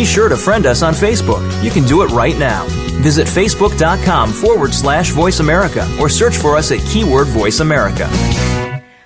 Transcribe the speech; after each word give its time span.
Be 0.00 0.06
sure 0.06 0.30
to 0.30 0.36
friend 0.38 0.64
us 0.64 0.80
on 0.80 0.94
Facebook. 0.94 1.42
You 1.62 1.70
can 1.70 1.84
do 1.84 2.00
it 2.00 2.06
right 2.06 2.38
now. 2.38 2.64
Visit 3.02 3.26
facebook.com 3.26 4.32
forward 4.32 4.72
slash 4.72 5.10
voice 5.10 5.40
America 5.40 5.86
or 6.00 6.08
search 6.08 6.38
for 6.38 6.56
us 6.56 6.72
at 6.72 6.78
keyword 6.86 7.26
voice 7.26 7.60
America. 7.60 8.08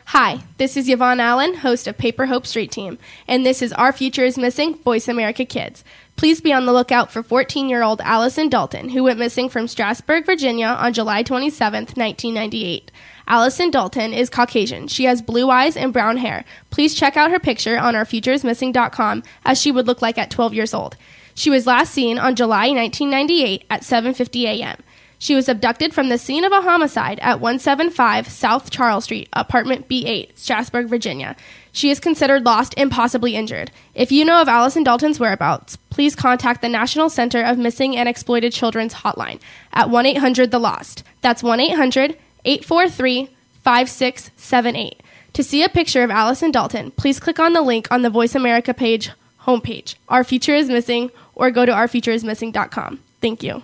Hi, 0.05 0.39
this 0.57 0.77
is 0.77 0.89
Yvonne 0.89 1.19
Allen, 1.19 1.55
host 1.55 1.89
of 1.89 1.99
Paper 1.99 2.27
Hope 2.27 2.47
Street 2.47 2.71
Team, 2.71 2.97
and 3.27 3.45
this 3.45 3.61
is 3.61 3.73
Our 3.73 3.93
Future 3.93 4.25
is 4.25 4.39
Missing 4.39 4.77
Voice 4.85 5.09
America 5.09 5.45
Kids. 5.45 5.83
Please 6.15 6.41
be 6.41 6.53
on 6.53 6.65
the 6.65 6.73
lookout 6.73 7.11
for 7.11 7.25
14 7.25 7.69
year 7.69 7.83
old 7.83 8.01
Allison 8.03 8.49
Dalton, 8.49 8.91
who 8.91 9.03
went 9.03 9.19
missing 9.19 9.49
from 9.49 9.67
Strasburg, 9.67 10.25
Virginia 10.25 10.69
on 10.69 10.93
July 10.93 11.25
27, 11.25 11.87
1998. 11.87 12.93
Allison 13.27 13.71
Dalton 13.71 14.13
is 14.13 14.31
Caucasian. 14.31 14.89
She 14.89 15.05
has 15.05 15.23
blue 15.23 15.51
eyes 15.51 15.77
and 15.77 15.93
brown 15.93 16.19
hair. 16.19 16.45
Please 16.71 16.95
check 16.95 17.17
out 17.17 17.31
her 17.31 17.39
picture 17.41 17.79
on 17.79 17.95
ourfutureismissing.com 17.95 19.23
as 19.45 19.61
she 19.61 19.73
would 19.73 19.87
look 19.87 20.03
like 20.03 20.19
at 20.19 20.31
12 20.31 20.55
years 20.55 20.75
old. 20.75 20.97
She 21.35 21.51
was 21.51 21.67
last 21.67 21.93
seen 21.93 22.19
on 22.19 22.37
July 22.37 22.69
1998 22.69 23.65
at 23.71 23.83
7:50 23.83 24.45
a.m. 24.45 24.77
She 25.19 25.35
was 25.35 25.49
abducted 25.49 25.95
from 25.95 26.11
the 26.11 26.19
scene 26.19 26.45
of 26.45 26.53
a 26.53 26.61
homicide 26.61 27.19
at 27.21 27.41
175 27.41 28.29
South 28.29 28.71
Charles 28.71 29.05
Street, 29.05 29.29
apartment 29.33 29.89
B8, 29.89 30.37
Strasburg, 30.39 30.89
Virginia. 30.89 31.35
She 31.73 31.89
is 31.89 31.99
considered 31.99 32.45
lost 32.45 32.75
and 32.77 32.91
possibly 32.91 33.35
injured. 33.35 33.71
If 33.95 34.13
you 34.13 34.25
know 34.25 34.43
of 34.43 34.49
Allison 34.49 34.85
Dalton's 34.85 35.19
whereabouts, 35.19 35.77
please 35.89 36.15
contact 36.15 36.61
the 36.61 36.69
National 36.69 37.09
Center 37.09 37.43
of 37.43 37.57
Missing 37.57 37.97
and 37.97 38.09
Exploited 38.09 38.53
Children's 38.53 38.95
hotline 38.95 39.41
at 39.73 39.89
1 39.89 40.05
800 40.05 40.51
The 40.51 40.59
Lost. 40.59 41.05
That's 41.23 41.43
1 41.43 41.59
800 41.59 42.19
843 42.45 43.27
5678. 43.63 45.01
To 45.35 45.43
see 45.43 45.63
a 45.63 45.69
picture 45.69 46.03
of 46.03 46.11
Allison 46.11 46.51
Dalton, 46.51 46.91
please 46.93 47.19
click 47.19 47.39
on 47.39 47.55
the 47.55 47.63
link 47.63 47.89
on 47.91 48.03
the 48.03 48.11
Voice 48.11 48.35
America 48.35 48.73
page 48.73 49.11
homepage. 49.43 49.97
Our 50.09 50.25
Future 50.25 50.55
is 50.55 50.69
Missing, 50.69 51.11
or 51.35 51.51
go 51.51 51.67
to 51.67 51.73
ourfutureismissing.com. 51.73 53.01
Thank 53.21 53.43
you. 53.43 53.63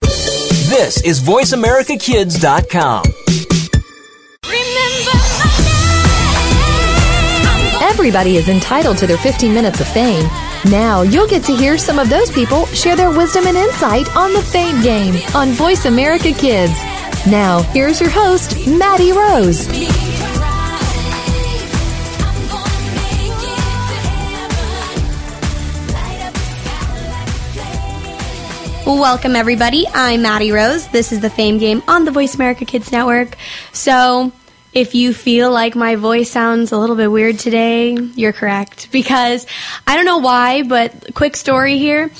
This 0.00 1.02
is 1.02 1.20
VoiceAmericaKids.com. 1.20 3.02
Everybody 7.82 8.36
is 8.36 8.48
entitled 8.48 8.98
to 8.98 9.06
their 9.06 9.18
15 9.18 9.52
minutes 9.52 9.80
of 9.80 9.88
fame. 9.88 10.24
Now 10.66 11.02
you'll 11.02 11.28
get 11.28 11.42
to 11.44 11.56
hear 11.56 11.76
some 11.76 11.98
of 11.98 12.08
those 12.08 12.30
people 12.30 12.66
share 12.66 12.96
their 12.96 13.10
wisdom 13.10 13.46
and 13.46 13.56
insight 13.56 14.14
on 14.16 14.32
the 14.32 14.42
Fame 14.42 14.80
Game 14.82 15.14
on 15.34 15.48
Voice 15.48 15.84
America 15.84 16.32
Kids. 16.32 16.72
Now, 17.28 17.60
here's 17.60 18.00
your 18.00 18.08
host, 18.08 18.66
Maddie 18.66 19.12
Rose. 19.12 19.68
Welcome, 28.86 29.36
everybody. 29.36 29.84
I'm 29.92 30.22
Maddie 30.22 30.50
Rose. 30.50 30.88
This 30.88 31.12
is 31.12 31.20
the 31.20 31.28
Fame 31.28 31.58
Game 31.58 31.82
on 31.86 32.06
the 32.06 32.10
Voice 32.10 32.34
America 32.34 32.64
Kids 32.64 32.90
Network. 32.90 33.36
So, 33.72 34.32
if 34.72 34.94
you 34.94 35.12
feel 35.12 35.50
like 35.50 35.76
my 35.76 35.96
voice 35.96 36.30
sounds 36.30 36.72
a 36.72 36.78
little 36.78 36.96
bit 36.96 37.10
weird 37.10 37.38
today, 37.38 37.92
you're 37.92 38.32
correct. 38.32 38.90
Because 38.90 39.46
I 39.86 39.96
don't 39.96 40.06
know 40.06 40.18
why, 40.18 40.62
but 40.62 41.14
quick 41.14 41.36
story 41.36 41.76
here. 41.76 42.10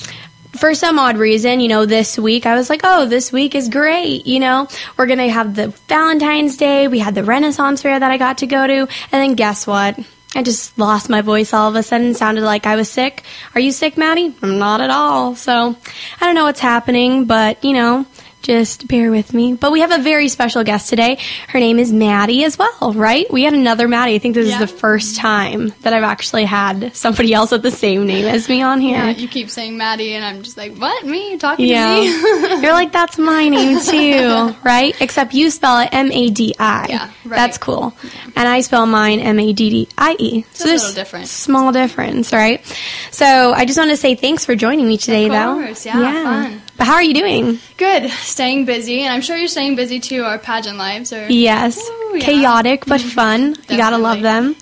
For 0.60 0.74
some 0.74 0.98
odd 0.98 1.16
reason, 1.16 1.60
you 1.60 1.68
know, 1.68 1.86
this 1.86 2.18
week 2.18 2.44
I 2.44 2.54
was 2.54 2.68
like, 2.68 2.82
oh, 2.84 3.06
this 3.06 3.32
week 3.32 3.54
is 3.54 3.70
great. 3.70 4.26
You 4.26 4.40
know, 4.40 4.68
we're 4.98 5.06
going 5.06 5.18
to 5.18 5.30
have 5.30 5.56
the 5.56 5.68
Valentine's 5.88 6.58
Day. 6.58 6.86
We 6.86 6.98
had 6.98 7.14
the 7.14 7.24
Renaissance 7.24 7.80
Fair 7.80 7.98
that 7.98 8.10
I 8.10 8.18
got 8.18 8.38
to 8.38 8.46
go 8.46 8.66
to. 8.66 8.74
And 8.74 8.88
then 9.10 9.36
guess 9.36 9.66
what? 9.66 9.98
I 10.34 10.42
just 10.42 10.78
lost 10.78 11.08
my 11.08 11.22
voice 11.22 11.54
all 11.54 11.70
of 11.70 11.76
a 11.76 11.82
sudden. 11.82 12.12
Sounded 12.12 12.44
like 12.44 12.66
I 12.66 12.76
was 12.76 12.90
sick. 12.90 13.24
Are 13.54 13.60
you 13.60 13.72
sick, 13.72 13.96
Maddie? 13.96 14.34
I'm 14.42 14.58
not 14.58 14.82
at 14.82 14.90
all. 14.90 15.34
So 15.34 15.74
I 16.20 16.26
don't 16.26 16.34
know 16.34 16.44
what's 16.44 16.60
happening, 16.60 17.24
but 17.24 17.64
you 17.64 17.72
know, 17.72 18.04
just 18.42 18.88
bear 18.88 19.10
with 19.10 19.34
me. 19.34 19.54
But 19.54 19.72
we 19.72 19.80
have 19.80 19.90
a 19.92 19.98
very 20.02 20.28
special 20.28 20.64
guest 20.64 20.88
today. 20.88 21.18
Her 21.48 21.58
name 21.60 21.78
is 21.78 21.92
Maddie 21.92 22.44
as 22.44 22.58
well, 22.58 22.92
right? 22.94 23.30
We 23.32 23.42
had 23.44 23.54
another 23.54 23.86
Maddie. 23.88 24.14
I 24.14 24.18
think 24.18 24.34
this 24.34 24.48
Yeah. 24.48 24.54
is 24.54 24.60
the 24.70 24.76
first 24.78 25.16
time 25.16 25.72
that 25.82 25.92
I've 25.92 26.02
actually 26.02 26.44
had 26.44 26.94
somebody 26.96 27.34
else 27.34 27.50
with 27.50 27.62
the 27.62 27.70
same 27.70 28.06
name 28.06 28.24
as 28.26 28.48
me 28.48 28.62
on 28.62 28.80
here. 28.80 28.96
Yeah, 28.96 29.10
you 29.10 29.28
keep 29.28 29.50
saying 29.50 29.76
Maddie, 29.76 30.14
and 30.14 30.24
I'm 30.24 30.42
just 30.42 30.56
like, 30.56 30.74
what? 30.76 31.04
Me? 31.04 31.32
You 31.32 31.38
talking 31.38 31.66
Yeah. 31.66 31.94
to 31.96 32.00
me? 32.00 32.62
You're 32.62 32.72
like, 32.72 32.92
that's 32.92 33.18
my 33.18 33.48
name 33.48 33.78
too, 33.80 34.54
right? 34.64 34.94
Except 35.00 35.34
you 35.34 35.50
spell 35.50 35.78
it 35.80 35.88
M 35.92 36.10
A 36.12 36.30
D 36.30 36.54
I. 36.58 36.86
Yeah, 36.88 37.04
right. 37.24 37.36
That's 37.36 37.58
cool. 37.58 37.92
And 38.36 38.48
I 38.48 38.60
spell 38.62 38.86
mine 38.86 39.20
M 39.20 39.38
A 39.38 39.52
D 39.52 39.70
D 39.70 39.88
I 39.98 40.16
E. 40.18 40.44
So 40.54 40.64
a 40.64 40.68
there's 40.68 40.82
little 40.82 40.94
different. 40.94 41.28
Small 41.28 41.72
difference, 41.72 42.32
right? 42.32 42.64
So 43.10 43.52
I 43.52 43.64
just 43.64 43.78
want 43.78 43.90
to 43.90 43.96
say 43.96 44.14
thanks 44.14 44.44
for 44.44 44.54
joining 44.56 44.86
me 44.86 44.96
today, 44.96 45.26
Of 45.26 45.32
though. 45.32 45.54
course, 45.64 45.84
yeah, 45.86 46.22
fun. 46.22 46.62
But 46.80 46.86
how 46.86 46.94
are 46.94 47.02
you 47.02 47.12
doing? 47.12 47.58
Good. 47.76 48.10
Staying 48.10 48.64
busy, 48.64 49.02
and 49.02 49.12
I'm 49.12 49.20
sure 49.20 49.36
you're 49.36 49.48
staying 49.48 49.76
busy 49.76 50.00
too. 50.00 50.24
Our 50.24 50.38
pageant 50.38 50.78
lives 50.78 51.12
are. 51.12 51.30
Yes. 51.30 51.78
Ooh, 51.78 52.12
yeah. 52.14 52.24
Chaotic 52.24 52.86
but 52.86 53.02
fun. 53.02 53.54
You 53.68 53.76
gotta 53.76 53.98
love 53.98 54.22
them. 54.22 54.56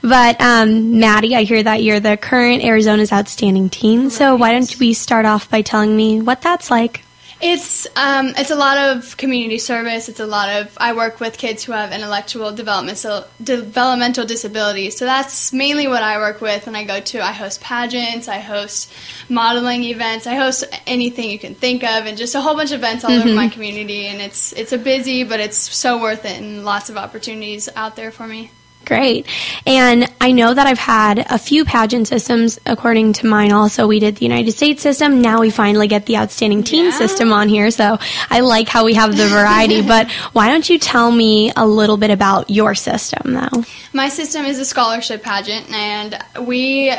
But 0.00 0.40
um, 0.40 1.00
Maddie, 1.00 1.34
I 1.34 1.42
hear 1.42 1.60
that 1.60 1.82
you're 1.82 1.98
the 1.98 2.16
current 2.16 2.62
Arizona's 2.62 3.12
outstanding 3.12 3.68
teen. 3.68 4.10
So 4.10 4.36
why 4.36 4.52
don't 4.52 4.78
we 4.78 4.94
start 4.94 5.26
off 5.26 5.50
by 5.50 5.62
telling 5.62 5.96
me 5.96 6.20
what 6.20 6.40
that's 6.40 6.70
like? 6.70 7.02
It's 7.40 7.86
um, 7.96 8.32
it's 8.38 8.50
a 8.50 8.56
lot 8.56 8.78
of 8.78 9.16
community 9.18 9.58
service. 9.58 10.08
It's 10.08 10.20
a 10.20 10.26
lot 10.26 10.48
of 10.48 10.76
I 10.78 10.94
work 10.94 11.20
with 11.20 11.36
kids 11.36 11.64
who 11.64 11.72
have 11.72 11.92
intellectual 11.92 12.50
developmental 12.50 13.26
developmental 13.42 14.24
disabilities. 14.24 14.96
So 14.96 15.04
that's 15.04 15.52
mainly 15.52 15.86
what 15.86 16.02
I 16.02 16.16
work 16.16 16.40
with 16.40 16.64
when 16.64 16.74
I 16.74 16.84
go 16.84 16.98
to. 16.98 17.22
I 17.22 17.32
host 17.32 17.60
pageants. 17.60 18.26
I 18.26 18.38
host 18.38 18.90
modeling 19.28 19.84
events. 19.84 20.26
I 20.26 20.34
host 20.34 20.64
anything 20.86 21.28
you 21.30 21.38
can 21.38 21.54
think 21.54 21.84
of, 21.84 22.06
and 22.06 22.16
just 22.16 22.34
a 22.34 22.40
whole 22.40 22.56
bunch 22.56 22.72
of 22.72 22.80
events 22.80 23.04
all 23.04 23.12
over 23.12 23.28
my 23.28 23.48
community. 23.48 24.06
And 24.06 24.22
it's 24.22 24.54
it's 24.54 24.72
a 24.72 24.78
busy, 24.78 25.22
but 25.22 25.38
it's 25.38 25.58
so 25.58 26.00
worth 26.00 26.24
it, 26.24 26.40
and 26.40 26.64
lots 26.64 26.88
of 26.88 26.96
opportunities 26.96 27.68
out 27.76 27.96
there 27.96 28.10
for 28.10 28.26
me. 28.26 28.50
Great. 28.86 29.26
And 29.66 30.10
I 30.20 30.30
know 30.32 30.54
that 30.54 30.66
I've 30.66 30.78
had 30.78 31.18
a 31.28 31.38
few 31.38 31.64
pageant 31.64 32.08
systems. 32.08 32.58
According 32.64 33.14
to 33.14 33.26
mine, 33.26 33.50
also, 33.52 33.86
we 33.86 33.98
did 33.98 34.16
the 34.16 34.24
United 34.24 34.52
States 34.52 34.80
system. 34.80 35.20
Now 35.20 35.40
we 35.40 35.50
finally 35.50 35.88
get 35.88 36.06
the 36.06 36.16
Outstanding 36.16 36.62
Teen 36.62 36.86
Yeah. 36.86 36.90
system 36.92 37.32
on 37.32 37.48
here. 37.48 37.70
So 37.72 37.98
I 38.30 38.40
like 38.40 38.68
how 38.68 38.84
we 38.84 38.94
have 38.94 39.16
the 39.16 39.26
variety. 39.26 39.82
but 39.86 40.10
why 40.32 40.48
don't 40.48 40.68
you 40.70 40.78
tell 40.78 41.10
me 41.10 41.52
a 41.56 41.66
little 41.66 41.96
bit 41.96 42.10
about 42.10 42.48
your 42.48 42.74
system, 42.76 43.34
though? 43.34 43.64
My 43.92 44.08
system 44.08 44.44
is 44.46 44.58
a 44.60 44.64
scholarship 44.64 45.22
pageant, 45.22 45.68
and 45.70 46.16
we. 46.46 46.92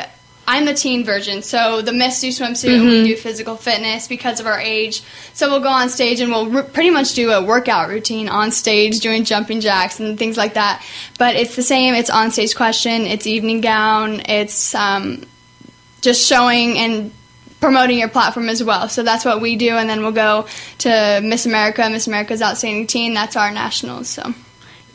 I'm 0.50 0.64
the 0.64 0.72
teen 0.72 1.04
version, 1.04 1.42
so 1.42 1.82
the 1.82 1.92
Miss 1.92 2.22
do 2.22 2.28
swimsuit 2.28 2.74
and 2.74 2.88
we 2.88 3.04
do 3.04 3.16
physical 3.16 3.54
fitness 3.54 4.08
because 4.08 4.40
of 4.40 4.46
our 4.46 4.58
age. 4.58 5.02
So 5.34 5.50
we'll 5.50 5.60
go 5.60 5.68
on 5.68 5.90
stage 5.90 6.20
and 6.20 6.32
we'll 6.32 6.56
r- 6.56 6.62
pretty 6.62 6.88
much 6.88 7.12
do 7.12 7.32
a 7.32 7.44
workout 7.44 7.90
routine 7.90 8.30
on 8.30 8.50
stage, 8.50 9.00
doing 9.00 9.24
jumping 9.24 9.60
jacks 9.60 10.00
and 10.00 10.18
things 10.18 10.38
like 10.38 10.54
that. 10.54 10.82
But 11.18 11.36
it's 11.36 11.54
the 11.54 11.62
same. 11.62 11.92
It's 11.92 12.08
on 12.08 12.30
stage 12.30 12.56
question. 12.56 13.02
It's 13.02 13.26
evening 13.26 13.60
gown. 13.60 14.22
It's 14.24 14.74
um, 14.74 15.26
just 16.00 16.26
showing 16.26 16.78
and 16.78 17.12
promoting 17.60 17.98
your 17.98 18.08
platform 18.08 18.48
as 18.48 18.64
well. 18.64 18.88
So 18.88 19.02
that's 19.02 19.26
what 19.26 19.42
we 19.42 19.56
do, 19.56 19.76
and 19.76 19.86
then 19.86 20.00
we'll 20.00 20.12
go 20.12 20.46
to 20.78 21.20
Miss 21.22 21.44
America. 21.44 21.86
Miss 21.90 22.06
America's 22.06 22.40
Outstanding 22.40 22.86
Teen. 22.86 23.12
That's 23.12 23.36
our 23.36 23.50
nationals. 23.50 24.08
So. 24.08 24.32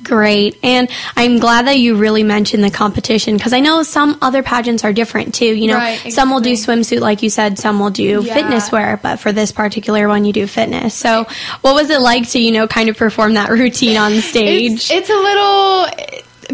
Great. 0.04 0.60
And 0.64 0.90
I'm 1.16 1.40
glad 1.40 1.68
that 1.68 1.80
you 1.80 1.96
really 1.96 2.24
mentioned 2.24 2.64
the 2.64 2.70
competition 2.70 3.38
because 3.38 3.54
I 3.54 3.60
know 3.62 3.84
some 3.84 4.18
other 4.22 4.44
pageants 4.44 4.84
are 4.84 4.94
different 4.94 5.34
too. 5.34 5.46
You 5.46 5.68
know, 5.68 5.78
Right, 5.78 6.12
some 6.12 6.30
will 6.30 6.42
do 6.42 6.54
swimsuit, 6.54 7.00
like 7.00 7.24
you 7.24 7.30
said, 7.30 7.58
some 7.58 7.80
will 7.80 7.90
do 7.90 8.22
Yeah. 8.24 8.34
fitness 8.34 8.72
wear, 8.72 9.00
but 9.02 9.20
for 9.20 9.32
this 9.32 9.52
particular 9.52 10.08
one, 10.08 10.26
you 10.26 10.34
do 10.34 10.46
fitness. 10.48 10.94
So, 10.94 11.26
what 11.62 11.74
was 11.76 11.90
it 11.90 12.02
like 12.02 12.30
to, 12.32 12.40
you 12.40 12.52
know, 12.52 12.68
kind 12.68 12.90
of 12.90 12.98
perform 12.98 13.36
that 13.36 13.50
routine 13.60 13.98
on 13.98 14.20
stage? 14.22 14.74
It's, 14.74 14.92
it's 14.92 15.10
a 15.10 15.14
little. 15.14 15.88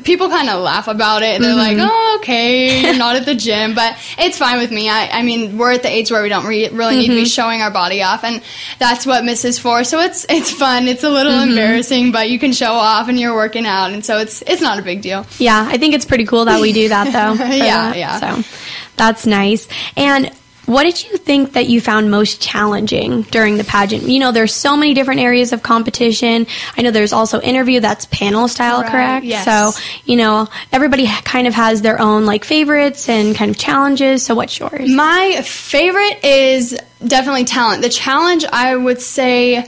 People 0.04 0.30
kind 0.30 0.50
of 0.50 0.62
laugh 0.62 0.88
about 0.88 1.24
it. 1.24 1.42
They're 1.42 1.56
like, 1.56 1.78
mm-hmm. 1.78 1.88
"Oh, 1.90 2.18
okay, 2.20 2.82
you're 2.82 2.98
not 2.98 3.16
at 3.16 3.26
the 3.26 3.36
gym," 3.36 3.76
but 3.76 3.98
it's 4.18 4.38
fine 4.38 4.58
with 4.60 4.72
me. 4.72 4.90
I, 4.90 5.20
I 5.20 5.22
mean, 5.24 5.58
we're 5.58 5.72
at 5.72 5.84
the 5.84 5.90
age 5.90 6.12
where 6.12 6.22
we 6.22 6.30
don't 6.30 6.46
re- 6.46 6.70
really 6.70 6.98
need 6.98 7.08
to 7.08 7.14
be 7.14 7.22
mm-hmm. 7.22 7.26
showing 7.26 7.62
our 7.62 7.72
body 7.72 8.04
off, 8.04 8.24
and 8.24 8.42
that's 8.80 9.06
what 9.06 9.24
Miss 9.24 9.46
is 9.46 9.60
for. 9.60 9.84
So 9.84 10.00
it's 10.00 10.26
it's 10.30 10.52
fun. 10.52 10.88
It's 10.88 11.04
a 11.04 11.10
little 11.10 11.34
mm-hmm. 11.34 11.50
embarrassing, 11.50 12.12
but 12.12 12.30
you 12.30 12.40
can 12.40 12.54
show 12.54 12.72
off, 12.74 13.10
and 13.10 13.20
you're 13.20 13.36
working 13.36 13.66
out, 13.66 13.92
and 13.92 14.06
so 14.06 14.18
it's 14.20 14.42
it's 14.44 14.62
not 14.62 14.80
a 14.80 14.82
big 14.82 15.02
deal. 15.02 15.26
Yeah, 15.38 15.66
I 15.68 15.78
think 15.78 15.94
it's 15.94 16.06
pretty 16.06 16.26
cool 16.26 16.46
that 16.46 16.62
we 16.62 16.74
do 16.74 16.90
that 16.90 17.06
though. 17.12 17.44
Yeah, 17.60 17.92
that. 17.92 17.98
yeah. 17.98 18.20
So 18.20 18.50
that's 18.96 19.26
nice. 19.26 19.68
And 19.98 20.32
what 20.70 20.84
did 20.84 21.04
you 21.04 21.18
think 21.18 21.54
that 21.54 21.68
you 21.68 21.82
found 21.82 22.12
most 22.12 22.40
challenging 22.42 23.24
during 23.24 23.58
the 23.58 23.64
pageant? 23.64 24.04
You 24.04 24.20
know, 24.20 24.32
there's 24.32 24.54
so 24.54 24.78
many 24.78 24.94
different 24.94 25.20
areas 25.20 25.52
of 25.52 25.64
competition. 25.64 26.46
I 26.78 26.84
know 26.84 26.92
there's 26.92 27.12
also 27.12 27.42
interview 27.42 27.80
that's 27.80 28.06
panel 28.06 28.48
style, 28.48 28.82
Right, 28.84 28.92
correct? 28.92 29.26
yes. 29.26 29.46
So, 29.46 29.80
you 30.06 30.16
know, 30.16 30.48
everybody 30.72 31.08
kind 31.24 31.48
of 31.48 31.56
has 31.56 31.82
their 31.82 32.00
own 32.00 32.26
like 32.28 32.46
favorites 32.46 33.10
and 33.10 33.36
kind 33.36 33.50
of 33.50 33.58
challenges. 33.58 34.24
So 34.24 34.36
what's 34.36 34.60
yours? 34.60 34.90
My 34.92 35.42
favorite 35.44 36.24
is 36.24 36.78
definitely 37.06 37.46
talent. 37.46 37.82
The 37.82 37.90
challenge, 37.90 38.46
I 38.46 38.76
would 38.76 39.02
say, 39.02 39.68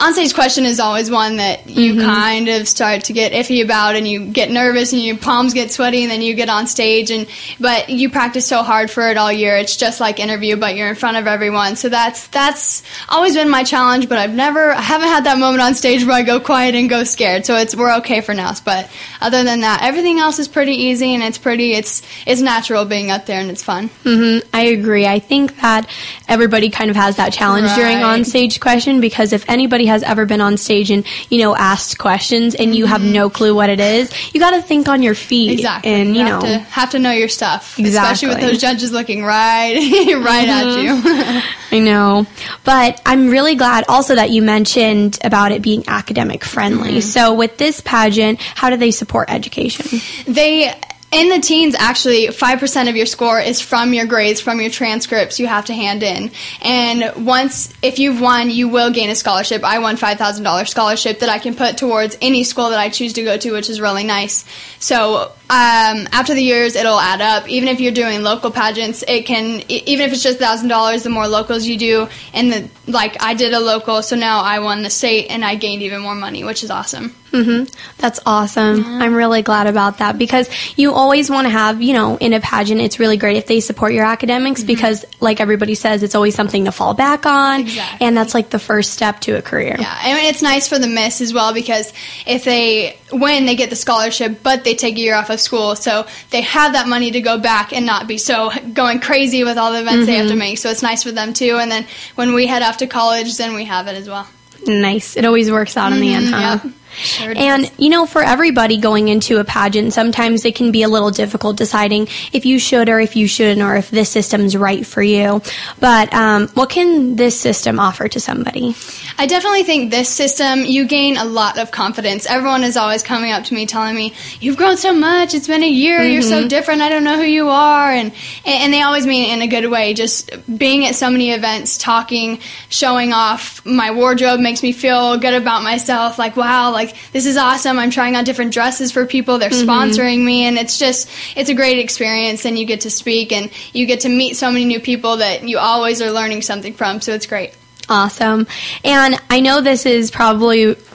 onstage 0.00 0.34
question 0.34 0.64
is 0.64 0.80
always 0.80 1.10
one 1.10 1.36
that 1.36 1.68
you 1.68 2.00
kind 2.00 2.48
of 2.48 2.66
start 2.66 3.04
to 3.04 3.12
get 3.12 3.32
iffy 3.32 3.62
about 3.62 3.94
and 3.96 4.08
you 4.08 4.24
get 4.26 4.50
nervous 4.50 4.92
and 4.94 5.02
your 5.02 5.16
palms 5.18 5.52
get 5.52 5.70
sweaty 5.70 6.02
and 6.02 6.10
then 6.10 6.22
you 6.22 6.34
get 6.34 6.48
on 6.48 6.66
stage 6.66 7.10
and 7.10 7.26
but 7.60 7.90
you 7.90 8.08
practice 8.08 8.46
so 8.46 8.62
hard 8.62 8.90
for 8.90 9.08
it 9.10 9.16
all 9.18 9.30
year. 9.30 9.56
It's 9.56 9.76
just 9.76 10.00
like 10.00 10.18
interview 10.18 10.56
but 10.56 10.74
you're 10.74 10.88
in 10.88 10.94
front 10.94 11.18
of 11.18 11.26
everyone. 11.26 11.76
So 11.76 11.88
that's 11.90 12.28
that's 12.28 12.82
always 13.10 13.34
been 13.34 13.50
my 13.50 13.62
challenge 13.62 14.08
but 14.08 14.16
i've 14.18 14.32
never 14.34 14.72
i 14.72 14.80
haven't 14.80 15.08
had 15.08 15.24
that 15.24 15.38
moment 15.38 15.60
on 15.62 15.74
stage 15.74 16.04
where 16.04 16.14
i 16.16 16.22
go 16.22 16.40
quiet 16.40 16.74
and 16.74 16.88
go 16.88 17.04
scared. 17.04 17.44
So 17.44 17.56
it's 17.56 17.76
we're 17.76 17.94
okay 17.98 18.22
for 18.22 18.32
now. 18.34 18.52
But 18.64 18.90
other 19.20 19.44
than 19.44 19.60
that 19.60 19.80
everything 19.82 20.18
else 20.18 20.38
is 20.38 20.48
pretty 20.48 20.72
easy 20.72 21.14
and 21.14 21.22
it's 21.22 21.38
pretty 21.38 21.74
it's 21.74 22.02
it's 22.26 22.40
natural 22.40 22.86
being 22.86 23.10
up 23.10 23.26
there 23.26 23.38
and 23.40 23.50
it's 23.50 23.62
fun. 23.62 23.88
Hmm 24.02 24.38
I 24.54 24.62
agree. 24.62 25.06
I 25.06 25.18
think 25.18 25.60
that 25.60 25.88
everybody 26.26 26.70
kind 26.70 26.88
of 26.90 26.96
has 26.96 27.16
that 27.16 27.32
challenge 27.34 27.68
during 27.74 27.98
Right. 27.98 28.04
on 28.04 28.24
stage 28.24 28.60
question 28.60 29.00
because 29.00 29.32
if 29.34 29.44
anybody 29.48 29.86
has 29.90 30.02
ever 30.02 30.26
been 30.26 30.40
on 30.40 30.56
stage 30.56 30.90
and 30.90 31.04
you 31.28 31.38
know 31.38 31.54
asked 31.54 31.98
questions 31.98 32.54
and 32.54 32.74
you 32.74 32.86
have 32.86 33.02
no 33.02 33.28
clue 33.30 33.54
what 33.54 33.68
it 33.70 33.80
is, 33.80 34.10
you 34.34 34.40
got 34.40 34.52
to 34.52 34.62
think 34.62 34.88
on 34.88 35.02
your 35.02 35.14
feet 35.14 35.52
Exactly. 35.52 35.92
and 35.92 36.16
you, 36.16 36.24
have 36.24 36.42
know 36.42 36.48
to 36.48 36.58
have 36.58 36.90
to 36.90 36.98
know 36.98 37.12
your 37.12 37.28
stuff. 37.28 37.78
Especially 37.78 38.28
with 38.28 38.40
those 38.40 38.58
judges 38.58 38.92
looking 38.92 39.22
right 39.24 39.74
right 40.24 40.48
at 40.48 40.82
you. 40.82 41.42
I 41.72 41.78
know. 41.78 42.26
But 42.64 43.00
I'm 43.06 43.28
really 43.28 43.54
glad 43.54 43.84
also 43.88 44.14
that 44.14 44.30
you 44.30 44.42
mentioned 44.42 45.18
about 45.22 45.52
it 45.52 45.62
being 45.62 45.84
academic 45.86 46.44
friendly. 46.44 46.90
Mm-hmm. 46.90 47.00
So 47.00 47.34
with 47.34 47.58
this 47.58 47.80
pageant, 47.80 48.40
how 48.40 48.70
do 48.70 48.76
they 48.76 48.90
support 48.90 49.30
education? 49.30 50.00
they 50.26 50.74
in 51.12 51.28
the 51.28 51.40
teens 51.40 51.74
actually 51.76 52.28
5% 52.28 52.88
of 52.88 52.94
your 52.94 53.06
score 53.06 53.40
is 53.40 53.60
from 53.60 53.92
your 53.92 54.06
grades 54.06 54.40
from 54.40 54.60
your 54.60 54.70
transcripts 54.70 55.40
you 55.40 55.46
have 55.46 55.64
to 55.64 55.74
hand 55.74 56.02
in. 56.02 56.30
And 56.62 57.26
once 57.26 57.72
if 57.82 57.98
you've 57.98 58.20
won 58.20 58.48
you 58.50 58.68
will 58.68 58.90
gain 58.92 59.10
a 59.10 59.16
scholarship. 59.16 59.64
I 59.64 59.80
won 59.80 59.96
$5000 59.96 60.68
scholarship 60.68 61.20
that 61.20 61.28
i 61.28 61.38
can 61.38 61.54
put 61.54 61.76
towards 61.76 62.16
any 62.22 62.44
school 62.44 62.70
that 62.70 62.78
i 62.78 62.88
choose 62.88 63.12
to 63.14 63.24
go 63.24 63.36
to 63.36 63.52
which 63.52 63.68
is 63.68 63.80
really 63.80 64.04
nice. 64.04 64.44
So 64.78 65.32
um, 65.50 66.06
after 66.12 66.32
the 66.32 66.42
years 66.42 66.76
it'll 66.76 67.00
add 67.00 67.20
up. 67.20 67.48
Even 67.48 67.68
if 67.68 67.80
you're 67.80 67.92
doing 67.92 68.22
local 68.22 68.52
pageants 68.52 69.02
it 69.08 69.26
can 69.26 69.62
even 69.68 70.06
if 70.06 70.12
it's 70.12 70.22
just 70.22 70.38
$1000 70.38 71.02
the 71.02 71.10
more 71.10 71.26
locals 71.26 71.66
you 71.66 71.76
do 71.76 72.08
and 72.32 72.52
the 72.52 72.70
like 72.86 73.20
i 73.20 73.34
did 73.34 73.52
a 73.52 73.60
local 73.60 74.02
so 74.02 74.14
now 74.14 74.42
i 74.42 74.60
won 74.60 74.82
the 74.82 74.90
state 74.90 75.26
and 75.28 75.44
i 75.44 75.56
gained 75.56 75.82
even 75.82 76.00
more 76.00 76.14
money 76.14 76.44
which 76.44 76.62
is 76.62 76.70
awesome 76.70 77.14
hmm 77.30 77.64
That's 77.98 78.20
awesome. 78.26 78.84
I'm 78.84 79.14
really 79.14 79.42
glad 79.42 79.66
about 79.66 79.98
that 79.98 80.18
because 80.18 80.48
you 80.76 80.92
always 80.92 81.30
want 81.30 81.46
to 81.46 81.50
have, 81.50 81.80
you 81.80 81.94
know, 81.94 82.16
in 82.18 82.32
a 82.32 82.40
pageant, 82.40 82.80
it's 82.80 82.98
really 82.98 83.16
great 83.16 83.36
if 83.36 83.46
they 83.46 83.60
support 83.60 83.92
your 83.92 84.04
academics 84.04 84.60
mm-hmm. 84.60 84.68
because, 84.68 85.04
like 85.20 85.40
everybody 85.40 85.74
says, 85.74 86.02
it's 86.02 86.14
always 86.14 86.34
something 86.34 86.64
to 86.64 86.72
fall 86.72 86.94
back 86.94 87.26
on. 87.26 87.60
Exactly. 87.60 88.06
And 88.06 88.16
that's 88.16 88.34
like 88.34 88.50
the 88.50 88.58
first 88.58 88.92
step 88.92 89.20
to 89.20 89.36
a 89.36 89.42
career. 89.42 89.76
Yeah, 89.78 89.96
I 90.00 90.14
mean 90.14 90.26
it's 90.26 90.42
nice 90.42 90.68
for 90.68 90.78
the 90.78 90.88
miss 90.88 91.20
as 91.20 91.32
well 91.32 91.54
because 91.54 91.92
if 92.26 92.44
they 92.44 92.98
win, 93.12 93.46
they 93.46 93.56
get 93.56 93.70
the 93.70 93.76
scholarship, 93.76 94.42
but 94.42 94.64
they 94.64 94.74
take 94.74 94.96
a 94.96 95.00
year 95.00 95.14
off 95.14 95.30
of 95.30 95.40
school, 95.40 95.76
so 95.76 96.06
they 96.30 96.42
have 96.42 96.72
that 96.72 96.88
money 96.88 97.10
to 97.12 97.20
go 97.20 97.38
back 97.38 97.72
and 97.72 97.86
not 97.86 98.08
be 98.08 98.18
so 98.18 98.50
going 98.72 99.00
crazy 99.00 99.44
with 99.44 99.56
all 99.56 99.72
the 99.72 99.80
events 99.80 100.06
they 100.06 100.16
have 100.16 100.26
to 100.26 100.32
mm-hmm. 100.32 100.38
make. 100.38 100.58
So 100.58 100.70
it's 100.70 100.82
nice 100.82 101.02
for 101.02 101.12
them 101.12 101.32
too. 101.32 101.58
And 101.60 101.70
then 101.70 101.86
when 102.16 102.34
we 102.34 102.46
head 102.46 102.62
off 102.62 102.78
to 102.78 102.86
college, 102.86 103.36
then 103.36 103.54
we 103.54 103.64
have 103.66 103.86
it 103.86 103.96
as 103.96 104.08
well. 104.08 104.28
Nice. 104.66 105.16
It 105.16 105.24
always 105.24 105.50
works 105.50 105.76
out 105.76 105.92
in 105.92 106.00
the 106.00 106.12
end, 106.12 106.26
mm-hmm. 106.26 106.34
huh? 106.34 106.60
Yep. 106.64 106.74
Sure 106.92 107.32
And, 107.36 107.70
you 107.78 107.88
know, 107.88 108.06
for 108.06 108.22
everybody 108.22 108.78
going 108.78 109.08
into 109.08 109.38
a 109.38 109.44
pageant, 109.44 109.92
sometimes 109.92 110.44
it 110.44 110.54
can 110.54 110.72
be 110.72 110.82
a 110.82 110.88
little 110.88 111.10
difficult 111.10 111.56
deciding 111.56 112.08
if 112.32 112.44
you 112.44 112.58
should 112.58 112.88
or 112.88 113.00
if 113.00 113.16
you 113.16 113.26
shouldn't 113.26 113.62
or 113.62 113.76
if 113.76 113.90
this 113.90 114.10
system's 114.10 114.56
right 114.56 114.86
for 114.86 115.02
you. 115.02 115.42
But 115.78 116.12
um, 116.14 116.48
what 116.48 116.70
can 116.70 117.16
this 117.16 117.38
system 117.38 117.78
offer 117.78 118.08
to 118.08 118.20
somebody? 118.20 118.74
I 119.18 119.26
definitely 119.26 119.64
think 119.64 119.90
this 119.90 120.08
system, 120.08 120.64
you 120.64 120.86
gain 120.86 121.16
a 121.16 121.24
lot 121.24 121.58
of 121.58 121.70
confidence. 121.70 122.26
Everyone 122.26 122.64
is 122.64 122.76
always 122.76 123.02
coming 123.02 123.32
up 123.32 123.44
to 123.44 123.54
me 123.54 123.66
telling 123.66 123.94
me, 123.94 124.14
You've 124.40 124.56
grown 124.56 124.78
so 124.78 124.94
much. 124.94 125.34
It's 125.34 125.46
been 125.46 125.62
a 125.62 125.68
year. 125.68 126.02
You're 126.02 126.22
so 126.22 126.48
different. 126.48 126.80
I 126.80 126.88
don't 126.88 127.04
know 127.04 127.16
who 127.16 127.24
you 127.24 127.48
are. 127.48 127.90
And, 127.90 128.12
and 128.46 128.72
they 128.72 128.80
always 128.80 129.06
mean 129.06 129.30
it 129.30 129.34
in 129.34 129.42
a 129.42 129.46
good 129.46 129.70
way. 129.70 129.92
Just 129.92 130.30
being 130.56 130.86
at 130.86 130.94
so 130.94 131.10
many 131.10 131.30
events, 131.32 131.76
talking, 131.76 132.40
showing 132.70 133.12
off 133.12 133.64
my 133.66 133.90
wardrobe 133.90 134.40
makes 134.40 134.62
me 134.62 134.72
feel 134.72 135.18
good 135.18 135.34
about 135.34 135.62
myself. 135.62 136.18
Like, 136.18 136.36
wow, 136.36 136.72
like 136.72 136.79
this 137.12 137.26
is 137.26 137.36
awesome. 137.36 137.78
I'm 137.78 137.90
trying 137.90 138.16
on 138.16 138.24
different 138.24 138.52
dresses 138.52 138.92
for 138.92 139.06
people. 139.06 139.38
They're 139.38 139.50
mm-hmm. 139.50 139.68
sponsoring 139.68 140.24
me. 140.24 140.44
And 140.46 140.58
it's 140.58 140.78
just, 140.78 141.08
it's 141.36 141.50
a 141.50 141.54
great 141.54 141.78
experience. 141.78 142.44
And 142.44 142.58
you 142.58 142.66
get 142.66 142.82
to 142.82 142.90
speak 142.90 143.32
and 143.32 143.50
you 143.72 143.86
get 143.86 144.00
to 144.00 144.08
meet 144.08 144.36
so 144.36 144.50
many 144.50 144.64
new 144.64 144.80
people 144.80 145.18
that 145.18 145.46
you 145.46 145.58
always 145.58 146.00
are 146.02 146.10
learning 146.10 146.42
something 146.42 146.74
from. 146.74 147.00
So 147.00 147.12
it's 147.12 147.26
great. 147.26 147.54
Awesome. 147.88 148.46
And 148.84 149.20
I 149.28 149.40
know 149.40 149.60
this 149.60 149.84
is 149.84 150.10
probably 150.10 150.74
pro- 150.74 150.89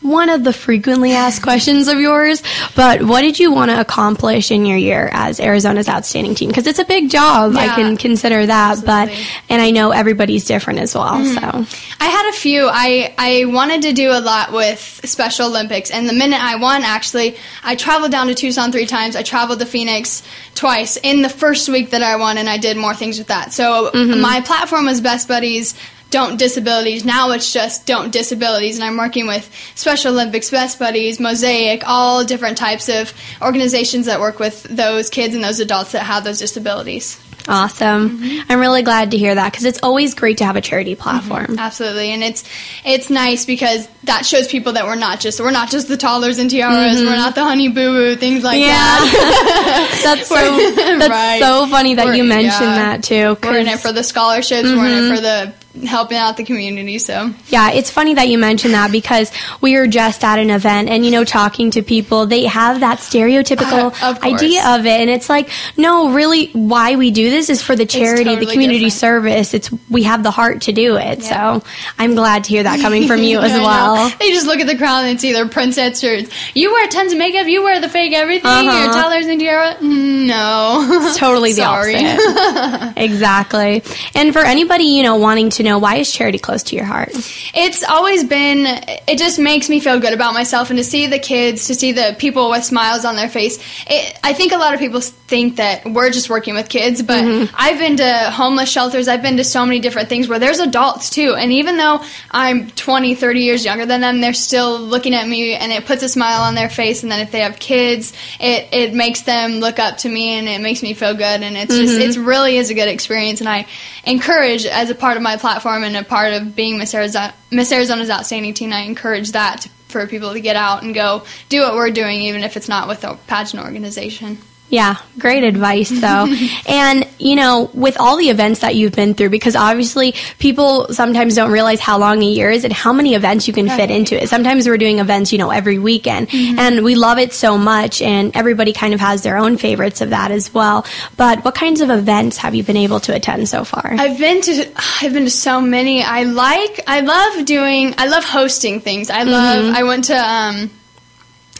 one 0.00 0.28
of 0.28 0.44
the 0.44 0.52
frequently 0.52 1.12
asked 1.12 1.42
questions 1.42 1.88
of 1.88 1.98
yours, 1.98 2.42
but 2.74 3.02
what 3.02 3.22
did 3.22 3.38
you 3.38 3.52
want 3.52 3.70
to 3.70 3.80
accomplish 3.80 4.50
in 4.50 4.64
your 4.64 4.76
year 4.76 5.08
as 5.12 5.40
Arizona's 5.40 5.88
outstanding 5.88 6.34
teen? 6.34 6.48
Because 6.48 6.66
it's 6.66 6.78
a 6.78 6.84
big 6.84 7.10
job. 7.10 7.56
I 7.56 7.68
can 7.68 7.96
consider 7.96 8.46
that, 8.46 8.84
but 8.84 9.10
and 9.48 9.60
I 9.60 9.70
know 9.70 9.90
everybody's 9.90 10.44
different 10.44 10.78
as 10.78 10.94
well. 10.94 11.14
Mm-hmm. 11.14 11.64
So 11.64 11.78
I 12.00 12.06
had 12.06 12.30
a 12.30 12.32
few. 12.32 12.68
I, 12.70 13.14
I 13.18 13.44
wanted 13.46 13.82
to 13.82 13.92
do 13.92 14.10
a 14.10 14.20
lot 14.20 14.52
with 14.52 15.00
Special 15.04 15.48
Olympics, 15.48 15.90
and 15.90 16.08
the 16.08 16.12
minute 16.12 16.40
I 16.40 16.56
won, 16.56 16.82
actually, 16.82 17.36
I 17.62 17.74
traveled 17.74 18.12
down 18.12 18.28
to 18.28 18.34
Tucson 18.34 18.72
three 18.72 18.86
times. 18.86 19.16
I 19.16 19.22
traveled 19.22 19.58
to 19.60 19.66
Phoenix 19.66 20.22
twice 20.54 20.96
in 20.96 21.22
the 21.22 21.28
first 21.28 21.68
week 21.68 21.90
that 21.90 22.02
I 22.02 22.16
won, 22.16 22.38
and 22.38 22.48
I 22.48 22.58
did 22.58 22.76
more 22.76 22.94
things 22.94 23.18
with 23.18 23.28
that. 23.28 23.52
So 23.52 23.90
mm-hmm. 23.90 24.20
my 24.20 24.40
platform 24.40 24.86
was 24.86 25.00
Best 25.00 25.28
Buddies. 25.28 25.74
Don't 26.10 26.38
disabilities. 26.38 27.04
Now 27.04 27.32
it's 27.32 27.52
just 27.52 27.86
don't 27.86 28.10
disabilities, 28.10 28.76
and 28.78 28.84
I'm 28.84 28.96
working 28.96 29.26
with 29.26 29.50
Special 29.74 30.12
Olympics, 30.12 30.50
Best 30.50 30.78
Buddies, 30.78 31.20
Mosaic, 31.20 31.82
all 31.86 32.24
different 32.24 32.56
types 32.56 32.88
of 32.88 33.12
organizations 33.42 34.06
that 34.06 34.18
work 34.18 34.38
with 34.38 34.62
those 34.64 35.10
kids 35.10 35.34
and 35.34 35.44
those 35.44 35.60
adults 35.60 35.92
that 35.92 36.04
have 36.04 36.24
those 36.24 36.38
disabilities. 36.38 37.20
awesome. 37.46 38.18
Mm-hmm. 38.18 38.50
I'm 38.52 38.58
really 38.58 38.82
glad 38.82 39.10
to 39.10 39.18
hear 39.18 39.34
that 39.34 39.52
because 39.52 39.64
it's 39.64 39.80
always 39.82 40.14
great 40.14 40.38
to 40.38 40.46
have 40.46 40.56
a 40.56 40.60
charity 40.62 40.94
mm-hmm. 40.94 41.02
platform. 41.02 41.58
Absolutely, 41.58 42.10
and 42.10 42.22
it's 42.22 42.42
it's 42.86 43.10
nice 43.10 43.44
because 43.44 43.86
that 44.04 44.24
shows 44.24 44.48
people 44.48 44.72
that 44.72 44.86
we're 44.86 44.94
not 44.94 45.20
just 45.20 45.40
we're 45.40 45.50
not 45.50 45.68
just 45.68 45.88
the 45.88 45.98
toddlers 45.98 46.38
and 46.38 46.48
tiaras, 46.48 46.96
mm-hmm. 46.96 47.06
we're 47.06 47.16
not 47.16 47.34
the 47.34 47.44
honey 47.44 47.68
boo 47.68 47.92
boo 47.92 48.16
things 48.16 48.44
like 48.44 48.60
that. 48.60 50.00
that's 50.04 50.28
so 50.28 50.34
that's 50.98 51.10
right. 51.10 51.40
so 51.40 51.66
funny 51.66 51.94
that 51.94 52.06
We're- 52.06 52.16
you 52.16 52.24
mentioned 52.24 52.70
yeah. 52.70 52.96
that 52.96 53.04
too. 53.04 53.36
We're 53.42 53.58
in 53.58 53.66
it 53.68 53.80
for 53.80 53.92
the 53.92 54.02
scholarships. 54.02 54.68
We're 54.68 54.86
in 54.86 55.04
it 55.04 55.14
for 55.14 55.20
the 55.20 55.52
helping 55.86 56.18
out 56.18 56.36
the 56.36 56.44
community. 56.44 56.98
So 56.98 57.32
Yeah, 57.48 57.70
it's 57.72 57.90
funny 57.90 58.14
that 58.14 58.28
you 58.28 58.38
mentioned 58.38 58.74
that 58.74 58.90
because 58.92 59.30
we 59.60 59.76
were 59.76 59.86
just 59.86 60.24
at 60.24 60.38
an 60.38 60.50
event 60.50 60.88
and, 60.88 61.04
you 61.04 61.10
know, 61.10 61.24
talking 61.24 61.70
to 61.72 61.82
people, 61.82 62.26
they 62.26 62.44
have 62.46 62.80
that 62.80 62.98
stereotypical 62.98 63.92
Uh, 64.02 64.10
of 64.10 64.22
idea 64.22 64.66
of 64.74 64.86
it. 64.86 65.00
And 65.00 65.10
it's 65.10 65.28
like, 65.28 65.50
no, 65.76 66.10
really, 66.10 66.48
why 66.52 66.96
we 66.96 67.10
do 67.10 67.30
this 67.30 67.50
is 67.50 67.62
for 67.62 67.76
the 67.76 67.86
charity, 67.86 68.24
the 68.36 68.46
community 68.46 68.78
different. 68.86 68.92
service. 68.92 69.54
It's, 69.54 69.70
we 69.90 70.04
have 70.04 70.22
the 70.22 70.30
heart 70.30 70.62
to 70.62 70.72
do 70.72 70.96
it. 70.96 71.20
Yeah. 71.22 71.58
So 71.60 71.66
I'm 71.98 72.14
glad 72.14 72.44
to 72.44 72.50
hear 72.50 72.62
that 72.62 72.80
coming 72.80 73.06
from 73.06 73.22
you 73.22 73.38
as 73.48 73.52
well. 73.52 74.08
They 74.18 74.30
just 74.32 74.46
look 74.46 74.60
at 74.60 74.66
the 74.66 74.76
crowd 74.76 75.04
and 75.04 75.20
see 75.20 75.32
their 75.32 75.48
princess 75.48 76.00
shirts. 76.00 76.30
You 76.54 76.72
wear 76.72 76.88
tons 76.88 77.12
of 77.12 77.18
makeup. 77.18 77.46
You 77.46 77.62
wear 77.62 77.80
the 77.80 77.88
fake 77.88 78.12
everything. 78.14 78.46
Uh-huh. 78.50 78.84
Your 78.84 78.92
toddlers 78.92 79.26
and 79.26 79.40
tiara. 79.40 79.76
No, 80.28 80.86
It's 81.08 81.16
totally 81.18 81.52
the 81.54 81.62
opposite. 81.64 82.92
exactly. 82.96 83.82
And 84.14 84.32
for 84.32 84.40
anybody, 84.40 84.84
you 84.84 85.02
know, 85.02 85.16
wanting 85.16 85.50
to 85.50 85.62
know 85.62 85.67
why 85.76 85.96
is 85.96 86.10
charity 86.10 86.38
close 86.38 86.62
to 86.64 86.76
your 86.76 86.86
heart? 86.86 87.10
It's 87.54 87.84
always 87.84 88.24
been, 88.24 88.64
it 89.06 89.18
just 89.18 89.38
makes 89.38 89.68
me 89.68 89.80
feel 89.80 90.00
good 90.00 90.14
about 90.14 90.32
myself 90.32 90.70
and 90.70 90.78
to 90.78 90.84
see 90.84 91.06
the 91.06 91.18
kids, 91.18 91.66
to 91.66 91.74
see 91.74 91.92
the 91.92 92.16
people 92.18 92.48
with 92.48 92.64
smiles 92.64 93.04
on 93.04 93.16
their 93.16 93.28
face. 93.28 93.58
It, 93.86 94.18
I 94.24 94.32
think 94.32 94.52
a 94.52 94.56
lot 94.56 94.72
of 94.72 94.80
people 94.80 95.02
think 95.28 95.56
that 95.56 95.84
we're 95.84 96.10
just 96.10 96.30
working 96.30 96.54
with 96.54 96.70
kids, 96.70 97.02
but 97.02 97.22
mm-hmm. 97.22 97.54
I've 97.56 97.78
been 97.78 97.98
to 97.98 98.30
homeless 98.30 98.70
shelters, 98.70 99.08
I've 99.08 99.20
been 99.20 99.36
to 99.36 99.44
so 99.44 99.64
many 99.66 99.78
different 99.78 100.08
things 100.08 100.26
where 100.26 100.38
there's 100.38 100.58
adults 100.58 101.10
too. 101.10 101.34
And 101.34 101.52
even 101.52 101.76
though 101.76 102.02
I'm 102.30 102.70
20, 102.70 103.14
30 103.14 103.40
years 103.40 103.64
younger 103.64 103.84
than 103.84 104.00
them, 104.00 104.22
they're 104.22 104.32
still 104.32 104.80
looking 104.80 105.14
at 105.14 105.28
me 105.28 105.54
and 105.54 105.70
it 105.70 105.84
puts 105.84 106.02
a 106.02 106.08
smile 106.08 106.40
on 106.42 106.54
their 106.54 106.70
face. 106.70 107.02
And 107.02 107.12
then 107.12 107.20
if 107.20 107.30
they 107.30 107.40
have 107.40 107.58
kids, 107.58 108.14
it, 108.40 108.68
it 108.72 108.94
makes 108.94 109.20
them 109.20 109.60
look 109.60 109.78
up 109.78 109.98
to 109.98 110.08
me 110.08 110.38
and 110.38 110.48
it 110.48 110.62
makes 110.62 110.82
me 110.82 110.94
feel 110.94 111.12
good. 111.12 111.22
And 111.42 111.58
it's 111.58 111.76
just, 111.76 111.92
mm-hmm. 111.92 112.08
it's 112.08 112.16
really 112.16 112.56
is 112.56 112.70
a 112.70 112.74
good 112.74 112.88
experience. 112.88 113.40
And 113.40 113.50
I 113.50 113.66
encourage 114.04 114.64
as 114.64 114.88
a 114.88 114.94
part 114.94 115.18
of 115.18 115.22
my 115.22 115.36
platform 115.36 115.84
and 115.84 115.94
a 115.94 116.04
part 116.04 116.32
of 116.32 116.56
being 116.56 116.78
Miss, 116.78 116.94
Arizona, 116.94 117.34
Miss 117.52 117.70
Arizona's 117.70 118.08
outstanding 118.08 118.54
teen, 118.54 118.72
I 118.72 118.80
encourage 118.80 119.32
that 119.32 119.60
to, 119.62 119.68
for 119.88 120.06
people 120.06 120.32
to 120.32 120.40
get 120.40 120.56
out 120.56 120.82
and 120.82 120.94
go 120.94 121.24
do 121.50 121.60
what 121.60 121.74
we're 121.74 121.90
doing, 121.90 122.22
even 122.22 122.44
if 122.44 122.56
it's 122.56 122.68
not 122.68 122.88
with 122.88 123.04
a 123.04 123.18
pageant 123.26 123.62
organization. 123.62 124.38
Yeah, 124.70 124.96
great 125.18 125.44
advice 125.44 125.88
though. 125.88 126.26
and, 126.68 127.08
you 127.18 127.36
know, 127.36 127.70
with 127.72 127.98
all 127.98 128.16
the 128.18 128.28
events 128.28 128.60
that 128.60 128.74
you've 128.74 128.92
been 128.94 129.14
through, 129.14 129.30
because 129.30 129.56
obviously 129.56 130.12
people 130.38 130.92
sometimes 130.92 131.34
don't 131.34 131.50
realize 131.50 131.80
how 131.80 131.98
long 131.98 132.22
a 132.22 132.26
year 132.26 132.50
is 132.50 132.64
and 132.64 132.72
how 132.72 132.92
many 132.92 133.14
events 133.14 133.48
you 133.48 133.54
can 133.54 133.68
fit 133.68 133.90
into 133.90 134.22
it. 134.22 134.28
Sometimes 134.28 134.68
we're 134.68 134.76
doing 134.76 134.98
events, 134.98 135.32
you 135.32 135.38
know, 135.38 135.50
every 135.50 135.78
weekend 135.78 136.28
Mm-hmm. 136.28 136.58
and 136.58 136.84
we 136.84 136.94
love 136.94 137.18
it 137.18 137.32
so 137.32 137.56
much 137.56 138.02
and 138.02 138.36
everybody 138.36 138.72
kind 138.72 138.92
of 138.92 139.00
has 139.00 139.22
their 139.22 139.38
own 139.38 139.56
favorites 139.56 140.00
of 140.00 140.10
that 140.10 140.30
as 140.30 140.52
well. 140.52 140.84
But 141.16 141.44
what 141.44 141.54
kinds 141.54 141.80
of 141.80 141.88
events 141.90 142.36
have 142.38 142.54
you 142.54 142.62
been 142.62 142.76
able 142.76 143.00
to 143.00 143.14
attend 143.14 143.48
so 143.48 143.64
far? 143.64 143.92
I've 143.98 144.18
been 144.18 144.40
to 144.42 144.70
I've 145.02 145.12
been 145.14 145.24
to 145.24 145.30
so 145.30 145.60
many. 145.60 146.02
I 146.02 146.24
like 146.24 146.80
I 146.86 147.00
love 147.00 147.46
doing 147.46 147.94
I 147.96 148.06
love 148.08 148.24
hosting 148.24 148.80
things. 148.80 149.08
I 149.10 149.22
love 149.22 149.64
Mm-hmm. 149.64 149.76
I 149.76 149.82
went 149.84 150.04
to 150.04 150.14
um 150.16 150.70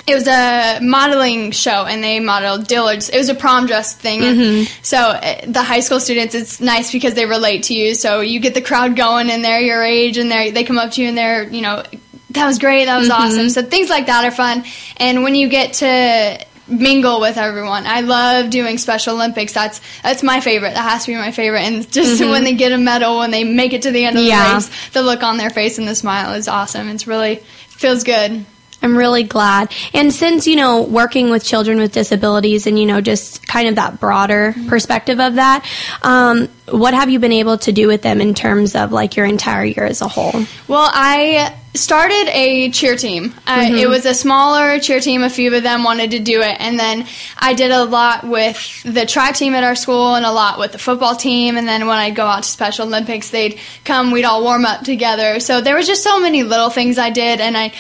it 0.08 0.14
was 0.14 0.26
a 0.28 0.80
modeling 0.82 1.50
show 1.50 1.84
and 1.86 2.02
they 2.02 2.20
modeled 2.20 2.66
Dillard's. 2.66 3.08
It 3.08 3.18
was 3.18 3.28
a 3.28 3.34
prom 3.34 3.66
dress 3.66 3.94
thing. 3.94 4.20
Mm-hmm. 4.20 4.72
so 4.82 4.96
uh, 4.98 5.40
the 5.46 5.62
high 5.62 5.80
school 5.80 6.00
students, 6.00 6.34
it's 6.34 6.60
nice 6.60 6.90
because 6.92 7.14
they 7.14 7.26
relate 7.26 7.64
to 7.64 7.74
you. 7.74 7.94
So 7.94 8.20
you 8.20 8.40
get 8.40 8.54
the 8.54 8.62
crowd 8.62 8.96
going 8.96 9.30
and 9.30 9.44
they're 9.44 9.60
your 9.60 9.82
age 9.82 10.18
and 10.18 10.30
they 10.30 10.50
they 10.50 10.64
come 10.64 10.78
up 10.78 10.92
to 10.92 11.02
you 11.02 11.08
and 11.08 11.16
they're, 11.18 11.44
you 11.48 11.60
know, 11.60 11.82
that 12.30 12.46
was 12.46 12.58
great, 12.58 12.86
that 12.86 12.98
was 12.98 13.08
Mm-hmm. 13.08 13.22
awesome. 13.22 13.48
So 13.50 13.62
things 13.62 13.88
like 13.90 14.06
that 14.06 14.24
are 14.24 14.30
fun. 14.30 14.64
And 14.96 15.22
when 15.22 15.34
you 15.34 15.48
get 15.48 15.74
to 15.74 16.44
mingle 16.70 17.18
with 17.22 17.38
everyone. 17.38 17.86
I 17.86 18.02
love 18.02 18.50
doing 18.50 18.76
Special 18.76 19.14
Olympics. 19.14 19.54
That's 19.54 19.80
that's 20.02 20.22
my 20.22 20.40
favorite. 20.40 20.74
That 20.74 20.82
has 20.86 21.06
to 21.06 21.12
be 21.12 21.16
my 21.16 21.30
favorite. 21.32 21.62
And 21.62 21.90
just 21.90 22.20
when 22.20 22.44
they 22.44 22.52
get 22.54 22.72
a 22.72 22.76
medal, 22.76 23.20
when 23.20 23.30
they 23.30 23.42
make 23.42 23.72
it 23.72 23.82
to 23.82 23.90
the 23.90 24.04
end 24.04 24.18
of 24.18 24.22
the 24.22 24.28
Mm-hmm. 24.30 24.54
Race, 24.54 24.90
the 24.90 25.00
look 25.02 25.22
on 25.22 25.38
their 25.38 25.48
face 25.48 25.78
and 25.78 25.88
the 25.88 25.94
smile 25.94 26.34
is 26.34 26.46
awesome. 26.46 26.90
It's 26.90 27.06
really 27.06 27.36
feels 27.36 28.04
good. 28.04 28.44
I'm 28.80 28.96
really 28.96 29.24
glad. 29.24 29.72
And 29.92 30.12
since, 30.12 30.46
you 30.46 30.56
know, 30.56 30.82
working 30.82 31.30
with 31.30 31.44
children 31.44 31.78
with 31.78 31.92
disabilities 31.92 32.66
and, 32.66 32.78
you 32.78 32.86
know, 32.86 33.00
just 33.00 33.46
kind 33.46 33.68
of 33.68 33.74
that 33.74 33.98
broader 33.98 34.54
perspective 34.68 35.18
of 35.18 35.34
that, 35.34 35.66
um, 36.02 36.48
what 36.70 36.94
have 36.94 37.10
you 37.10 37.18
been 37.18 37.32
able 37.32 37.58
to 37.58 37.72
do 37.72 37.88
with 37.88 38.02
them 38.02 38.20
in 38.20 38.34
terms 38.34 38.74
of 38.74 38.92
like 38.92 39.16
your 39.16 39.26
entire 39.26 39.64
year 39.64 39.84
as 39.84 40.00
a 40.00 40.08
whole? 40.08 40.32
Well, 40.68 40.88
I 40.92 41.56
started 41.78 42.28
a 42.32 42.70
cheer 42.70 42.96
team. 42.96 43.34
I, 43.46 43.66
Mm-hmm. 43.68 43.76
it 43.76 43.88
was 43.88 44.06
a 44.06 44.14
smaller 44.14 44.78
cheer 44.78 45.00
team. 45.00 45.22
A 45.22 45.30
few 45.30 45.54
of 45.54 45.62
them 45.62 45.84
wanted 45.84 46.12
to 46.12 46.18
do 46.18 46.40
it, 46.40 46.56
and 46.60 46.78
then 46.78 47.06
I 47.38 47.54
did 47.54 47.70
a 47.70 47.84
lot 47.84 48.24
with 48.24 48.82
the 48.84 49.04
track 49.06 49.34
team 49.36 49.54
at 49.54 49.64
our 49.64 49.74
school, 49.74 50.14
and 50.14 50.24
a 50.24 50.30
lot 50.32 50.58
with 50.58 50.72
the 50.72 50.78
football 50.78 51.14
team. 51.16 51.56
And 51.56 51.66
then 51.68 51.86
when 51.86 51.98
I'd 51.98 52.14
go 52.16 52.26
out 52.26 52.42
to 52.44 52.48
Special 52.48 52.86
Olympics, 52.86 53.30
they'd 53.30 53.58
come. 53.84 54.10
We'd 54.10 54.24
all 54.24 54.42
warm 54.42 54.64
up 54.64 54.82
together. 54.82 55.40
So 55.40 55.60
there 55.60 55.76
was 55.76 55.86
just 55.86 56.02
so 56.02 56.20
many 56.20 56.42
little 56.42 56.70
things 56.70 56.98
I 56.98 57.10
did. 57.10 57.40
And 57.40 57.56
I, 57.56 57.66
um, 57.66 57.72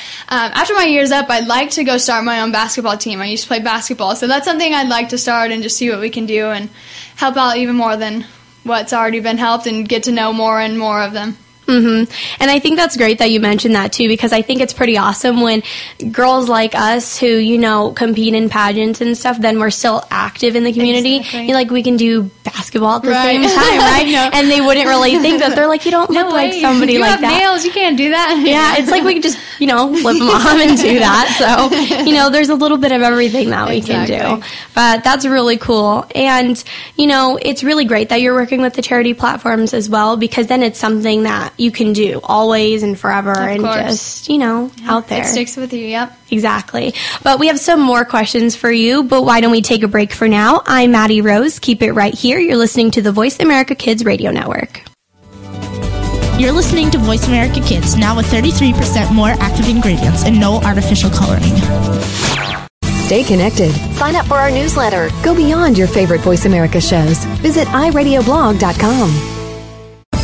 after 0.54 0.74
my 0.74 0.84
year's 0.84 1.10
up, 1.10 1.28
I'd 1.30 1.46
like 1.46 1.70
to 1.72 1.84
go 1.84 1.98
start 1.98 2.24
my 2.24 2.40
own 2.40 2.52
basketball 2.52 2.96
team. 2.96 3.20
I 3.20 3.26
used 3.26 3.44
to 3.44 3.48
play 3.48 3.60
basketball, 3.60 4.16
so 4.16 4.26
that's 4.26 4.46
something 4.46 4.72
I'd 4.74 4.88
like 4.88 5.10
to 5.10 5.18
start 5.18 5.50
and 5.50 5.62
just 5.62 5.76
see 5.76 5.90
what 5.90 6.00
we 6.00 6.10
can 6.10 6.26
do 6.26 6.46
and 6.50 6.68
help 7.16 7.36
out 7.36 7.56
even 7.56 7.76
more 7.76 7.96
than 7.96 8.26
what's 8.64 8.92
already 8.92 9.20
been 9.20 9.38
helped, 9.38 9.66
and 9.66 9.88
get 9.88 10.02
to 10.04 10.12
know 10.12 10.32
more 10.32 10.60
and 10.60 10.78
more 10.78 11.02
of 11.02 11.12
them. 11.12 11.36
Hmm 11.68 12.04
And 12.40 12.50
I 12.50 12.58
think 12.60 12.76
that's 12.76 12.96
great 12.96 13.18
that 13.18 13.30
you 13.30 13.40
mentioned 13.40 13.74
that 13.74 13.92
too, 13.92 14.08
because 14.08 14.32
I 14.32 14.40
think 14.42 14.60
it's 14.62 14.72
pretty 14.72 14.96
awesome 14.96 15.42
when 15.42 15.62
girls 16.10 16.48
like 16.48 16.74
us 16.74 17.18
who, 17.18 17.26
you 17.26 17.58
know, 17.58 17.92
compete 17.92 18.32
in 18.34 18.48
pageants 18.48 19.00
and 19.02 19.16
stuff, 19.16 19.38
then 19.38 19.58
we're 19.60 19.70
still 19.70 20.02
active 20.10 20.56
in 20.56 20.64
the 20.64 20.72
community. 20.72 21.18
Exactly. 21.18 21.52
Like 21.52 21.70
we 21.70 21.82
can 21.82 21.96
do 21.98 22.22
basketball 22.44 22.96
at 22.96 23.02
the 23.02 23.10
Right. 23.10 23.24
same 23.24 23.42
time, 23.42 23.78
right? 23.78 24.06
No. 24.08 24.30
And 24.32 24.50
they 24.50 24.60
wouldn't 24.62 24.86
really 24.86 25.18
think 25.18 25.40
that 25.40 25.54
they're 25.54 25.68
like, 25.68 25.84
you 25.84 25.90
don't 25.90 26.08
look 26.18 26.32
like 26.32 26.54
somebody 26.54 26.94
you 26.94 27.00
like 27.00 27.10
have 27.10 27.20
that. 27.20 27.38
nails. 27.38 27.64
You 27.64 27.70
can't 27.72 27.96
do 27.98 28.10
that. 28.10 28.42
Yeah, 28.48 28.76
it's 28.78 28.90
like 28.90 29.04
we 29.04 29.12
can 29.14 29.22
just, 29.22 29.38
you 29.58 29.66
know, 29.66 29.94
flip 29.94 30.16
them 30.18 30.28
on 30.30 30.60
and 30.60 30.78
do 30.78 30.98
that. 31.00 31.26
So, 31.38 32.04
you 32.04 32.14
know, 32.14 32.30
there's 32.30 32.48
a 32.48 32.54
little 32.54 32.78
bit 32.78 32.92
of 32.92 33.02
everything 33.02 33.50
that 33.50 33.68
we 33.68 33.82
can 33.82 34.06
do. 34.06 34.42
But 34.74 35.04
that's 35.04 35.26
really 35.26 35.58
cool. 35.58 36.06
And, 36.14 36.62
you 36.96 37.06
know, 37.06 37.38
it's 37.40 37.62
really 37.62 37.84
great 37.84 38.08
that 38.08 38.22
you're 38.22 38.34
working 38.34 38.62
with 38.62 38.72
the 38.74 38.80
charity 38.82 39.12
platforms 39.12 39.74
as 39.74 39.90
well 39.90 40.16
because 40.16 40.46
then 40.46 40.62
it's 40.62 40.78
something 40.78 41.24
that 41.24 41.52
you 41.58 41.70
can 41.70 41.92
do 41.92 42.20
always 42.22 42.82
and 42.82 42.98
forever 42.98 43.32
and 43.32 43.62
course. 43.62 43.76
just, 43.82 44.28
you 44.28 44.38
know, 44.38 44.70
out 44.84 45.08
there. 45.08 45.22
It 45.22 45.26
sticks 45.26 45.56
with 45.56 45.72
you. 45.72 45.86
Yep. 45.86 46.16
Exactly. 46.30 46.94
But 47.22 47.38
we 47.38 47.48
have 47.48 47.58
some 47.58 47.80
more 47.80 48.04
questions 48.04 48.56
for 48.56 48.70
you, 48.70 49.02
but 49.04 49.22
why 49.22 49.40
don't 49.40 49.50
we 49.50 49.62
take 49.62 49.82
a 49.82 49.88
break 49.88 50.12
for 50.12 50.28
now? 50.28 50.62
I'm 50.66 50.92
Maddie 50.92 51.20
Rose. 51.20 51.58
Keep 51.58 51.82
it 51.82 51.92
right 51.92 52.14
here. 52.14 52.38
You're 52.38 52.56
listening 52.56 52.90
to 52.92 53.02
the 53.02 53.12
Voice 53.12 53.40
America 53.40 53.74
Kids 53.74 54.04
Radio 54.04 54.30
Network. 54.30 54.82
You're 56.38 56.52
listening 56.52 56.90
to 56.92 56.98
Voice 56.98 57.26
America 57.26 57.60
Kids, 57.60 57.96
now 57.96 58.14
with 58.16 58.26
33% 58.26 59.12
more 59.12 59.30
active 59.40 59.68
ingredients 59.68 60.24
and 60.24 60.38
no 60.38 60.60
artificial 60.60 61.10
coloring. 61.10 61.42
Stay 63.06 63.24
connected. 63.24 63.72
Sign 63.96 64.14
up 64.14 64.26
for 64.26 64.34
our 64.34 64.50
newsletter. 64.50 65.08
Go 65.24 65.34
beyond 65.34 65.76
your 65.76 65.88
favorite 65.88 66.20
Voice 66.20 66.44
America 66.44 66.80
shows. 66.80 67.24
Visit 67.40 67.66
iradioblog.com. 67.68 69.37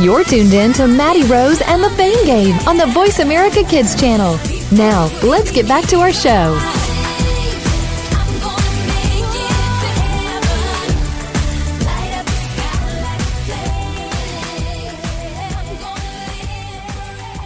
You're 0.00 0.22
tuned 0.22 0.52
in 0.54 0.72
to 0.74 0.86
Maddie 0.86 1.24
Rose 1.24 1.60
and 1.60 1.82
the 1.82 1.90
Fame 1.90 2.24
Game 2.24 2.56
on 2.68 2.76
the 2.76 2.86
Voice 2.86 3.18
America 3.18 3.64
Kids 3.64 3.98
channel. 4.00 4.38
Now, 4.70 5.10
let's 5.24 5.50
get 5.50 5.66
back 5.66 5.88
to 5.88 5.96
our 5.96 6.12
show. 6.12 6.56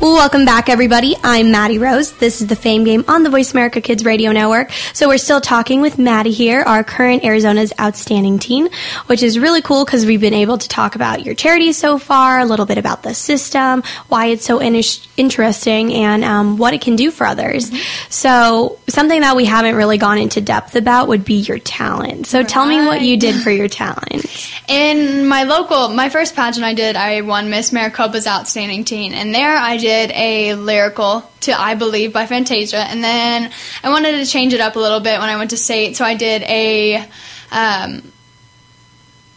Welcome 0.02 0.44
back, 0.44 0.68
everybody. 0.68 1.14
I'm 1.22 1.52
Maddie 1.52 1.78
Rose. 1.78 2.10
This 2.14 2.40
is 2.40 2.48
the 2.48 2.56
Fame 2.56 2.82
Game 2.82 3.04
on 3.06 3.22
the 3.22 3.30
Voice 3.30 3.52
America 3.52 3.80
Kids 3.80 4.04
Radio 4.04 4.32
Network. 4.32 4.72
So 4.92 5.06
we're 5.06 5.16
still 5.16 5.40
talking 5.40 5.80
with 5.80 5.96
Maddie 5.96 6.32
here, 6.32 6.62
our 6.62 6.82
current 6.82 7.24
Arizona's 7.24 7.72
outstanding 7.80 8.40
teen, 8.40 8.68
which 9.06 9.22
is 9.22 9.38
really 9.38 9.62
cool 9.62 9.84
because 9.84 10.04
we've 10.04 10.20
been 10.20 10.34
able 10.34 10.58
to 10.58 10.68
talk 10.68 10.96
about 10.96 11.24
your 11.24 11.36
charity 11.36 11.72
so 11.72 11.98
far, 11.98 12.40
a 12.40 12.44
little 12.44 12.66
bit 12.66 12.78
about 12.78 13.04
the 13.04 13.14
system, 13.14 13.84
why 14.08 14.26
it's 14.26 14.44
so 14.44 14.58
in- 14.58 14.82
interesting, 15.16 15.94
and 15.94 16.24
um, 16.24 16.56
what 16.56 16.74
it 16.74 16.80
can 16.80 16.96
do 16.96 17.12
for 17.12 17.24
others. 17.24 17.70
So 18.08 18.80
something 18.88 19.20
that 19.20 19.36
we 19.36 19.44
haven't 19.44 19.76
really 19.76 19.98
gone 19.98 20.18
into 20.18 20.40
depth 20.40 20.74
about 20.74 21.06
would 21.06 21.24
be 21.24 21.42
your 21.42 21.60
talent. 21.60 22.26
So 22.26 22.42
tell 22.42 22.66
me 22.66 22.84
what 22.84 23.02
you 23.02 23.18
did 23.18 23.40
for 23.40 23.52
your 23.52 23.68
talent. 23.68 24.26
In 24.66 25.28
my 25.28 25.44
local, 25.44 25.90
my 25.90 26.08
first 26.08 26.34
pageant 26.34 26.64
I 26.64 26.74
did, 26.74 26.96
I 26.96 27.20
won 27.20 27.50
Miss 27.50 27.70
Maricopa's 27.70 28.26
Outstanding 28.26 28.82
Teen, 28.82 29.14
and 29.14 29.32
there 29.32 29.56
I 29.56 29.76
did 29.76 29.91
a 30.10 30.54
lyrical 30.54 31.30
to 31.40 31.52
I 31.52 31.74
Believe 31.74 32.12
by 32.12 32.26
Fantasia. 32.26 32.78
And 32.78 33.02
then 33.04 33.50
I 33.82 33.90
wanted 33.90 34.12
to 34.12 34.26
change 34.26 34.54
it 34.54 34.60
up 34.60 34.76
a 34.76 34.78
little 34.80 35.00
bit 35.00 35.20
when 35.20 35.28
I 35.28 35.36
went 35.36 35.50
to 35.50 35.56
state, 35.56 35.96
so 35.96 36.04
I 36.04 36.14
did 36.14 36.42
a. 36.42 37.04
Um, 37.50 38.10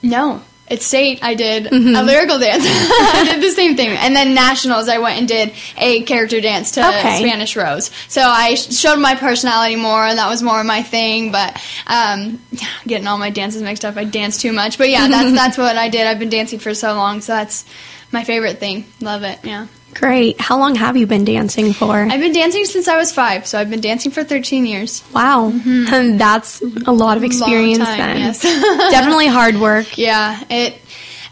no, 0.01 0.41
it's 0.67 0.85
state. 0.85 1.19
I 1.21 1.35
did 1.35 1.67
a 1.67 2.03
lyrical 2.03 2.39
dance. 2.39 2.63
I 2.67 3.27
did 3.29 3.41
the 3.43 3.51
same 3.51 3.75
thing. 3.75 3.89
And 3.89 4.15
then 4.15 4.33
nationals, 4.33 4.87
I 4.87 4.97
went 4.99 5.19
and 5.19 5.27
did 5.27 5.53
a 5.77 6.01
character 6.03 6.41
dance 6.41 6.71
to 6.71 6.87
Okay. 6.87 7.19
Spanish 7.19 7.55
Rose. 7.55 7.91
So 8.07 8.21
I 8.21 8.55
sh- 8.55 8.73
showed 8.75 8.97
my 8.99 9.15
personality 9.15 9.75
more, 9.75 10.05
and 10.05 10.17
that 10.17 10.29
was 10.29 10.41
more 10.41 10.63
my 10.63 10.81
thing. 10.81 11.31
But 11.31 11.61
um, 11.87 12.39
getting 12.87 13.07
all 13.07 13.17
my 13.17 13.29
dances 13.29 13.61
mixed 13.61 13.85
up, 13.85 13.95
I 13.97 14.05
dance 14.05 14.41
too 14.41 14.53
much. 14.53 14.77
But 14.77 14.89
yeah, 14.89 15.07
that's 15.07 15.31
that's 15.35 15.57
what 15.57 15.75
I 15.77 15.89
did. 15.89 16.07
I've 16.07 16.19
been 16.19 16.29
dancing 16.29 16.59
for 16.59 16.73
so 16.73 16.93
long, 16.95 17.21
so 17.21 17.33
that's 17.33 17.65
my 18.11 18.23
favorite 18.23 18.59
thing. 18.59 18.85
Love 19.01 19.23
it. 19.23 19.39
Yeah. 19.43 19.67
Great. 19.95 20.39
How 20.39 20.59
long 20.59 20.75
have 20.75 20.97
you 20.97 21.07
been 21.07 21.25
dancing 21.25 21.73
for? 21.73 21.93
I've 21.93 22.19
been 22.19 22.33
dancing 22.33 22.65
since 22.65 22.87
I 22.87 22.97
was 22.97 23.11
five, 23.13 23.47
so 23.47 23.57
I've 23.57 23.69
been 23.69 23.81
dancing 23.81 24.11
for 24.11 24.23
13 24.23 24.65
years. 24.65 25.03
wow. 25.13 25.51
Mm-hmm. 25.51 26.17
That's 26.17 26.61
a 26.85 26.91
lot 26.91 27.17
of 27.17 27.23
experience 27.23 27.79
time, 27.79 27.97
then. 27.97 28.17
yes. 28.17 28.41
Definitely 28.91 29.27
hard 29.27 29.55
work. 29.55 29.97
Yeah, 29.97 30.43
it 30.49 30.81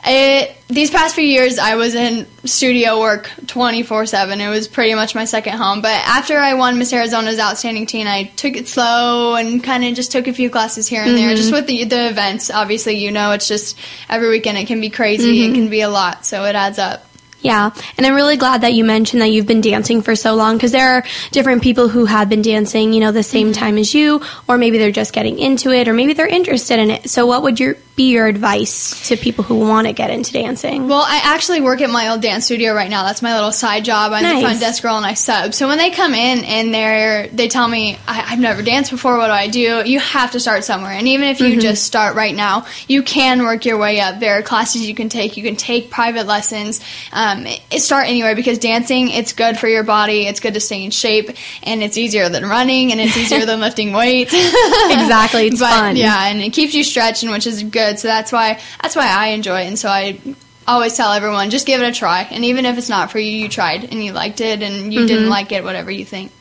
it 0.06 0.58
these 0.68 0.90
past 0.90 1.16
few 1.16 1.24
years 1.24 1.60
I 1.60 1.76
was 1.76 1.96
in 1.96 2.26
studio 2.46 3.00
work 3.00 3.30
24/7. 3.46 4.40
It 4.40 4.50
was 4.50 4.68
pretty 4.68 4.96
much 4.96 5.16
my 5.16 5.26
second 5.26 5.58
home. 5.58 5.82
But 5.82 6.02
after 6.06 6.38
I 6.38 6.56
won 6.56 6.78
Miss 6.78 6.92
Arizona's 6.92 7.40
outstanding 7.40 7.86
teen, 7.86 8.08
I 8.08 8.24
took 8.24 8.56
it 8.56 8.68
slow 8.68 9.36
and 9.36 9.64
kind 9.64 9.84
of 9.84 9.94
just 9.94 10.12
took 10.12 10.28
a 10.28 10.34
few 10.34 10.50
classes 10.50 10.88
here 10.88 11.04
and 11.04 11.18
there 11.18 11.36
just 11.36 11.50
mm-hmm. 11.50 11.56
with 11.56 11.68
the 11.68 11.84
the 11.86 12.10
events. 12.10 12.52
Obviously, 12.52 12.96
you 12.96 13.12
know, 13.12 13.32
it's 13.32 13.48
just 13.48 13.78
every 14.10 14.30
weekend 14.30 14.58
it 14.58 14.68
can 14.68 14.82
be 14.82 14.90
crazy. 14.90 15.44
It 15.44 15.46
mm-hmm. 15.48 15.56
can 15.56 15.70
be 15.70 15.82
a 15.82 15.90
lot, 15.90 16.26
so 16.26 16.44
it 16.46 16.56
adds 16.56 16.80
up. 16.80 17.06
Yeah, 17.44 17.72
and 17.98 18.06
I'm 18.06 18.16
really 18.16 18.38
glad 18.38 18.62
that 18.62 18.74
you 18.74 18.86
mentioned 18.86 19.22
that 19.22 19.28
you've 19.28 19.46
been 19.46 19.60
dancing 19.60 20.02
for 20.02 20.16
so 20.16 20.34
long 20.34 20.56
because 20.56 20.72
there 20.72 20.94
are 20.94 21.04
different 21.32 21.62
people 21.62 21.90
who 21.90 22.06
have 22.06 22.30
been 22.30 22.42
dancing, 22.42 22.94
you 22.94 23.02
know, 23.02 23.12
the 23.12 23.22
same 23.22 23.48
mm-hmm. 23.52 23.60
time 23.60 23.78
as 23.78 23.94
you, 23.94 24.22
or 24.48 24.58
maybe 24.58 24.78
they're 24.78 24.92
just 24.92 25.12
getting 25.12 25.38
into 25.38 25.70
it, 25.72 25.90
or 25.90 25.94
maybe 25.94 26.14
they're 26.14 26.26
interested 26.26 26.80
in 26.80 26.90
it. 26.90 27.10
So, 27.10 27.28
what 27.28 27.44
would 27.44 27.60
your 27.60 27.76
be 27.96 28.12
your 28.12 28.26
advice 28.28 29.08
to 29.10 29.16
people 29.16 29.44
who 29.44 29.56
want 29.56 29.86
to 29.88 29.94
get 29.94 30.10
into 30.10 30.34
dancing? 30.34 30.88
Well, 30.88 31.04
I 31.06 31.22
actually 31.24 31.62
work 31.62 31.80
at 31.82 31.90
my 31.92 32.10
old 32.10 32.22
dance 32.22 32.46
studio 32.46 32.74
right 32.74 32.90
now. 32.90 33.04
That's 33.04 33.22
my 33.22 33.36
little 33.36 33.52
side 33.52 33.86
job. 33.86 34.12
I'm 34.12 34.24
Nice. 34.24 34.36
the 34.36 34.42
front 34.42 34.60
desk 34.60 34.82
girl 34.82 34.98
and 34.98 35.06
I 35.06 35.14
sub. 35.14 35.54
So 35.54 35.68
when 35.68 35.78
they 35.78 35.92
come 35.92 36.16
in 36.16 36.44
and 36.44 36.74
they're 36.74 37.28
they 37.28 37.48
tell 37.48 37.68
me 37.68 37.98
I, 38.08 38.32
I've 38.32 38.40
never 38.40 38.64
danced 38.64 38.90
before, 38.90 39.18
what 39.18 39.28
do 39.28 39.34
I 39.34 39.48
do? 39.48 39.84
You 39.86 40.00
have 40.00 40.32
to 40.32 40.40
start 40.40 40.64
somewhere. 40.64 40.92
And 40.94 41.08
even 41.08 41.28
if 41.28 41.40
you 41.40 41.62
just 41.62 41.84
start 41.84 42.16
right 42.16 42.34
now, 42.34 42.66
you 42.88 43.04
can 43.04 43.44
work 43.44 43.66
your 43.66 43.78
way 43.78 44.00
up. 44.00 44.20
There 44.20 44.40
are 44.40 44.42
classes 44.42 44.88
you 44.88 44.96
can 44.96 45.10
take. 45.10 45.38
You 45.38 45.44
can 45.44 45.56
take 45.56 45.92
private 45.92 46.26
lessons. 46.26 46.82
Um, 47.12 47.46
it, 47.46 47.82
start 47.82 48.08
anywhere 48.08 48.36
because 48.36 48.58
dancing 48.58 49.10
it's 49.10 49.34
good 49.34 49.58
for 49.58 49.68
your 49.68 49.84
body. 49.84 50.26
It's 50.26 50.40
good 50.40 50.56
to 50.56 50.60
stay 50.60 50.84
in 50.84 50.90
shape, 50.92 51.30
and 51.62 51.84
it's 51.84 51.98
easier 51.98 52.30
than 52.30 52.44
running, 52.46 52.92
and 52.92 53.00
it's 53.00 53.16
easier 53.16 53.46
than 53.46 53.60
lifting 53.68 53.94
weights. 53.94 54.34
Exactly, 54.34 55.48
it's 55.48 55.60
but, 55.60 55.70
fun. 55.70 55.96
Yeah, 55.96 56.28
and 56.28 56.42
it 56.42 56.54
keeps 56.54 56.74
you 56.74 56.84
stretching, 56.84 57.30
which 57.30 57.46
is 57.46 57.62
good. 57.62 57.83
So 58.00 58.08
that's 58.08 58.32
why 58.32 58.60
that's 58.82 58.96
why 58.96 59.08
I 59.08 59.28
enjoy 59.28 59.62
it, 59.62 59.68
and 59.68 59.78
so 59.80 59.90
I 59.90 60.20
always 60.68 60.96
tell 60.96 61.12
everyone 61.12 61.50
just 61.50 61.68
give 61.68 61.82
it 61.82 61.88
a 61.88 61.92
try. 61.92 62.24
And 62.24 62.46
even 62.46 62.66
if 62.66 62.78
it's 62.78 62.90
not 62.90 63.12
for 63.12 63.20
you, 63.20 63.30
you 63.32 63.50
tried 63.50 63.84
and 63.86 64.04
you 64.04 64.14
liked 64.14 64.40
it, 64.42 64.62
and 64.64 64.94
you 64.94 65.00
Mm-hmm. 65.02 65.08
didn't 65.08 65.30
like 65.30 65.52
it, 65.52 65.64
whatever 65.64 65.92
you 65.92 66.06
think. 66.06 66.32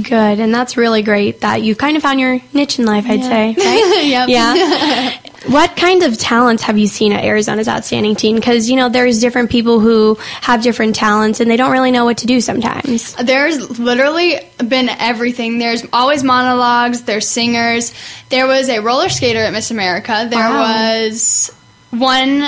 Good, 0.00 0.38
and 0.40 0.54
that's 0.54 0.76
really 0.76 1.02
great 1.02 1.40
that 1.40 1.62
you 1.62 1.74
kind 1.74 1.96
of 1.96 2.02
found 2.02 2.20
your 2.20 2.40
niche 2.52 2.78
in 2.78 2.84
life, 2.86 3.04
I'd 3.08 3.22
say, 3.22 3.54
right? 3.56 4.04
Yep. 4.06 4.28
Yeah. 4.28 5.18
what 5.46 5.76
kind 5.76 6.02
of 6.02 6.18
talents 6.18 6.62
have 6.64 6.76
you 6.78 6.86
seen 6.86 7.12
at 7.12 7.24
Arizona's 7.24 7.68
Outstanding 7.68 8.16
Teen? 8.16 8.34
Because, 8.36 8.68
you 8.68 8.76
know, 8.76 8.88
there's 8.88 9.20
different 9.20 9.50
people 9.50 9.78
who 9.80 10.16
have 10.40 10.62
different 10.62 10.96
talents 10.96 11.40
and 11.40 11.50
they 11.50 11.56
don't 11.56 11.70
really 11.70 11.90
know 11.90 12.04
what 12.04 12.18
to 12.18 12.26
do 12.26 12.40
sometimes. 12.40 13.14
There's 13.14 13.78
literally 13.78 14.38
been 14.66 14.88
everything. 14.88 15.58
There's 15.58 15.84
always 15.92 16.24
monologues. 16.24 17.02
There's 17.02 17.28
singers. 17.28 17.94
There 18.30 18.46
was 18.46 18.68
a 18.68 18.80
roller 18.80 19.08
skater 19.08 19.38
at 19.38 19.52
Miss 19.52 19.70
America. 19.70 20.26
There 20.28 20.38
Wow. 20.40 20.60
was 21.06 21.50
one 21.90 22.42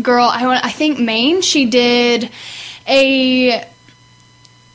girl. 0.00 0.24
I 0.32 0.46
want. 0.46 0.64
I 0.64 0.70
think 0.70 0.98
Maine. 1.00 1.42
She 1.42 1.66
did 1.66 2.30
a. 2.86 3.66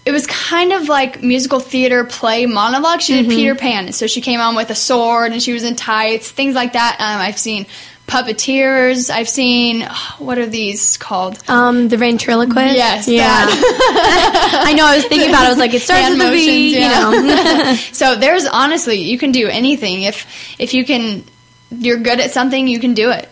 It 0.05 0.11
was 0.11 0.27
kind 0.27 0.71
of 0.71 0.87
like 0.87 1.23
musical 1.23 1.59
theater 1.59 2.03
play 2.03 2.45
monologue. 2.45 3.01
She 3.01 3.21
did 3.21 3.29
Peter 3.29 3.55
Pan, 3.55 3.91
so 3.91 4.05
she 4.05 4.21
came 4.21 4.39
on 4.39 4.55
with 4.55 4.69
a 4.69 4.75
sword 4.75 5.31
and 5.31 5.41
she 5.41 5.51
was 5.51 5.63
in 5.63 5.75
tights, 5.75 6.29
things 6.29 6.53
like 6.53 6.73
that. 6.73 6.97
Um, 6.99 7.21
I've 7.21 7.39
seen 7.39 7.65
puppeteers. 8.07 9.09
I've 9.09 9.29
seen 9.29 9.81
what 10.19 10.37
are 10.37 10.45
these 10.45 10.97
called? 10.97 11.37
Um, 11.49 11.87
the 11.87 11.97
ventriloquist? 11.97 12.75
Yes, 12.75 13.07
Yeah. 13.07 13.45
I 13.49 14.73
know, 14.77 14.85
I 14.85 14.95
was 14.95 15.05
thinking 15.05 15.29
about 15.29 15.43
it. 15.43 15.47
I 15.47 15.49
was 15.49 15.57
like, 15.57 15.73
it 15.73 15.81
starts 15.81 16.03
Hand 16.03 16.19
with 16.19 16.27
a 16.27 16.31
V, 16.31 16.73
motions, 16.73 16.73
yeah. 16.73 17.11
you 17.11 17.63
know. 17.63 17.75
So 17.91 18.15
there's 18.15 18.45
honestly, 18.45 18.97
you 18.97 19.17
can 19.17 19.31
do 19.31 19.47
anything 19.47 20.03
if 20.03 20.25
if 20.59 20.73
you 20.73 20.85
can. 20.85 21.23
You're 21.71 21.97
good 21.97 22.19
at 22.19 22.31
something, 22.31 22.67
you 22.67 22.79
can 22.79 22.93
do 22.93 23.09
it. 23.09 23.27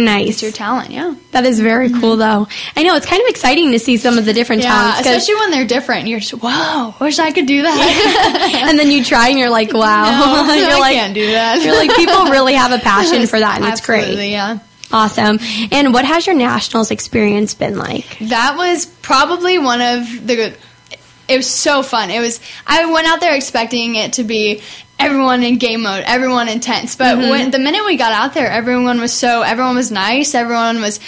Nice. 0.00 0.28
It's 0.28 0.42
your 0.42 0.52
talent, 0.52 0.90
yeah. 0.90 1.14
That 1.32 1.46
is 1.46 1.60
very 1.60 1.88
mm-hmm. 1.88 2.00
cool, 2.00 2.16
though. 2.16 2.48
I 2.76 2.82
know, 2.82 2.96
it's 2.96 3.06
kind 3.06 3.22
of 3.22 3.28
exciting 3.28 3.72
to 3.72 3.78
see 3.78 3.96
some 3.96 4.18
of 4.18 4.24
the 4.24 4.32
different 4.32 4.62
Yeah, 4.62 4.70
talents. 4.70 5.00
especially 5.00 5.34
when 5.36 5.50
they're 5.50 5.66
different. 5.66 6.08
You're 6.08 6.20
just, 6.20 6.34
whoa, 6.42 6.94
wish 7.00 7.18
I 7.18 7.32
could 7.32 7.46
do 7.46 7.62
that. 7.62 8.64
and 8.68 8.78
then 8.78 8.90
you 8.90 9.04
try 9.04 9.28
and 9.28 9.38
you're 9.38 9.50
like, 9.50 9.72
wow. 9.72 10.44
No, 10.46 10.54
you're 10.54 10.70
I 10.70 10.78
like, 10.78 10.94
can't 10.94 11.14
do 11.14 11.26
that. 11.26 11.62
You're 11.62 11.76
like, 11.76 11.94
people 11.96 12.24
really 12.26 12.54
have 12.54 12.72
a 12.72 12.78
passion 12.78 13.26
for 13.26 13.38
that, 13.38 13.60
and 13.60 13.66
it's 13.66 13.84
great. 13.84 14.28
yeah. 14.30 14.58
Awesome. 14.92 15.38
And 15.70 15.94
what 15.94 16.04
has 16.04 16.26
your 16.26 16.34
nationals 16.34 16.90
experience 16.90 17.54
been 17.54 17.78
like? 17.78 18.18
That 18.22 18.56
was 18.56 18.86
probably 18.86 19.58
one 19.58 19.80
of 19.80 20.26
the. 20.26 20.56
It 21.28 21.36
was 21.36 21.48
so 21.48 21.84
fun. 21.84 22.10
It 22.10 22.18
was. 22.18 22.40
I 22.66 22.92
went 22.92 23.06
out 23.06 23.20
there 23.20 23.36
expecting 23.36 23.94
it 23.94 24.14
to 24.14 24.24
be 24.24 24.62
everyone 25.00 25.42
in 25.42 25.58
game 25.58 25.82
mode, 25.82 26.04
everyone 26.06 26.48
intense. 26.48 26.96
But 26.96 27.16
mm-hmm. 27.16 27.30
when 27.30 27.50
the 27.50 27.58
minute 27.58 27.84
we 27.84 27.96
got 27.96 28.12
out 28.12 28.34
there, 28.34 28.50
everyone 28.50 29.00
was 29.00 29.12
so. 29.12 29.42
Everyone 29.42 29.76
was 29.76 29.90
nice. 29.90 30.34
Everyone 30.34 30.80
was. 30.80 31.00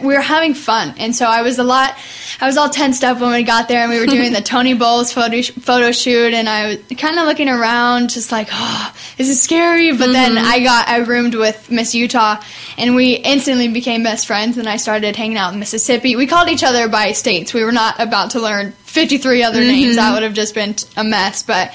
We 0.00 0.14
were 0.14 0.20
having 0.20 0.54
fun, 0.54 0.94
and 0.98 1.14
so 1.14 1.26
I 1.26 1.42
was 1.42 1.58
a 1.58 1.64
lot. 1.64 1.96
I 2.40 2.46
was 2.46 2.56
all 2.56 2.70
tensed 2.70 3.04
up 3.04 3.20
when 3.20 3.32
we 3.32 3.42
got 3.42 3.68
there, 3.68 3.80
and 3.80 3.90
we 3.90 3.98
were 3.98 4.06
doing 4.06 4.32
the 4.32 4.40
Tony 4.54 4.74
Bowles 4.74 5.12
photo 5.12 5.42
photo 5.42 5.92
shoot, 5.92 6.32
and 6.32 6.48
I 6.48 6.66
was 6.66 6.78
kind 6.96 7.18
of 7.18 7.26
looking 7.26 7.48
around, 7.48 8.10
just 8.10 8.32
like, 8.32 8.48
oh, 8.50 8.94
this 9.16 9.28
is 9.28 9.40
scary. 9.40 9.92
But 9.92 10.12
then 10.12 10.34
mm-hmm. 10.34 10.46
I 10.46 10.60
got 10.60 10.88
I 10.88 10.98
roomed 10.98 11.34
with 11.34 11.70
Miss 11.70 11.94
Utah, 11.94 12.40
and 12.76 12.94
we 12.94 13.14
instantly 13.14 13.68
became 13.68 14.02
best 14.02 14.26
friends. 14.26 14.58
And 14.58 14.68
I 14.68 14.76
started 14.76 15.16
hanging 15.16 15.36
out 15.36 15.52
in 15.52 15.58
Mississippi. 15.58 16.16
We 16.16 16.26
called 16.26 16.48
each 16.48 16.64
other 16.64 16.88
by 16.88 17.12
states. 17.12 17.52
We 17.52 17.64
were 17.64 17.72
not 17.72 18.00
about 18.00 18.30
to 18.30 18.40
learn 18.40 18.72
53 18.72 19.42
other 19.42 19.60
names. 19.60 19.90
Mm-hmm. 19.90 19.96
That 19.96 20.14
would 20.14 20.22
have 20.22 20.34
just 20.34 20.54
been 20.54 20.74
a 20.96 21.04
mess. 21.04 21.42
But 21.42 21.72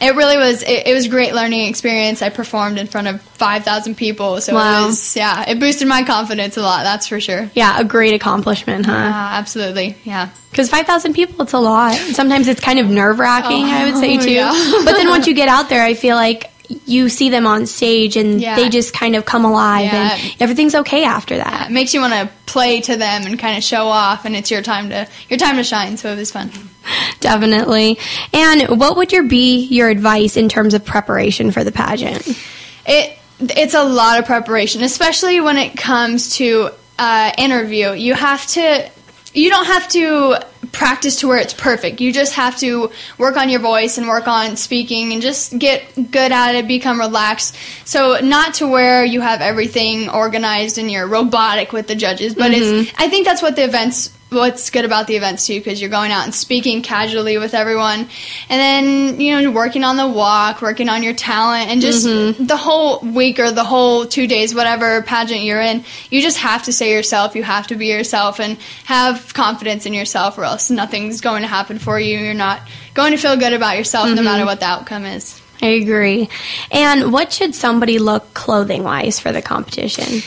it 0.00 0.14
really 0.14 0.36
was. 0.36 0.62
It, 0.62 0.86
it 0.88 0.94
was 0.94 1.06
a 1.06 1.08
great 1.08 1.34
learning 1.34 1.66
experience. 1.68 2.22
I 2.22 2.28
performed 2.28 2.78
in 2.78 2.86
front 2.86 3.08
of 3.08 3.20
5,000 3.22 3.96
people, 3.96 4.40
so 4.40 4.54
Wow. 4.54 4.84
it 4.84 4.86
was 4.88 5.16
yeah. 5.16 5.48
It 5.48 5.58
boosted 5.60 5.88
my 5.88 6.02
confidence 6.04 6.56
a 6.56 6.62
lot. 6.62 6.82
That's 6.84 7.06
for 7.08 7.20
sure. 7.20 7.50
Yeah, 7.54 7.78
a 7.80 7.84
great 7.84 8.14
accomplishment, 8.14 8.86
huh? 8.86 8.92
Ah, 8.94 9.38
absolutely, 9.38 9.96
yeah. 10.04 10.30
Because 10.50 10.70
5,000 10.70 11.12
people, 11.12 11.42
it's 11.42 11.52
a 11.52 11.58
lot. 11.58 11.94
Sometimes 11.96 12.48
it's 12.48 12.60
kind 12.60 12.78
of 12.78 12.88
nerve 12.88 13.18
wracking, 13.18 13.64
I 13.66 13.84
would 13.90 13.96
say, 14.00 14.16
Oh, 14.16 14.20
too. 14.22 14.30
yeah. 14.32 14.82
but 14.84 14.92
then 14.92 15.08
once 15.10 15.26
you 15.26 15.34
get 15.34 15.48
out 15.48 15.68
there, 15.68 15.82
I 15.82 15.92
feel 15.94 16.16
like 16.16 16.50
you 16.84 17.08
see 17.08 17.28
them 17.30 17.46
on 17.46 17.66
stage 17.66 18.16
and 18.16 18.40
Yeah. 18.40 18.56
they 18.56 18.68
just 18.68 18.92
kind 18.92 19.14
of 19.16 19.24
come 19.24 19.44
alive 19.44 19.84
Yeah. 19.92 20.12
and 20.16 20.34
everything's 20.40 20.74
okay 20.74 21.04
after 21.04 21.36
that. 21.36 21.70
It 21.70 21.72
makes 21.72 21.94
you 21.94 22.00
want 22.00 22.12
to 22.14 22.28
play 22.46 22.80
to 22.82 22.96
them 22.96 23.26
and 23.26 23.38
kind 23.38 23.56
of 23.56 23.62
show 23.64 23.86
off, 23.88 24.24
and 24.24 24.34
it's 24.36 24.50
your 24.50 24.62
time 24.62 24.88
to 24.90 25.06
your 25.28 25.38
time 25.38 25.56
to 25.56 25.64
shine. 25.64 25.96
So 25.96 26.12
it 26.12 26.16
was 26.16 26.30
fun. 26.32 26.50
Definitely. 27.20 27.98
And 28.32 28.78
what 28.78 28.96
would 28.96 29.12
your 29.12 29.24
be 29.24 29.66
your 29.66 29.88
advice 29.88 30.36
in 30.36 30.48
terms 30.48 30.74
of 30.74 30.84
preparation 30.84 31.50
for 31.50 31.64
the 31.64 31.72
pageant? 31.72 32.26
It 32.86 33.18
it's 33.40 33.74
a 33.74 33.82
lot 33.84 34.18
of 34.18 34.24
preparation, 34.26 34.82
especially 34.82 35.40
when 35.40 35.56
it 35.58 35.76
comes 35.76 36.36
to 36.36 36.70
uh, 36.98 37.32
interview. 37.36 37.92
You 37.92 38.14
have 38.14 38.46
to. 38.48 38.90
You 39.36 39.50
don't 39.50 39.66
have 39.66 39.88
to 39.88 40.38
practice 40.72 41.20
to 41.20 41.28
where 41.28 41.38
it's 41.38 41.54
perfect. 41.54 42.00
You 42.00 42.12
just 42.12 42.34
have 42.34 42.56
to 42.58 42.90
work 43.18 43.36
on 43.36 43.48
your 43.48 43.60
voice 43.60 43.98
and 43.98 44.08
work 44.08 44.28
on 44.28 44.56
speaking 44.56 45.12
and 45.12 45.22
just 45.22 45.58
get 45.58 45.82
good 45.94 46.32
at 46.32 46.54
it, 46.54 46.68
become 46.68 46.98
relaxed. 46.98 47.56
So 47.84 48.18
not 48.20 48.54
to 48.54 48.68
where 48.68 49.04
you 49.04 49.20
have 49.20 49.40
everything 49.40 50.08
organized 50.08 50.78
and 50.78 50.90
you're 50.90 51.06
robotic 51.06 51.72
with 51.72 51.86
the 51.86 51.94
judges, 51.94 52.34
but 52.34 52.52
it's 52.52 52.66
mm-hmm. 52.66 53.02
I 53.02 53.08
think 53.08 53.26
that's 53.26 53.42
what 53.42 53.56
the 53.56 53.64
events 53.64 54.15
what's 54.28 54.70
good 54.70 54.84
about 54.84 55.06
the 55.06 55.14
events 55.14 55.46
too 55.46 55.58
because 55.60 55.80
you're 55.80 55.90
going 55.90 56.10
out 56.10 56.24
and 56.24 56.34
speaking 56.34 56.82
casually 56.82 57.38
with 57.38 57.54
everyone 57.54 58.00
and 58.00 58.08
then 58.48 59.20
you 59.20 59.40
know 59.40 59.50
working 59.52 59.84
on 59.84 59.96
the 59.96 60.06
walk 60.06 60.60
working 60.60 60.88
on 60.88 61.04
your 61.04 61.14
talent 61.14 61.70
and 61.70 61.80
just 61.80 62.04
mm-hmm. 62.06 62.44
the 62.44 62.56
whole 62.56 62.98
week 63.00 63.38
or 63.38 63.52
the 63.52 63.62
whole 63.62 64.04
two 64.04 64.26
days 64.26 64.52
whatever 64.52 65.00
pageant 65.02 65.42
you're 65.42 65.60
in 65.60 65.84
you 66.10 66.20
just 66.20 66.38
have 66.38 66.64
to 66.64 66.72
say 66.72 66.92
yourself 66.92 67.36
you 67.36 67.44
have 67.44 67.68
to 67.68 67.76
be 67.76 67.86
yourself 67.86 68.40
and 68.40 68.58
have 68.84 69.32
confidence 69.32 69.86
in 69.86 69.94
yourself 69.94 70.36
or 70.38 70.44
else 70.44 70.70
nothing's 70.70 71.20
going 71.20 71.42
to 71.42 71.48
happen 71.48 71.78
for 71.78 71.98
you 72.00 72.18
you're 72.18 72.34
not 72.34 72.60
going 72.94 73.12
to 73.12 73.18
feel 73.18 73.36
good 73.36 73.52
about 73.52 73.78
yourself 73.78 74.08
no 74.08 74.22
matter 74.22 74.38
mm-hmm. 74.38 74.46
what 74.46 74.58
the 74.58 74.66
outcome 74.66 75.04
is 75.04 75.40
I 75.62 75.68
agree. 75.68 76.28
And 76.70 77.14
what 77.14 77.32
should 77.32 77.54
somebody 77.54 77.98
look 77.98 78.34
clothing 78.34 78.82
wise 78.82 79.18
for 79.18 79.32
the 79.32 79.40
competition? 79.40 80.22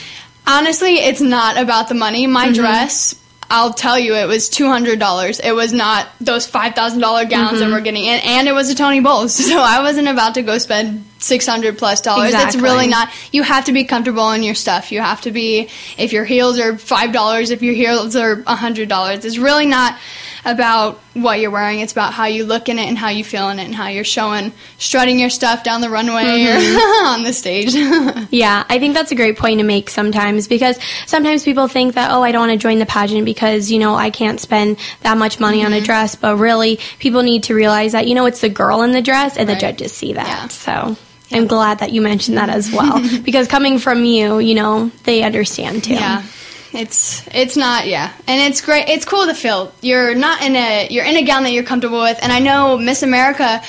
Honestly, 0.47 0.95
it's 0.95 1.21
not 1.21 1.57
about 1.57 1.87
the 1.87 1.93
money. 1.93 2.25
My 2.25 2.45
mm-hmm. 2.45 2.55
dress, 2.55 3.13
I'll 3.51 3.73
tell 3.73 3.97
you, 3.97 4.15
it 4.15 4.27
was 4.27 4.47
two 4.47 4.67
hundred 4.67 4.99
dollars. 4.99 5.39
It 5.39 5.53
was 5.53 5.73
not 5.73 6.07
those 6.21 6.45
five 6.45 6.75
thousand 6.75 6.99
dollar 6.99 7.25
gowns 7.25 7.59
that 7.59 7.65
mm-hmm. 7.65 7.73
we're 7.73 7.81
getting 7.81 8.05
in, 8.05 8.19
and 8.23 8.47
it 8.47 8.51
was 8.51 8.69
a 8.69 8.75
Tony 8.75 8.99
Bowles. 8.99 9.39
So 9.49 9.59
I 9.59 9.81
wasn't 9.81 10.07
about 10.07 10.35
to 10.35 10.43
go 10.43 10.59
spend 10.59 11.05
six 11.17 11.47
hundred 11.47 11.79
plus 11.79 12.01
dollars. 12.01 12.33
It's 12.35 12.55
really 12.55 12.87
not. 12.87 13.09
You 13.31 13.41
have 13.41 13.65
to 13.65 13.71
be 13.71 13.83
comfortable 13.83 14.31
in 14.31 14.43
your 14.43 14.53
stuff. 14.53 14.91
You 14.91 15.01
have 15.01 15.21
to 15.21 15.31
be. 15.31 15.69
If 15.97 16.13
your 16.13 16.23
heels 16.23 16.59
are 16.59 16.77
five 16.77 17.11
dollars, 17.11 17.49
if 17.49 17.63
your 17.63 17.73
heels 17.73 18.15
are 18.15 18.43
a 18.45 18.55
hundred 18.55 18.89
dollars, 18.89 19.25
it's 19.25 19.39
really 19.39 19.65
not 19.65 19.97
about 20.45 20.99
what 21.13 21.39
you're 21.39 21.51
wearing. 21.51 21.79
It's 21.79 21.91
about 21.91 22.13
how 22.13 22.25
you 22.25 22.45
look 22.45 22.69
in 22.69 22.79
it 22.79 22.87
and 22.87 22.97
how 22.97 23.09
you 23.09 23.23
feel 23.23 23.49
in 23.49 23.59
it 23.59 23.65
and 23.65 23.75
how 23.75 23.87
you're 23.87 24.03
showing, 24.03 24.51
strutting 24.77 25.19
your 25.19 25.29
stuff 25.29 25.63
down 25.63 25.81
the 25.81 25.89
runway 25.89 26.23
or 26.23 26.57
mm-hmm. 26.57 27.05
on 27.07 27.23
the 27.23 27.33
stage. 27.33 27.75
Yeah, 28.31 28.63
I 28.69 28.79
think 28.79 28.93
that's 28.93 29.11
a 29.11 29.15
great 29.15 29.37
point 29.37 29.59
to 29.59 29.65
make 29.65 29.89
sometimes 29.89 30.47
because 30.47 30.79
sometimes 31.07 31.43
people 31.43 31.67
think 31.67 31.95
that, 31.95 32.11
oh, 32.11 32.21
I 32.21 32.31
don't 32.31 32.47
want 32.47 32.51
to 32.51 32.57
join 32.57 32.79
the 32.79 32.85
pageant 32.85 33.25
because, 33.25 33.71
you 33.71 33.79
know, 33.79 33.95
I 33.95 34.11
can't 34.11 34.39
spend 34.39 34.77
that 35.01 35.17
much 35.17 35.39
money 35.39 35.65
on 35.65 35.73
a 35.73 35.77
mm-hmm. 35.77 35.85
dress. 35.85 36.15
But 36.15 36.37
really, 36.37 36.79
people 36.99 37.23
need 37.23 37.43
to 37.43 37.55
realize 37.55 37.93
that, 37.93 38.07
you 38.07 38.15
know, 38.15 38.25
it's 38.27 38.41
the 38.41 38.49
girl 38.49 38.83
in 38.83 38.91
the 38.91 39.01
dress 39.01 39.35
and 39.37 39.49
the 39.49 39.55
judges 39.55 39.93
see 39.93 40.13
that. 40.13 40.27
Yeah. 40.27 40.47
So 40.49 40.97
I'm 41.31 41.47
glad 41.47 41.79
that 41.79 41.91
you 41.91 42.01
mentioned 42.01 42.37
that 42.37 42.49
as 42.49 42.71
well 42.71 43.01
because 43.23 43.47
coming 43.47 43.79
from 43.79 44.03
you, 44.03 44.39
you 44.39 44.55
know, 44.55 44.91
they 45.03 45.23
understand 45.23 45.83
too. 45.83 45.95
Yeah. 45.95 46.23
It's 46.71 47.27
it's 47.33 47.57
not 47.57 47.87
yeah, 47.87 48.13
and 48.27 48.51
it's 48.51 48.61
great. 48.61 48.89
It's 48.89 49.05
cool 49.05 49.25
to 49.25 49.33
feel 49.33 49.73
you're 49.81 50.13
not 50.13 50.41
in 50.43 50.55
a 50.55 50.87
you're 50.89 51.05
in 51.05 51.15
a 51.15 51.23
gown 51.23 51.43
that 51.43 51.51
you're 51.51 51.63
comfortable 51.63 52.01
with. 52.01 52.19
And 52.21 52.31
I 52.31 52.39
know 52.39 52.77
Miss 52.77 53.01
America 53.01 53.61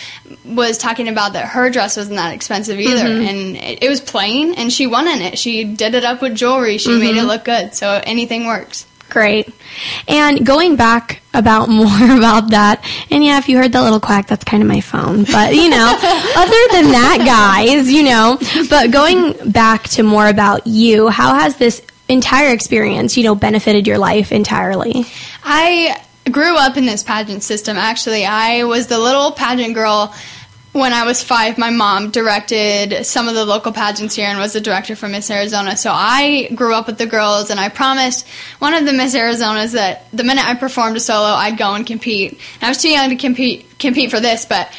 was 0.44 0.76
talking 0.76 1.08
about 1.08 1.32
that 1.32 1.46
her 1.46 1.70
dress 1.70 1.96
wasn't 1.96 2.16
that 2.16 2.34
expensive 2.34 2.78
either, 2.78 3.04
mm-hmm. 3.04 3.26
and 3.26 3.56
it, 3.56 3.84
it 3.84 3.88
was 3.88 4.00
plain, 4.00 4.54
and 4.54 4.72
she 4.72 4.86
won 4.86 5.08
in 5.08 5.22
it. 5.22 5.38
She 5.38 5.64
did 5.64 5.94
it 5.94 6.04
up 6.04 6.20
with 6.20 6.34
jewelry. 6.34 6.76
She 6.78 6.98
made 6.98 7.16
it 7.16 7.20
mm-hmm. 7.20 7.26
look 7.26 7.44
good. 7.44 7.74
So 7.74 8.00
anything 8.04 8.46
works. 8.46 8.86
Great. 9.10 9.52
And 10.06 10.46
going 10.46 10.76
back 10.76 11.20
about 11.34 11.68
more 11.68 11.86
about 11.86 12.50
that, 12.50 12.84
and 13.10 13.24
yeah, 13.24 13.38
if 13.38 13.48
you 13.48 13.58
heard 13.58 13.72
that 13.72 13.82
little 13.82 14.00
quack, 14.00 14.28
that's 14.28 14.44
kind 14.44 14.62
of 14.62 14.68
my 14.68 14.80
phone. 14.80 15.24
But, 15.24 15.54
you 15.54 15.68
know, 15.68 15.98
other 16.36 16.62
than 16.72 16.92
that, 16.92 17.22
guys, 17.24 17.90
you 17.90 18.04
know, 18.04 18.38
but 18.70 18.90
going 18.90 19.50
back 19.50 19.84
to 19.90 20.02
more 20.02 20.28
about 20.28 20.66
you, 20.66 21.08
how 21.08 21.34
has 21.34 21.56
this 21.56 21.82
entire 22.10 22.52
experience, 22.52 23.16
you 23.16 23.24
know, 23.24 23.34
benefited 23.34 23.86
your 23.86 23.98
life 23.98 24.32
entirely? 24.32 25.04
I 25.42 26.02
grew 26.30 26.56
up 26.56 26.76
in 26.76 26.86
this 26.86 27.02
pageant 27.02 27.42
system. 27.42 27.76
Actually, 27.76 28.24
I 28.24 28.64
was 28.64 28.86
the 28.86 28.98
little 28.98 29.32
pageant 29.32 29.74
girl 29.74 30.14
when 30.72 30.92
I 30.92 31.04
was 31.04 31.22
five. 31.22 31.58
My 31.58 31.70
mom 31.70 32.10
directed 32.10 33.04
some 33.04 33.28
of 33.28 33.34
the 33.34 33.44
local 33.44 33.72
pageants 33.72 34.14
here 34.14 34.26
and 34.26 34.38
was 34.38 34.52
the 34.52 34.60
director 34.60 34.94
for 34.94 35.08
Miss 35.08 35.30
Arizona. 35.30 35.76
So 35.76 35.90
I 35.92 36.48
grew 36.54 36.74
up 36.74 36.86
with 36.86 36.98
the 36.98 37.06
girls, 37.06 37.50
and 37.50 37.58
I 37.58 37.68
promised 37.68 38.28
one 38.58 38.74
of 38.74 38.84
the 38.84 38.92
Miss 38.92 39.14
Arizonas 39.14 39.72
that 39.72 40.10
the 40.12 40.24
minute 40.24 40.44
I 40.44 40.54
performed 40.54 40.96
a 40.96 41.00
solo, 41.00 41.28
I'd 41.28 41.58
go 41.58 41.74
and 41.74 41.86
compete. 41.86 42.32
And 42.32 42.62
I 42.62 42.68
was 42.68 42.78
too 42.78 42.90
young 42.90 43.10
to 43.10 43.16
compete 43.16 43.78
compete 43.78 44.10
for 44.10 44.20
this, 44.20 44.44
but. 44.46 44.72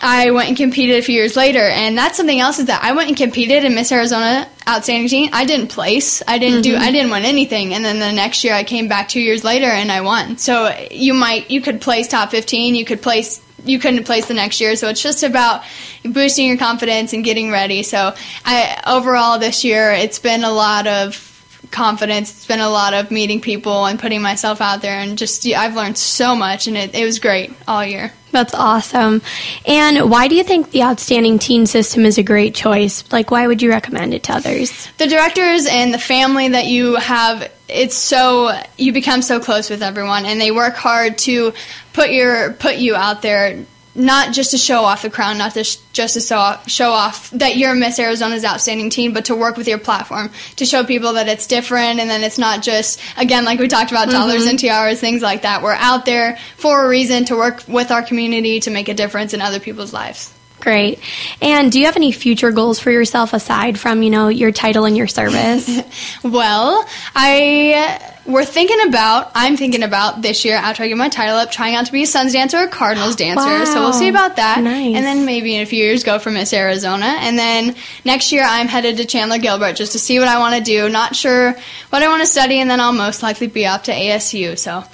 I 0.00 0.30
went 0.30 0.48
and 0.48 0.56
competed 0.56 0.98
a 0.98 1.02
few 1.02 1.14
years 1.14 1.36
later, 1.36 1.60
and 1.60 1.98
that's 1.98 2.16
something 2.16 2.38
else 2.38 2.58
is 2.58 2.66
that 2.66 2.82
I 2.82 2.92
went 2.92 3.08
and 3.08 3.16
competed 3.16 3.64
in 3.64 3.74
Miss 3.74 3.90
Arizona 3.90 4.48
Outstanding 4.68 5.08
Teen. 5.08 5.30
I 5.32 5.44
didn't 5.44 5.68
place. 5.68 6.22
I 6.26 6.38
didn't 6.38 6.62
do. 6.62 6.74
Mm-hmm. 6.74 6.82
I 6.82 6.92
didn't 6.92 7.10
win 7.10 7.24
anything, 7.24 7.74
and 7.74 7.84
then 7.84 7.98
the 7.98 8.12
next 8.12 8.44
year 8.44 8.54
I 8.54 8.64
came 8.64 8.88
back 8.88 9.08
two 9.08 9.20
years 9.20 9.42
later 9.42 9.66
and 9.66 9.90
I 9.90 10.02
won. 10.02 10.38
So 10.38 10.74
you 10.90 11.14
might 11.14 11.50
you 11.50 11.60
could 11.60 11.80
place 11.80 12.08
top 12.08 12.30
fifteen. 12.30 12.74
You 12.74 12.84
could 12.84 13.02
place. 13.02 13.40
You 13.64 13.80
couldn't 13.80 14.04
place 14.04 14.26
the 14.26 14.34
next 14.34 14.60
year, 14.60 14.76
so 14.76 14.88
it's 14.88 15.02
just 15.02 15.24
about 15.24 15.64
boosting 16.04 16.46
your 16.46 16.58
confidence 16.58 17.12
and 17.12 17.24
getting 17.24 17.50
ready. 17.50 17.82
So, 17.82 18.14
I 18.44 18.80
overall 18.86 19.40
this 19.40 19.64
year 19.64 19.90
it's 19.90 20.20
been 20.20 20.44
a 20.44 20.52
lot 20.52 20.86
of 20.86 21.37
confidence. 21.70 22.30
It's 22.30 22.46
been 22.46 22.60
a 22.60 22.70
lot 22.70 22.94
of 22.94 23.10
meeting 23.10 23.40
people 23.40 23.86
and 23.86 23.98
putting 23.98 24.22
myself 24.22 24.60
out 24.60 24.82
there, 24.82 24.98
and 24.98 25.18
just 25.18 25.46
I've 25.46 25.74
learned 25.74 25.98
so 25.98 26.34
much, 26.34 26.66
and 26.66 26.76
it, 26.76 26.94
it 26.94 27.04
was 27.04 27.18
great 27.18 27.52
all 27.66 27.84
year. 27.84 28.12
That's 28.30 28.54
awesome. 28.54 29.22
And 29.66 30.10
why 30.10 30.28
do 30.28 30.34
you 30.34 30.44
think 30.44 30.70
the 30.70 30.82
Outstanding 30.82 31.38
Teen 31.38 31.64
System 31.66 32.04
is 32.04 32.18
a 32.18 32.22
great 32.22 32.54
choice? 32.54 33.10
Like, 33.10 33.30
why 33.30 33.46
would 33.46 33.62
you 33.62 33.70
recommend 33.70 34.12
it 34.12 34.24
to 34.24 34.34
others? 34.34 34.88
the 34.98 35.06
directors 35.06 35.66
and 35.66 35.94
the 35.94 35.98
family 35.98 36.48
that 36.48 36.66
you 36.66 36.96
have 36.96 37.50
it's 37.68 37.96
so 37.96 38.50
you 38.76 38.92
become 38.92 39.22
so 39.22 39.40
close 39.40 39.70
with 39.70 39.82
everyone 39.82 40.24
and 40.24 40.40
they 40.40 40.50
work 40.50 40.74
hard 40.74 41.18
to 41.18 41.52
put 41.92 42.10
your 42.10 42.52
put 42.54 42.76
you 42.76 42.94
out 42.94 43.22
there 43.22 43.64
not 43.94 44.32
just 44.32 44.52
to 44.52 44.58
show 44.58 44.82
off 44.82 45.02
the 45.02 45.10
crown 45.10 45.38
not 45.38 45.54
to 45.54 45.64
sh- 45.64 45.78
just 45.92 46.14
to 46.14 46.20
show 46.20 46.38
off, 46.38 46.68
show 46.68 46.90
off 46.90 47.30
that 47.30 47.56
you're 47.56 47.74
Miss 47.74 47.98
Arizona's 47.98 48.44
outstanding 48.44 48.90
teen 48.90 49.12
but 49.12 49.26
to 49.26 49.34
work 49.34 49.56
with 49.56 49.68
your 49.68 49.78
platform 49.78 50.30
to 50.56 50.64
show 50.64 50.84
people 50.84 51.14
that 51.14 51.28
it's 51.28 51.46
different 51.46 52.00
and 52.00 52.08
then 52.08 52.22
it's 52.22 52.38
not 52.38 52.62
just 52.62 53.00
again 53.16 53.44
like 53.44 53.58
we 53.58 53.68
talked 53.68 53.90
about 53.90 54.08
dollars 54.10 54.42
mm-hmm. 54.42 54.50
and 54.50 54.58
tiaras 54.58 55.00
things 55.00 55.22
like 55.22 55.42
that. 55.42 55.62
We're 55.62 55.72
out 55.72 56.04
there 56.04 56.38
for 56.56 56.84
a 56.84 56.88
reason 56.88 57.24
to 57.26 57.36
work 57.36 57.64
with 57.66 57.90
our 57.90 58.02
community 58.02 58.60
to 58.60 58.70
make 58.70 58.88
a 58.88 58.94
difference 58.94 59.34
in 59.34 59.40
other 59.40 59.60
people's 59.60 59.92
lives 59.92 60.32
Great. 60.60 60.98
And 61.40 61.70
do 61.70 61.78
you 61.78 61.86
have 61.86 61.96
any 61.96 62.12
future 62.12 62.50
goals 62.50 62.80
for 62.80 62.90
yourself 62.90 63.32
aside 63.32 63.78
from, 63.78 64.02
you 64.02 64.10
know, 64.10 64.28
your 64.28 64.52
title 64.52 64.84
and 64.84 64.96
your 64.96 65.06
service? 65.06 65.68
Well, 66.22 66.84
I 67.14 68.14
we're 68.26 68.44
thinking 68.44 68.86
about 68.86 69.32
I'm 69.34 69.56
thinking 69.56 69.82
about 69.82 70.20
this 70.20 70.44
year 70.44 70.56
after 70.56 70.82
I 70.82 70.88
get 70.88 70.96
my 70.96 71.08
title 71.08 71.36
up, 71.36 71.50
trying 71.50 71.74
out 71.74 71.86
to 71.86 71.92
be 71.92 72.02
a 72.02 72.06
Suns 72.06 72.32
dancer 72.32 72.58
or 72.58 72.64
a 72.64 72.68
Cardinals 72.68 73.16
dancer. 73.16 73.66
So 73.66 73.80
we'll 73.80 73.92
see 73.92 74.08
about 74.08 74.36
that. 74.36 74.62
Nice. 74.62 74.94
And 74.96 75.04
then 75.04 75.24
maybe 75.24 75.54
in 75.54 75.62
a 75.62 75.66
few 75.66 75.82
years 75.82 76.04
go 76.04 76.18
for 76.18 76.30
Miss 76.30 76.52
Arizona. 76.52 77.06
And 77.06 77.38
then 77.38 77.74
next 78.04 78.32
year 78.32 78.44
I'm 78.44 78.68
headed 78.68 78.98
to 78.98 79.06
Chandler 79.06 79.38
Gilbert 79.38 79.76
just 79.76 79.92
to 79.92 79.98
see 79.98 80.18
what 80.18 80.28
I 80.28 80.38
want 80.38 80.56
to 80.56 80.62
do. 80.62 80.88
Not 80.88 81.16
sure 81.16 81.54
what 81.90 82.02
I 82.02 82.08
want 82.08 82.22
to 82.22 82.26
study, 82.26 82.60
and 82.60 82.70
then 82.70 82.80
I'll 82.80 82.92
most 82.92 83.22
likely 83.22 83.46
be 83.46 83.66
off 83.66 83.84
to 83.84 83.92
ASU. 83.92 84.58
So 84.58 84.84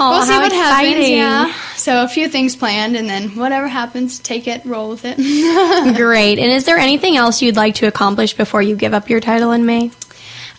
Oh, 0.00 0.10
we'll 0.10 0.26
see 0.26 0.36
what 0.36 0.52
happens. 0.52 1.08
Yeah. 1.08 1.52
So 1.76 2.04
a 2.04 2.08
few 2.08 2.28
things 2.28 2.54
planned, 2.54 2.96
and 2.96 3.08
then 3.08 3.30
whatever 3.30 3.66
happens, 3.66 4.18
take 4.18 4.46
it, 4.46 4.64
roll 4.64 4.90
with 4.90 5.04
it. 5.04 5.16
Great. 5.96 6.38
And 6.38 6.52
is 6.52 6.64
there 6.64 6.78
anything 6.78 7.16
else 7.16 7.42
you'd 7.42 7.56
like 7.56 7.76
to 7.76 7.86
accomplish 7.86 8.34
before 8.34 8.62
you 8.62 8.76
give 8.76 8.94
up 8.94 9.10
your 9.10 9.20
title 9.20 9.52
in 9.52 9.66
May? 9.66 9.90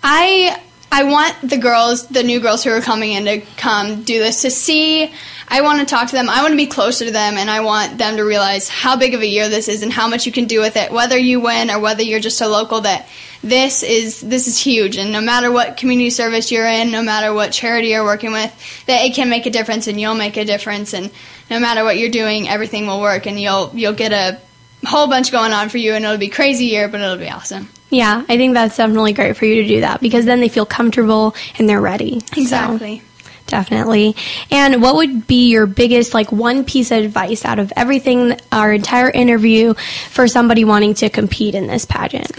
I 0.03 0.59
I 0.91 1.03
want 1.03 1.35
the 1.41 1.57
girls, 1.57 2.07
the 2.07 2.23
new 2.23 2.39
girls 2.39 2.63
who 2.63 2.71
are 2.71 2.81
coming 2.81 3.13
in 3.13 3.25
to 3.25 3.41
come 3.57 4.03
do 4.03 4.19
this 4.19 4.41
to 4.41 4.51
see. 4.51 5.11
I 5.49 5.61
want 5.61 5.79
to 5.79 5.85
talk 5.85 6.09
to 6.09 6.15
them. 6.15 6.29
I 6.29 6.41
want 6.41 6.51
to 6.51 6.57
be 6.57 6.67
closer 6.67 7.05
to 7.05 7.11
them, 7.11 7.37
and 7.37 7.49
I 7.49 7.61
want 7.61 7.97
them 7.97 8.17
to 8.17 8.23
realize 8.23 8.69
how 8.69 8.95
big 8.97 9.13
of 9.15 9.21
a 9.21 9.27
year 9.27 9.49
this 9.49 9.67
is 9.67 9.81
and 9.81 9.91
how 9.91 10.07
much 10.07 10.25
you 10.25 10.31
can 10.31 10.45
do 10.45 10.59
with 10.59 10.77
it. 10.77 10.91
Whether 10.91 11.17
you 11.17 11.39
win 11.39 11.71
or 11.71 11.79
whether 11.79 12.03
you're 12.03 12.19
just 12.19 12.41
a 12.41 12.47
local, 12.47 12.81
that 12.81 13.07
this 13.41 13.81
is 13.81 14.21
this 14.21 14.47
is 14.47 14.59
huge. 14.59 14.97
And 14.97 15.11
no 15.11 15.21
matter 15.21 15.51
what 15.51 15.77
community 15.77 16.11
service 16.11 16.51
you're 16.51 16.67
in, 16.67 16.91
no 16.91 17.01
matter 17.01 17.33
what 17.33 17.51
charity 17.51 17.89
you're 17.89 18.03
working 18.03 18.31
with, 18.31 18.53
that 18.85 19.05
it 19.05 19.15
can 19.15 19.29
make 19.29 19.45
a 19.45 19.49
difference, 19.49 19.87
and 19.87 19.99
you'll 19.99 20.15
make 20.15 20.37
a 20.37 20.45
difference. 20.45 20.93
And 20.93 21.09
no 21.49 21.59
matter 21.59 21.83
what 21.83 21.97
you're 21.97 22.11
doing, 22.11 22.47
everything 22.47 22.85
will 22.85 23.01
work, 23.01 23.25
and 23.25 23.39
you'll 23.39 23.71
you'll 23.73 23.93
get 23.93 24.11
a 24.11 24.39
whole 24.87 25.07
bunch 25.07 25.31
going 25.31 25.53
on 25.53 25.69
for 25.69 25.77
you, 25.77 25.93
and 25.93 26.05
it'll 26.05 26.17
be 26.17 26.29
crazy 26.29 26.65
year, 26.65 26.87
but 26.87 27.01
it'll 27.01 27.17
be 27.17 27.29
awesome. 27.29 27.69
Yeah, 27.89 28.23
I 28.29 28.37
think 28.37 28.53
that's 28.53 28.77
definitely 28.77 29.13
great 29.13 29.35
for 29.35 29.45
you 29.45 29.63
to 29.63 29.67
do 29.67 29.81
that 29.81 29.99
because 29.99 30.25
then 30.25 30.41
they 30.41 30.49
feel 30.49 30.65
comfortable 30.65 31.35
and 31.57 31.67
they're 31.67 31.81
ready. 31.81 32.19
So, 32.19 32.41
Exactly. 32.41 33.01
Definitely. 33.49 34.15
And 34.49 34.81
what 34.81 34.95
would 34.95 35.27
be 35.27 35.49
your 35.49 35.65
biggest, 35.65 36.13
like, 36.13 36.31
one 36.31 36.63
piece 36.63 36.91
of 36.91 37.03
advice 37.03 37.43
out 37.43 37.59
of 37.59 37.73
everything, 37.75 38.39
our 38.51 38.71
entire 38.71 39.09
interview, 39.09 39.73
for 40.09 40.27
somebody 40.27 40.63
wanting 40.63 40.93
to 40.95 41.09
compete 41.09 41.55
in 41.55 41.67
this 41.67 41.85
pageant? 41.85 42.31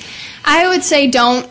I 0.44 0.68
would 0.68 0.82
say 0.82 1.10
don't 1.10 1.50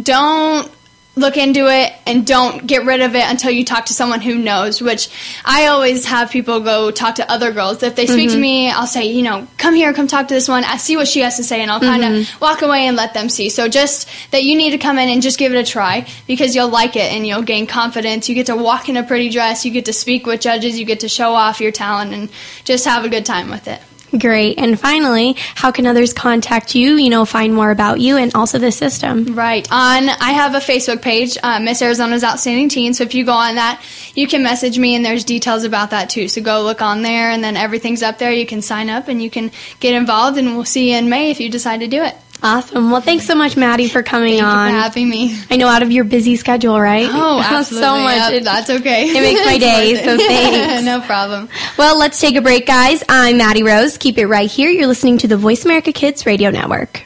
don't 0.00 0.70
look 1.16 1.36
into 1.36 1.68
it 1.68 1.92
and 2.06 2.26
don't 2.26 2.66
get 2.66 2.84
rid 2.84 3.00
of 3.00 3.14
it 3.14 3.24
until 3.30 3.50
you 3.50 3.64
talk 3.64 3.86
to 3.86 3.92
someone 3.92 4.20
who 4.20 4.36
knows 4.36 4.82
which 4.82 5.08
i 5.44 5.66
always 5.66 6.04
have 6.06 6.30
people 6.30 6.60
go 6.60 6.90
talk 6.90 7.16
to 7.16 7.30
other 7.30 7.52
girls. 7.52 7.82
If 7.82 7.94
they 7.94 8.06
speak 8.06 8.30
to 8.30 8.34
mm-hmm. 8.34 8.40
me 8.40 8.70
i'll 8.70 8.86
say 8.86 9.06
you 9.06 9.22
know 9.22 9.46
come 9.56 9.74
here 9.74 9.92
come 9.92 10.06
talk 10.06 10.28
to 10.28 10.34
this 10.34 10.48
one. 10.48 10.64
I 10.64 10.76
see 10.76 10.96
what 10.96 11.08
she 11.08 11.20
has 11.20 11.36
to 11.36 11.44
say 11.44 11.62
and 11.62 11.70
i'll 11.70 11.80
kind 11.80 12.04
of 12.04 12.10
mm-hmm. 12.10 12.38
walk 12.40 12.62
away 12.62 12.86
and 12.86 12.96
let 12.96 13.14
them 13.14 13.28
see. 13.28 13.48
So 13.48 13.68
just 13.68 14.08
that 14.30 14.44
you 14.44 14.56
need 14.56 14.70
to 14.70 14.78
come 14.78 14.98
in 14.98 15.08
and 15.08 15.22
just 15.22 15.38
give 15.38 15.54
it 15.54 15.58
a 15.58 15.64
try 15.64 16.06
because 16.26 16.54
you'll 16.54 16.68
like 16.68 16.96
it 16.96 17.12
and 17.12 17.26
you'll 17.26 17.42
gain 17.42 17.66
confidence. 17.66 18.28
You 18.28 18.34
get 18.34 18.46
to 18.46 18.56
walk 18.56 18.88
in 18.88 18.96
a 18.96 19.02
pretty 19.02 19.28
dress. 19.30 19.64
You 19.64 19.70
get 19.70 19.86
to 19.86 19.92
speak 19.92 20.26
with 20.26 20.40
judges. 20.40 20.78
You 20.78 20.84
get 20.84 21.00
to 21.00 21.08
show 21.08 21.34
off 21.34 21.60
your 21.60 21.72
talent 21.72 22.12
and 22.12 22.30
just 22.64 22.84
have 22.84 23.04
a 23.04 23.08
good 23.08 23.24
time 23.24 23.50
with 23.50 23.68
it 23.68 23.80
Great. 24.18 24.58
And 24.58 24.78
finally, 24.78 25.34
how 25.54 25.72
can 25.72 25.86
others 25.86 26.12
contact 26.12 26.74
you, 26.74 26.96
you 26.96 27.10
know, 27.10 27.24
find 27.24 27.52
more 27.54 27.70
about 27.70 28.00
you 28.00 28.16
and 28.16 28.34
also 28.34 28.58
the 28.58 28.70
system? 28.70 29.34
Right. 29.34 29.66
On 29.70 30.08
I 30.08 30.32
have 30.32 30.54
a 30.54 30.58
Facebook 30.58 31.02
page, 31.02 31.36
uh, 31.42 31.58
Miss 31.60 31.82
Arizona's 31.82 32.22
Outstanding 32.22 32.68
Teen. 32.68 32.94
So 32.94 33.04
if 33.04 33.14
you 33.14 33.24
go 33.24 33.32
on 33.32 33.56
that, 33.56 33.82
you 34.14 34.26
can 34.26 34.42
message 34.42 34.78
me, 34.78 34.94
and 34.94 35.04
there's 35.04 35.24
details 35.24 35.64
about 35.64 35.90
that 35.90 36.10
too. 36.10 36.28
So 36.28 36.42
go 36.42 36.62
look 36.62 36.80
on 36.82 37.02
there, 37.02 37.30
and 37.30 37.42
then 37.42 37.56
everything's 37.56 38.02
up 38.02 38.18
there. 38.18 38.32
You 38.32 38.46
can 38.46 38.62
sign 38.62 38.88
up, 38.88 39.08
and 39.08 39.22
you 39.22 39.30
can 39.30 39.50
get 39.80 39.94
involved, 39.94 40.38
and 40.38 40.54
we'll 40.54 40.64
see 40.64 40.92
you 40.92 40.98
in 40.98 41.08
May 41.08 41.30
if 41.30 41.40
you 41.40 41.50
decide 41.50 41.80
to 41.80 41.88
do 41.88 42.02
it. 42.02 42.14
Awesome. 42.44 42.90
Well, 42.90 43.00
thanks 43.00 43.24
so 43.26 43.34
much, 43.34 43.56
Maddie, 43.56 43.88
for 43.88 44.02
coming 44.02 44.32
Thank 44.38 44.40
you 44.42 44.46
on. 44.46 44.68
for 44.70 44.76
having 44.76 45.08
me. 45.08 45.34
I 45.50 45.56
know 45.56 45.66
out 45.66 45.82
of 45.82 45.90
your 45.90 46.04
busy 46.04 46.36
schedule, 46.36 46.78
right? 46.78 47.08
Oh, 47.10 47.40
absolutely. 47.42 47.86
so 47.88 47.98
much. 47.98 48.16
Yep, 48.16 48.32
It- 48.34 48.44
that's 48.44 48.68
okay. 48.70 49.08
it 49.08 49.14
makes 49.22 49.44
my 49.46 49.56
day, 49.58 49.94
so 50.04 50.12
it. 50.12 50.18
thanks. 50.28 50.84
no 50.84 51.00
problem. 51.00 51.48
Well, 51.78 51.98
let's 51.98 52.20
take 52.20 52.36
a 52.36 52.42
break, 52.42 52.66
guys. 52.66 53.02
I'm 53.08 53.38
Maddie 53.38 53.62
Rose. 53.62 53.96
Keep 53.96 54.18
it 54.18 54.26
right 54.26 54.50
here. 54.50 54.68
You're 54.70 54.86
listening 54.88 55.16
to 55.18 55.26
the 55.28 55.38
Voice 55.38 55.64
America 55.64 55.90
Kids 55.92 56.26
Radio 56.26 56.50
Network. 56.50 57.02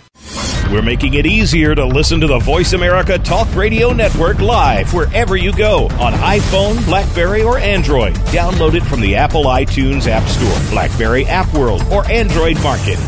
We're 0.72 0.82
making 0.82 1.14
it 1.14 1.24
easier 1.24 1.74
to 1.74 1.86
listen 1.86 2.20
to 2.20 2.26
the 2.26 2.40
Voice 2.40 2.74
America 2.74 3.18
Talk 3.18 3.54
Radio 3.54 3.92
Network 3.92 4.40
live 4.40 4.92
wherever 4.92 5.34
you 5.36 5.52
go 5.56 5.84
on 6.00 6.12
iPhone, 6.14 6.84
Blackberry, 6.84 7.42
or 7.42 7.58
Android. 7.58 8.14
Download 8.34 8.74
it 8.74 8.82
from 8.82 9.00
the 9.00 9.14
Apple 9.14 9.44
iTunes 9.44 10.06
App 10.08 10.28
Store, 10.28 10.70
Blackberry 10.70 11.24
App 11.26 11.54
World, 11.54 11.82
or 11.90 12.04
Android 12.10 12.60
Market. 12.62 12.98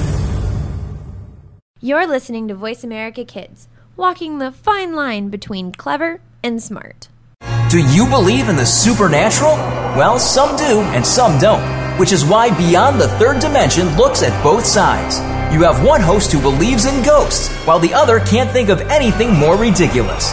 You're 1.83 2.07
listening 2.07 2.47
to 2.49 2.55
Voice 2.55 2.85
America 2.85 3.25
Kids, 3.25 3.67
walking 3.97 4.39
the 4.39 4.53
fine 4.53 4.95
line 4.95 5.31
between 5.31 5.73
clever 5.73 6.21
and 6.43 6.63
smart. 6.63 7.09
Do 7.71 7.79
you 7.79 8.05
believe 8.07 8.51
in 8.51 8.57
the 8.57 8.67
supernatural? 8.67 9.55
Well, 9.97 10.19
some 10.19 10.59
do 10.59 10.83
and 10.93 11.07
some 11.07 11.39
don't, 11.39 11.63
which 11.99 12.13
is 12.13 12.23
why 12.23 12.55
Beyond 12.55 13.01
the 13.01 13.09
Third 13.09 13.41
Dimension 13.41 13.97
looks 13.97 14.23
at 14.23 14.45
both 14.45 14.67
sides. 14.67 15.21
You 15.55 15.63
have 15.63 15.83
one 15.83 16.03
host 16.03 16.31
who 16.31 16.43
believes 16.43 16.85
in 16.85 17.03
ghosts, 17.03 17.49
while 17.65 17.79
the 17.79 17.95
other 17.95 18.21
can't 18.21 18.51
think 18.51 18.69
of 18.69 18.83
anything 18.83 19.33
more 19.33 19.57
ridiculous. 19.57 20.33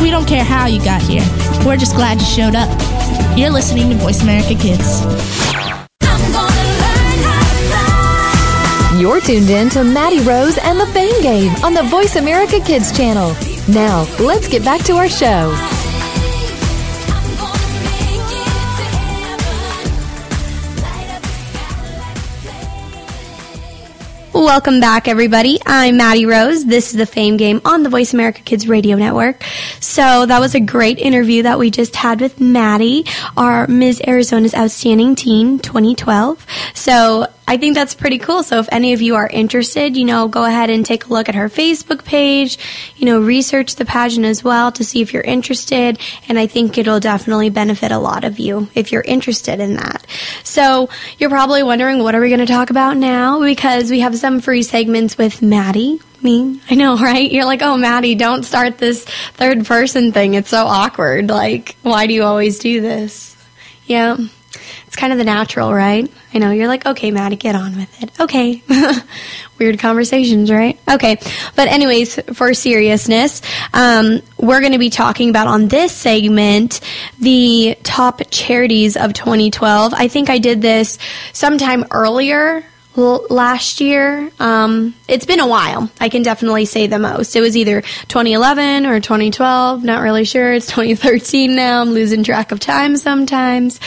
We 0.00 0.10
don't 0.10 0.26
care 0.26 0.44
how 0.44 0.66
you 0.66 0.82
got 0.84 1.02
here. 1.02 1.24
We're 1.64 1.76
just 1.76 1.94
glad 1.94 2.20
you 2.20 2.26
showed 2.26 2.54
up. 2.54 2.68
You're 3.36 3.50
listening 3.50 3.88
to 3.90 3.96
Voice 3.96 4.22
America 4.22 4.54
Kids. 4.54 5.02
You're 9.00 9.20
tuned 9.20 9.50
in 9.50 9.68
to 9.70 9.84
Maddie 9.84 10.20
Rose 10.20 10.58
and 10.58 10.80
the 10.80 10.86
Fame 10.86 11.22
Game 11.22 11.52
on 11.64 11.74
the 11.74 11.82
Voice 11.82 12.16
America 12.16 12.60
Kids 12.60 12.96
channel. 12.96 13.36
Now, 13.68 14.06
let's 14.18 14.48
get 14.48 14.64
back 14.64 14.82
to 14.84 14.92
our 14.92 15.08
show. 15.08 15.75
Welcome 24.36 24.80
back, 24.80 25.08
everybody. 25.08 25.58
I'm 25.64 25.96
Maddie 25.96 26.26
Rose. 26.26 26.66
This 26.66 26.90
is 26.90 26.98
the 26.98 27.06
Fame 27.06 27.38
Game 27.38 27.62
on 27.64 27.82
the 27.82 27.88
Voice 27.88 28.12
America 28.12 28.42
Kids 28.42 28.68
Radio 28.68 28.98
Network. 28.98 29.42
So 29.80 30.26
that 30.26 30.40
was 30.40 30.54
a 30.54 30.60
great 30.60 30.98
interview 30.98 31.44
that 31.44 31.58
we 31.58 31.70
just 31.70 31.96
had 31.96 32.20
with 32.20 32.38
Maddie, 32.38 33.06
our 33.34 33.66
Ms. 33.66 34.02
Arizona's 34.06 34.54
Outstanding 34.54 35.14
Teen 35.14 35.58
2012. 35.58 36.46
So 36.74 37.28
I 37.48 37.58
think 37.58 37.76
that's 37.76 37.94
pretty 37.94 38.18
cool. 38.18 38.42
So 38.42 38.58
if 38.58 38.68
any 38.72 38.92
of 38.92 39.00
you 39.00 39.14
are 39.14 39.28
interested, 39.28 39.96
you 39.96 40.04
know, 40.04 40.26
go 40.26 40.44
ahead 40.44 40.68
and 40.68 40.84
take 40.84 41.06
a 41.06 41.08
look 41.08 41.28
at 41.28 41.36
her 41.36 41.48
Facebook 41.48 42.04
page, 42.04 42.58
you 42.96 43.06
know, 43.06 43.20
research 43.20 43.76
the 43.76 43.84
pageant 43.84 44.26
as 44.26 44.42
well 44.42 44.72
to 44.72 44.82
see 44.82 45.00
if 45.00 45.14
you're 45.14 45.22
interested. 45.22 45.98
And 46.28 46.40
I 46.40 46.48
think 46.48 46.76
it'll 46.76 46.98
definitely 46.98 47.50
benefit 47.50 47.92
a 47.92 47.98
lot 47.98 48.24
of 48.24 48.40
you 48.40 48.68
if 48.74 48.90
you're 48.90 49.02
interested 49.02 49.60
in 49.60 49.74
that. 49.74 50.04
So 50.42 50.88
you're 51.18 51.30
probably 51.30 51.62
wondering, 51.62 52.02
what 52.02 52.16
are 52.16 52.20
we 52.20 52.30
going 52.30 52.40
to 52.40 52.46
talk 52.46 52.70
about 52.70 52.96
now? 52.96 53.40
Because 53.40 53.90
we 53.92 54.00
have 54.00 54.18
some 54.18 54.40
free 54.40 54.64
segments 54.64 55.16
with 55.16 55.40
Maddie. 55.40 56.00
Me, 56.22 56.60
I 56.68 56.74
know, 56.74 56.96
right? 57.00 57.30
You're 57.30 57.44
like, 57.44 57.62
oh, 57.62 57.76
Maddie, 57.76 58.16
don't 58.16 58.42
start 58.42 58.78
this 58.78 59.04
third 59.04 59.66
person 59.66 60.10
thing. 60.10 60.34
It's 60.34 60.50
so 60.50 60.66
awkward. 60.66 61.28
Like, 61.28 61.76
why 61.82 62.08
do 62.08 62.14
you 62.14 62.24
always 62.24 62.58
do 62.58 62.80
this? 62.80 63.36
Yeah 63.84 64.16
it's 64.96 65.00
kind 65.02 65.12
of 65.12 65.18
the 65.18 65.26
natural, 65.26 65.74
right? 65.74 66.10
I 66.32 66.38
know 66.38 66.52
you're 66.52 66.68
like, 66.68 66.86
okay, 66.86 67.10
Maddie, 67.10 67.36
get 67.36 67.54
on 67.54 67.76
with 67.76 68.02
it. 68.02 68.18
Okay. 68.18 68.62
Weird 69.58 69.78
conversations, 69.78 70.50
right? 70.50 70.80
Okay. 70.90 71.18
But 71.54 71.68
anyways, 71.68 72.18
for 72.32 72.54
seriousness, 72.54 73.42
um, 73.74 74.22
we're 74.38 74.60
going 74.60 74.72
to 74.72 74.78
be 74.78 74.88
talking 74.88 75.28
about 75.28 75.48
on 75.48 75.68
this 75.68 75.92
segment 75.92 76.80
the 77.18 77.76
top 77.82 78.22
charities 78.30 78.96
of 78.96 79.12
2012. 79.12 79.92
I 79.92 80.08
think 80.08 80.30
I 80.30 80.38
did 80.38 80.62
this 80.62 80.98
sometime 81.34 81.84
earlier 81.90 82.64
last 82.96 83.80
year. 83.80 84.30
Um, 84.38 84.94
it's 85.08 85.26
been 85.26 85.40
a 85.40 85.46
while. 85.46 85.90
I 86.00 86.08
can 86.08 86.22
definitely 86.22 86.64
say 86.64 86.86
the 86.86 86.98
most. 86.98 87.36
It 87.36 87.40
was 87.40 87.56
either 87.56 87.82
2011 87.82 88.86
or 88.86 89.00
2012. 89.00 89.84
Not 89.84 90.02
really 90.02 90.24
sure. 90.24 90.52
It's 90.52 90.66
2013 90.76 91.54
now. 91.54 91.82
I'm 91.82 91.90
losing 91.90 92.24
track 92.24 92.52
of 92.52 92.60
time 92.60 92.96
sometimes. 92.96 93.80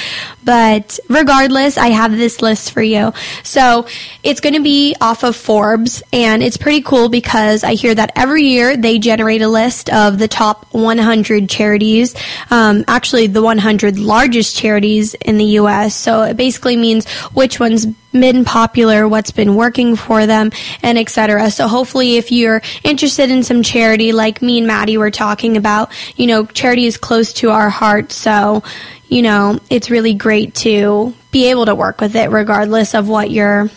But 0.43 0.99
regardless, 1.09 1.77
I 1.77 1.87
have 1.87 2.11
this 2.11 2.41
list 2.41 2.71
for 2.71 2.81
you. 2.81 3.13
So 3.43 3.87
it's 4.23 4.41
going 4.41 4.55
to 4.55 4.61
be 4.61 4.95
off 5.01 5.23
of 5.23 5.35
Forbes, 5.35 6.01
and 6.13 6.41
it's 6.41 6.57
pretty 6.57 6.81
cool 6.81 7.09
because 7.09 7.63
I 7.63 7.73
hear 7.73 7.93
that 7.93 8.11
every 8.15 8.43
year 8.43 8.77
they 8.77 8.99
generate 8.99 9.41
a 9.41 9.47
list 9.47 9.89
of 9.89 10.19
the 10.19 10.27
top 10.27 10.73
100 10.73 11.49
charities. 11.49 12.15
Um, 12.49 12.83
actually, 12.87 13.27
the 13.27 13.41
100 13.41 13.99
largest 13.99 14.57
charities 14.57 15.13
in 15.15 15.37
the 15.37 15.45
U.S. 15.45 15.95
So 15.95 16.23
it 16.23 16.37
basically 16.37 16.77
means 16.77 17.09
which 17.33 17.59
ones 17.59 17.85
been 18.11 18.45
popular, 18.45 19.07
what's 19.07 19.31
been 19.31 19.55
working 19.55 19.95
for 19.95 20.25
them, 20.25 20.51
and 20.81 20.97
etc. 20.97 21.51
So 21.51 21.67
hopefully 21.67 22.17
if 22.17 22.31
you're 22.31 22.61
interested 22.83 23.29
in 23.29 23.43
some 23.43 23.63
charity 23.63 24.11
like 24.11 24.41
me 24.41 24.59
and 24.59 24.67
Maddie 24.67 24.97
were 24.97 25.11
talking 25.11 25.57
about, 25.57 25.91
you 26.15 26.27
know, 26.27 26.45
charity 26.45 26.85
is 26.85 26.97
close 26.97 27.33
to 27.33 27.49
our 27.51 27.69
heart, 27.69 28.11
so 28.11 28.63
you 29.09 29.23
know, 29.23 29.59
it's 29.71 29.89
really 29.89 30.13
great 30.13 30.53
to 30.53 31.15
be 31.31 31.49
able 31.49 31.65
to 31.65 31.73
work 31.73 31.99
with 31.99 32.15
it 32.15 32.29
regardless 32.29 32.93
of 32.93 33.09
what 33.09 33.31
you're 33.31 33.69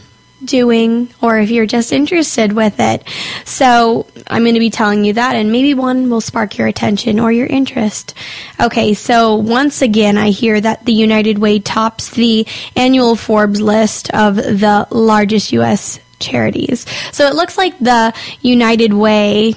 doing 0.44 1.12
or 1.20 1.38
if 1.38 1.50
you're 1.50 1.66
just 1.66 1.92
interested 1.92 2.52
with 2.52 2.78
it. 2.78 3.02
So 3.44 4.06
I'm 4.26 4.42
going 4.42 4.54
to 4.54 4.60
be 4.60 4.70
telling 4.70 5.04
you 5.04 5.14
that 5.14 5.36
and 5.36 5.52
maybe 5.52 5.74
one 5.74 6.10
will 6.10 6.20
spark 6.20 6.58
your 6.58 6.66
attention 6.66 7.20
or 7.20 7.32
your 7.32 7.46
interest. 7.46 8.14
Okay, 8.60 8.94
so 8.94 9.36
once 9.36 9.82
again, 9.82 10.16
I 10.16 10.30
hear 10.30 10.60
that 10.60 10.84
the 10.84 10.92
United 10.92 11.38
Way 11.38 11.58
tops 11.58 12.10
the 12.10 12.46
annual 12.76 13.16
Forbes 13.16 13.60
list 13.60 14.12
of 14.14 14.36
the 14.36 14.86
largest 14.90 15.52
U.S. 15.52 16.00
charities. 16.18 16.86
So 17.12 17.26
it 17.26 17.34
looks 17.34 17.58
like 17.58 17.78
the 17.78 18.14
United 18.40 18.92
Way 18.92 19.54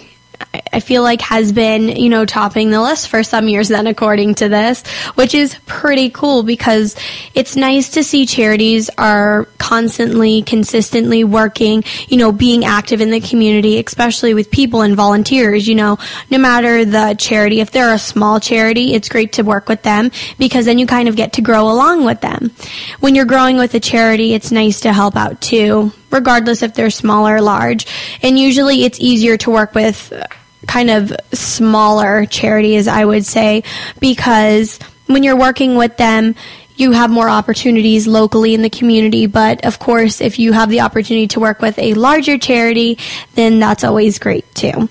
I 0.72 0.80
feel 0.80 1.04
like 1.04 1.22
has 1.22 1.52
been, 1.52 1.90
you 1.90 2.10
know, 2.10 2.26
topping 2.26 2.70
the 2.70 2.82
list 2.82 3.10
for 3.10 3.24
some 3.24 3.48
years 3.48 3.70
then 3.70 3.88
according 3.88 4.36
to 4.36 4.50
this, 4.50 4.86
which 5.16 5.34
is 5.34 5.58
pretty 5.66 6.10
cool 6.10 6.44
because 6.44 6.96
it's 7.34 7.56
nice 7.56 7.90
to 7.92 8.04
see 8.04 8.26
charities 8.26 8.90
are 8.98 9.46
constantly, 9.58 10.42
consistently 10.42 11.24
working, 11.24 11.84
you 12.08 12.18
know, 12.18 12.32
being 12.32 12.66
active 12.66 13.02
in 13.02 13.10
the 13.10 13.20
community, 13.20 13.84
especially 13.84 14.34
with 14.34 14.52
people 14.52 14.82
and 14.82 14.96
volunteers, 14.96 15.68
you 15.68 15.76
know, 15.76 15.98
no 16.30 16.38
matter 16.38 16.86
the 16.86 17.16
charity, 17.18 17.60
if 17.60 17.72
they're 17.72 17.94
a 17.94 18.00
small 18.00 18.40
charity, 18.40 18.94
it's 18.94 19.10
great 19.10 19.34
to 19.34 19.44
work 19.44 19.68
with 19.70 19.84
them 19.84 20.12
because 20.38 20.66
then 20.66 20.80
you 20.80 20.86
kind 20.86 21.08
of 21.08 21.16
get 21.16 21.34
to 21.34 21.42
grow 21.42 21.70
along 21.70 22.06
with 22.06 22.22
them. 22.22 22.52
When 23.00 23.16
you're 23.16 23.26
growing 23.26 23.58
with 23.58 23.74
a 23.74 23.80
charity, 23.80 24.34
it's 24.34 24.52
nice 24.52 24.82
to 24.82 24.94
help 24.94 25.16
out 25.16 25.42
too 25.42 25.92
regardless 26.16 26.64
if 26.64 26.74
they're 26.74 26.90
small 26.90 27.28
or 27.28 27.42
large. 27.42 27.86
And 28.24 28.40
usually 28.40 28.86
it's 28.86 29.00
easier 29.00 29.38
to 29.38 29.52
work 29.52 29.76
with 29.76 30.14
kind 30.68 30.90
of 30.90 31.14
smaller 31.34 32.26
charities, 32.26 32.88
I 32.88 33.06
would 33.06 33.26
say, 33.26 33.64
because 34.00 34.80
when 35.08 35.24
you're 35.24 35.38
working 35.38 35.76
with 35.76 35.98
them, 35.98 36.36
you 36.78 36.92
have 36.92 37.10
more 37.10 37.30
opportunities 37.30 38.06
locally 38.06 38.54
in 38.54 38.62
the 38.62 38.70
community. 38.70 39.28
But 39.28 39.66
of 39.66 39.80
course, 39.80 40.20
if 40.22 40.40
you 40.40 40.52
have 40.52 40.70
the 40.70 40.82
opportunity 40.82 41.28
to 41.30 41.40
work 41.40 41.62
with 41.62 41.80
a 41.80 41.94
larger 41.94 42.38
charity, 42.38 42.98
then 43.36 43.60
that's 43.60 43.84
always 43.84 44.20
great 44.20 44.54
too. 44.54 44.90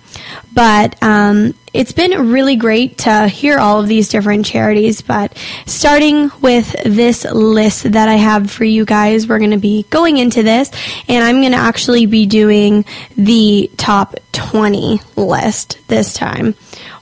But 0.52 1.02
um, 1.02 1.54
it's 1.74 1.92
been 1.92 2.30
really 2.30 2.54
great 2.54 2.98
to 2.98 3.26
hear 3.26 3.58
all 3.58 3.80
of 3.80 3.88
these 3.88 4.08
different 4.08 4.46
charities. 4.46 5.02
But 5.02 5.36
starting 5.66 6.30
with 6.40 6.74
this 6.84 7.24
list 7.24 7.92
that 7.92 8.08
I 8.08 8.14
have 8.14 8.50
for 8.50 8.64
you 8.64 8.84
guys, 8.84 9.26
we're 9.26 9.40
going 9.40 9.50
to 9.50 9.58
be 9.58 9.82
going 9.90 10.16
into 10.16 10.44
this, 10.44 10.70
and 11.08 11.24
I'm 11.24 11.40
going 11.40 11.52
to 11.52 11.58
actually 11.58 12.06
be 12.06 12.26
doing 12.26 12.84
the 13.16 13.70
top 13.76 14.14
20 14.32 15.00
list 15.16 15.78
this 15.88 16.14
time. 16.14 16.54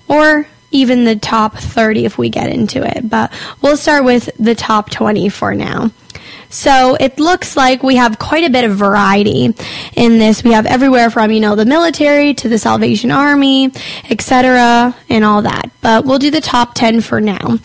Or 0.09 0.47
even 0.71 1.05
the 1.05 1.17
top 1.17 1.57
30 1.59 2.07
if 2.07 2.17
we 2.17 2.31
get 2.31 2.49
into 2.49 2.83
it. 2.83 3.09
But 3.09 3.31
we'll 3.61 3.77
start 3.77 4.05
with 4.05 4.31
the 4.39 4.55
top 4.55 4.89
20 4.91 5.29
for 5.29 5.55
now. 5.55 5.91
So 6.53 6.97
it 7.01 7.19
looks 7.19 7.57
like 7.57 7.83
we 7.83 7.97
have 7.97 8.19
quite 8.19 8.45
a 8.45 8.51
bit 8.51 8.65
of 8.65 8.77
variety 8.77 9.55
in 9.97 10.19
this. 10.19 10.45
We 10.45 10.53
have 10.53 10.67
everywhere 10.67 11.09
from, 11.09 11.33
you 11.33 11.41
know, 11.41 11.57
the 11.57 11.65
military 11.65 12.35
to 12.35 12.49
the 12.49 12.59
Salvation 12.59 13.11
Army, 13.11 13.73
etc., 14.11 14.95
and 15.09 15.25
all 15.25 15.43
that. 15.43 15.71
But 15.81 16.05
we'll 16.05 16.19
do 16.19 16.31
the 16.31 16.43
top 16.43 16.75
10 16.75 17.01
for 17.01 17.23
now. 17.23 17.59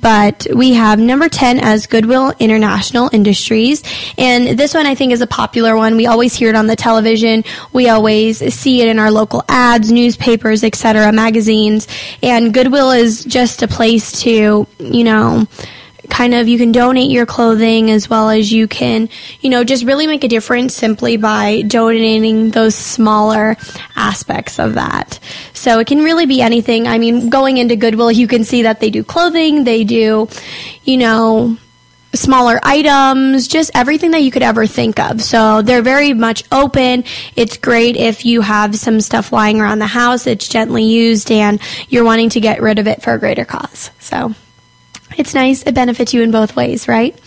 But 0.00 0.46
we 0.54 0.72
have 0.72 0.98
number 0.98 1.28
10 1.28 1.60
as 1.60 1.86
Goodwill 1.86 2.32
International 2.38 3.10
Industries. 3.12 3.82
And 4.16 4.58
this 4.58 4.72
one 4.72 4.86
I 4.86 4.94
think 4.94 5.12
is 5.12 5.20
a 5.20 5.26
popular 5.26 5.76
one. 5.76 5.96
We 5.96 6.06
always 6.06 6.34
hear 6.34 6.48
it 6.48 6.56
on 6.56 6.66
the 6.66 6.76
television. 6.76 7.44
We 7.74 7.90
always 7.90 8.38
see 8.54 8.80
it 8.80 8.88
in 8.88 8.98
our 8.98 9.10
local 9.10 9.44
ads, 9.48 9.92
newspapers, 9.92 10.64
etc., 10.64 11.12
magazines. 11.12 11.86
And 12.22 12.54
Goodwill 12.54 12.90
is 12.90 13.22
just 13.22 13.62
a 13.62 13.68
place 13.68 14.22
to, 14.22 14.66
you 14.78 15.04
know, 15.04 15.46
kind 16.10 16.34
of 16.34 16.48
you 16.48 16.58
can 16.58 16.72
donate 16.72 17.10
your 17.10 17.26
clothing 17.26 17.90
as 17.90 18.10
well 18.10 18.30
as 18.30 18.52
you 18.52 18.68
can, 18.68 19.08
you 19.40 19.50
know, 19.50 19.64
just 19.64 19.84
really 19.84 20.06
make 20.06 20.24
a 20.24 20.28
difference 20.28 20.74
simply 20.74 21.16
by 21.16 21.62
donating 21.62 22.50
those 22.50 22.74
smaller 22.74 23.56
aspects 23.96 24.58
of 24.58 24.74
that. 24.74 25.18
So 25.54 25.78
it 25.78 25.86
can 25.86 26.02
really 26.02 26.26
be 26.26 26.42
anything. 26.42 26.86
I 26.86 26.98
mean, 26.98 27.30
going 27.30 27.58
into 27.58 27.76
Goodwill, 27.76 28.12
you 28.12 28.26
can 28.26 28.44
see 28.44 28.62
that 28.62 28.80
they 28.80 28.90
do 28.90 29.04
clothing, 29.04 29.64
they 29.64 29.84
do, 29.84 30.28
you 30.84 30.96
know, 30.96 31.56
smaller 32.12 32.58
items, 32.62 33.46
just 33.46 33.70
everything 33.74 34.10
that 34.10 34.22
you 34.22 34.30
could 34.30 34.42
ever 34.42 34.66
think 34.66 34.98
of. 34.98 35.22
So 35.22 35.62
they're 35.62 35.82
very 35.82 36.12
much 36.12 36.42
open. 36.50 37.04
It's 37.36 37.56
great 37.56 37.96
if 37.96 38.24
you 38.24 38.40
have 38.40 38.74
some 38.76 39.00
stuff 39.00 39.32
lying 39.32 39.60
around 39.60 39.78
the 39.78 39.86
house, 39.86 40.26
it's 40.26 40.48
gently 40.48 40.84
used 40.84 41.30
and 41.30 41.60
you're 41.88 42.04
wanting 42.04 42.30
to 42.30 42.40
get 42.40 42.60
rid 42.60 42.78
of 42.78 42.86
it 42.86 43.02
for 43.02 43.12
a 43.12 43.18
greater 43.18 43.44
cause. 43.44 43.90
So 44.00 44.34
it's 45.16 45.34
nice. 45.34 45.62
It 45.64 45.74
benefits 45.74 46.14
you 46.14 46.22
in 46.22 46.30
both 46.30 46.56
ways, 46.56 46.88
right? 46.88 47.18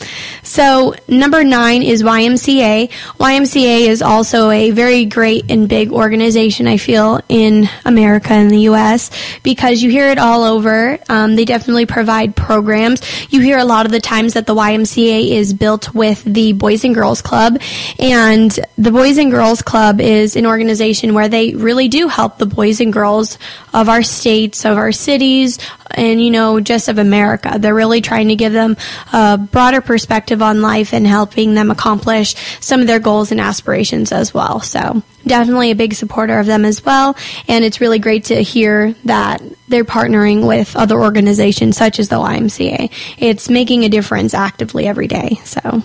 So, 0.41 0.95
number 1.07 1.43
nine 1.43 1.83
is 1.83 2.01
YMCA. 2.01 2.89
YMCA 3.19 3.87
is 3.87 4.01
also 4.01 4.49
a 4.49 4.71
very 4.71 5.05
great 5.05 5.51
and 5.51 5.67
big 5.67 5.91
organization, 5.91 6.67
I 6.67 6.77
feel, 6.77 7.21
in 7.29 7.69
America 7.85 8.33
and 8.33 8.49
the 8.49 8.61
U.S. 8.61 9.11
because 9.43 9.83
you 9.83 9.89
hear 9.89 10.09
it 10.09 10.17
all 10.17 10.43
over. 10.43 10.97
Um, 11.09 11.35
they 11.35 11.45
definitely 11.45 11.85
provide 11.85 12.35
programs. 12.35 13.01
You 13.31 13.41
hear 13.41 13.57
a 13.57 13.65
lot 13.65 13.85
of 13.85 13.91
the 13.91 13.99
times 14.01 14.33
that 14.33 14.47
the 14.47 14.55
YMCA 14.55 15.31
is 15.31 15.53
built 15.53 15.93
with 15.93 16.23
the 16.23 16.53
Boys 16.53 16.83
and 16.83 16.95
Girls 16.95 17.21
Club. 17.21 17.61
And 17.99 18.57
the 18.77 18.91
Boys 18.91 19.17
and 19.17 19.31
Girls 19.31 19.61
Club 19.61 19.99
is 19.99 20.35
an 20.35 20.45
organization 20.45 21.13
where 21.13 21.27
they 21.27 21.53
really 21.53 21.87
do 21.87 22.07
help 22.07 22.37
the 22.37 22.45
boys 22.45 22.79
and 22.79 22.93
girls 22.93 23.37
of 23.73 23.89
our 23.89 24.03
states, 24.03 24.65
of 24.65 24.77
our 24.77 24.91
cities, 24.91 25.59
and, 25.91 26.23
you 26.23 26.31
know, 26.31 26.59
just 26.59 26.89
of 26.89 26.97
America. 26.97 27.57
They're 27.57 27.75
really 27.75 28.01
trying 28.01 28.29
to 28.29 28.35
give 28.35 28.53
them 28.53 28.77
a 29.11 29.37
broader 29.37 29.81
perspective 29.81 30.41
on 30.41 30.61
life 30.61 30.93
and 30.93 31.05
helping 31.05 31.53
them 31.53 31.71
accomplish 31.71 32.35
some 32.59 32.81
of 32.81 32.87
their 32.87 32.99
goals 32.99 33.31
and 33.31 33.41
aspirations 33.41 34.11
as 34.11 34.33
well. 34.33 34.59
So, 34.59 35.01
definitely 35.25 35.71
a 35.71 35.75
big 35.75 35.93
supporter 35.93 36.39
of 36.39 36.45
them 36.45 36.65
as 36.65 36.83
well. 36.83 37.15
And 37.47 37.63
it's 37.63 37.81
really 37.81 37.99
great 37.99 38.25
to 38.25 38.41
hear 38.41 38.93
that 39.05 39.41
they're 39.67 39.85
partnering 39.85 40.47
with 40.47 40.75
other 40.75 40.99
organizations 40.99 41.77
such 41.77 41.99
as 41.99 42.09
the 42.09 42.17
YMCA. 42.17 42.91
It's 43.17 43.49
making 43.49 43.85
a 43.85 43.89
difference 43.89 44.33
actively 44.33 44.87
every 44.87 45.07
day. 45.07 45.39
So, 45.43 45.83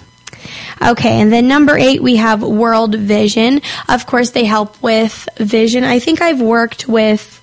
Okay, 0.81 1.21
and 1.21 1.33
then 1.33 1.49
number 1.49 1.77
eight, 1.77 2.03
we 2.03 2.17
have 2.17 2.43
World 2.43 2.95
Vision. 2.95 3.61
Of 3.89 4.07
course, 4.07 4.31
they 4.31 4.45
help 4.45 4.81
with 4.83 5.29
vision. 5.37 5.85
I 5.85 5.99
think 5.99 6.23
I've 6.23 6.41
worked 6.41 6.87
with 6.87 7.38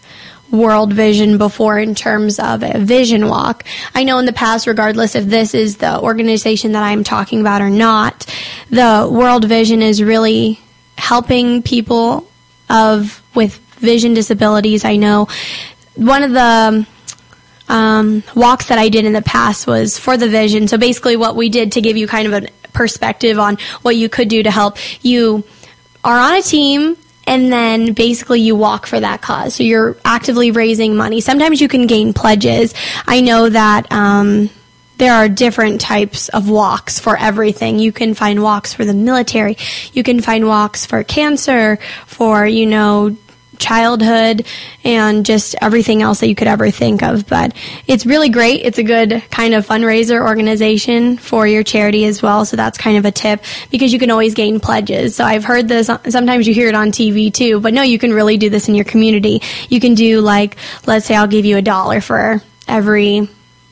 World 0.55 0.93
Vision 0.93 1.37
before 1.37 1.77
in 1.79 1.95
terms 1.95 2.39
of 2.39 2.63
a 2.63 2.79
vision 2.79 3.27
walk. 3.27 3.63
I 3.93 4.03
know 4.03 4.17
in 4.19 4.25
the 4.25 4.33
past, 4.33 4.67
regardless 4.67 5.15
if 5.15 5.25
this 5.25 5.53
is 5.53 5.77
the 5.77 5.99
organization 5.99 6.71
that 6.73 6.83
I'm 6.83 7.03
talking 7.03 7.41
about 7.41 7.61
or 7.61 7.69
not, 7.69 8.25
the 8.69 9.07
World 9.11 9.45
Vision 9.45 9.81
is 9.81 10.01
really 10.01 10.59
helping 10.97 11.61
people 11.61 12.27
of 12.69 13.21
with 13.35 13.57
vision 13.77 14.13
disabilities. 14.13 14.85
I 14.85 14.95
know 14.95 15.27
one 15.95 16.23
of 16.23 16.31
the 16.31 16.87
um, 17.67 18.23
walks 18.35 18.67
that 18.67 18.77
I 18.77 18.89
did 18.89 19.05
in 19.05 19.13
the 19.13 19.21
past 19.21 19.67
was 19.67 19.97
for 19.97 20.17
the 20.17 20.29
vision. 20.29 20.67
So 20.67 20.77
basically, 20.77 21.15
what 21.15 21.35
we 21.35 21.49
did 21.49 21.73
to 21.73 21.81
give 21.81 21.97
you 21.97 22.07
kind 22.07 22.31
of 22.31 22.43
a 22.43 22.47
perspective 22.73 23.39
on 23.39 23.57
what 23.81 23.95
you 23.95 24.09
could 24.09 24.27
do 24.27 24.43
to 24.43 24.51
help 24.51 24.77
you 25.03 25.43
are 26.03 26.19
on 26.19 26.35
a 26.35 26.41
team 26.41 26.97
and 27.27 27.51
then 27.51 27.93
basically 27.93 28.41
you 28.41 28.55
walk 28.55 28.85
for 28.87 28.99
that 28.99 29.21
cause. 29.21 29.55
So 29.55 29.63
you're 29.63 29.97
actively 30.05 30.51
raising 30.51 30.95
money. 30.95 31.21
Sometimes 31.21 31.61
you 31.61 31.67
can 31.67 31.87
gain 31.87 32.13
pledges. 32.13 32.73
I 33.07 33.21
know 33.21 33.49
that 33.49 33.91
um, 33.91 34.49
there 34.97 35.13
are 35.13 35.27
different 35.27 35.81
types 35.81 36.29
of 36.29 36.49
walks 36.49 36.99
for 36.99 37.17
everything. 37.17 37.79
You 37.79 37.91
can 37.91 38.13
find 38.13 38.41
walks 38.41 38.73
for 38.73 38.85
the 38.85 38.93
military. 38.93 39.57
You 39.93 40.03
can 40.03 40.21
find 40.21 40.47
walks 40.47 40.85
for 40.85 41.03
cancer, 41.03 41.79
for, 42.05 42.45
you 42.45 42.65
know, 42.65 43.17
childhood 43.59 44.45
and 44.83 45.25
just 45.25 45.55
everything 45.61 46.01
else 46.01 46.19
that 46.19 46.27
you 46.27 46.35
could 46.35 46.47
ever 46.47 46.71
think 46.71 47.03
of. 47.03 47.27
But 47.27 47.55
it's 47.87 48.05
really 48.05 48.29
great. 48.29 48.65
It's 48.65 48.77
a 48.77 48.83
good 48.83 49.23
kind 49.31 49.53
of 49.53 49.65
fundraiser 49.65 50.21
organization 50.21 51.17
for 51.17 51.47
your 51.47 51.63
charity 51.63 52.05
as 52.05 52.21
well. 52.21 52.45
So 52.45 52.55
that's 52.55 52.77
kind 52.77 52.97
of 52.97 53.05
a 53.05 53.11
tip 53.11 53.43
because 53.71 53.91
you 53.93 53.99
can 53.99 54.11
always 54.11 54.33
gain 54.33 54.59
pledges. 54.59 55.15
So 55.15 55.23
I've 55.23 55.43
heard 55.43 55.67
this, 55.67 55.87
sometimes 55.87 56.47
you 56.47 56.53
hear 56.53 56.67
it 56.67 56.75
on 56.75 56.91
TV 56.91 57.33
too, 57.33 57.59
but 57.59 57.73
no, 57.73 57.81
you 57.81 57.99
can 57.99 58.13
really 58.13 58.37
do 58.37 58.49
this 58.49 58.69
in 58.69 58.75
your 58.75 58.85
community. 58.85 59.41
You 59.69 59.79
can 59.79 59.95
do 59.95 60.21
like, 60.21 60.57
let's 60.85 61.05
say 61.05 61.15
I'll 61.15 61.27
give 61.27 61.45
you 61.45 61.57
a 61.57 61.61
dollar 61.61 62.01
for 62.01 62.41
every 62.67 63.27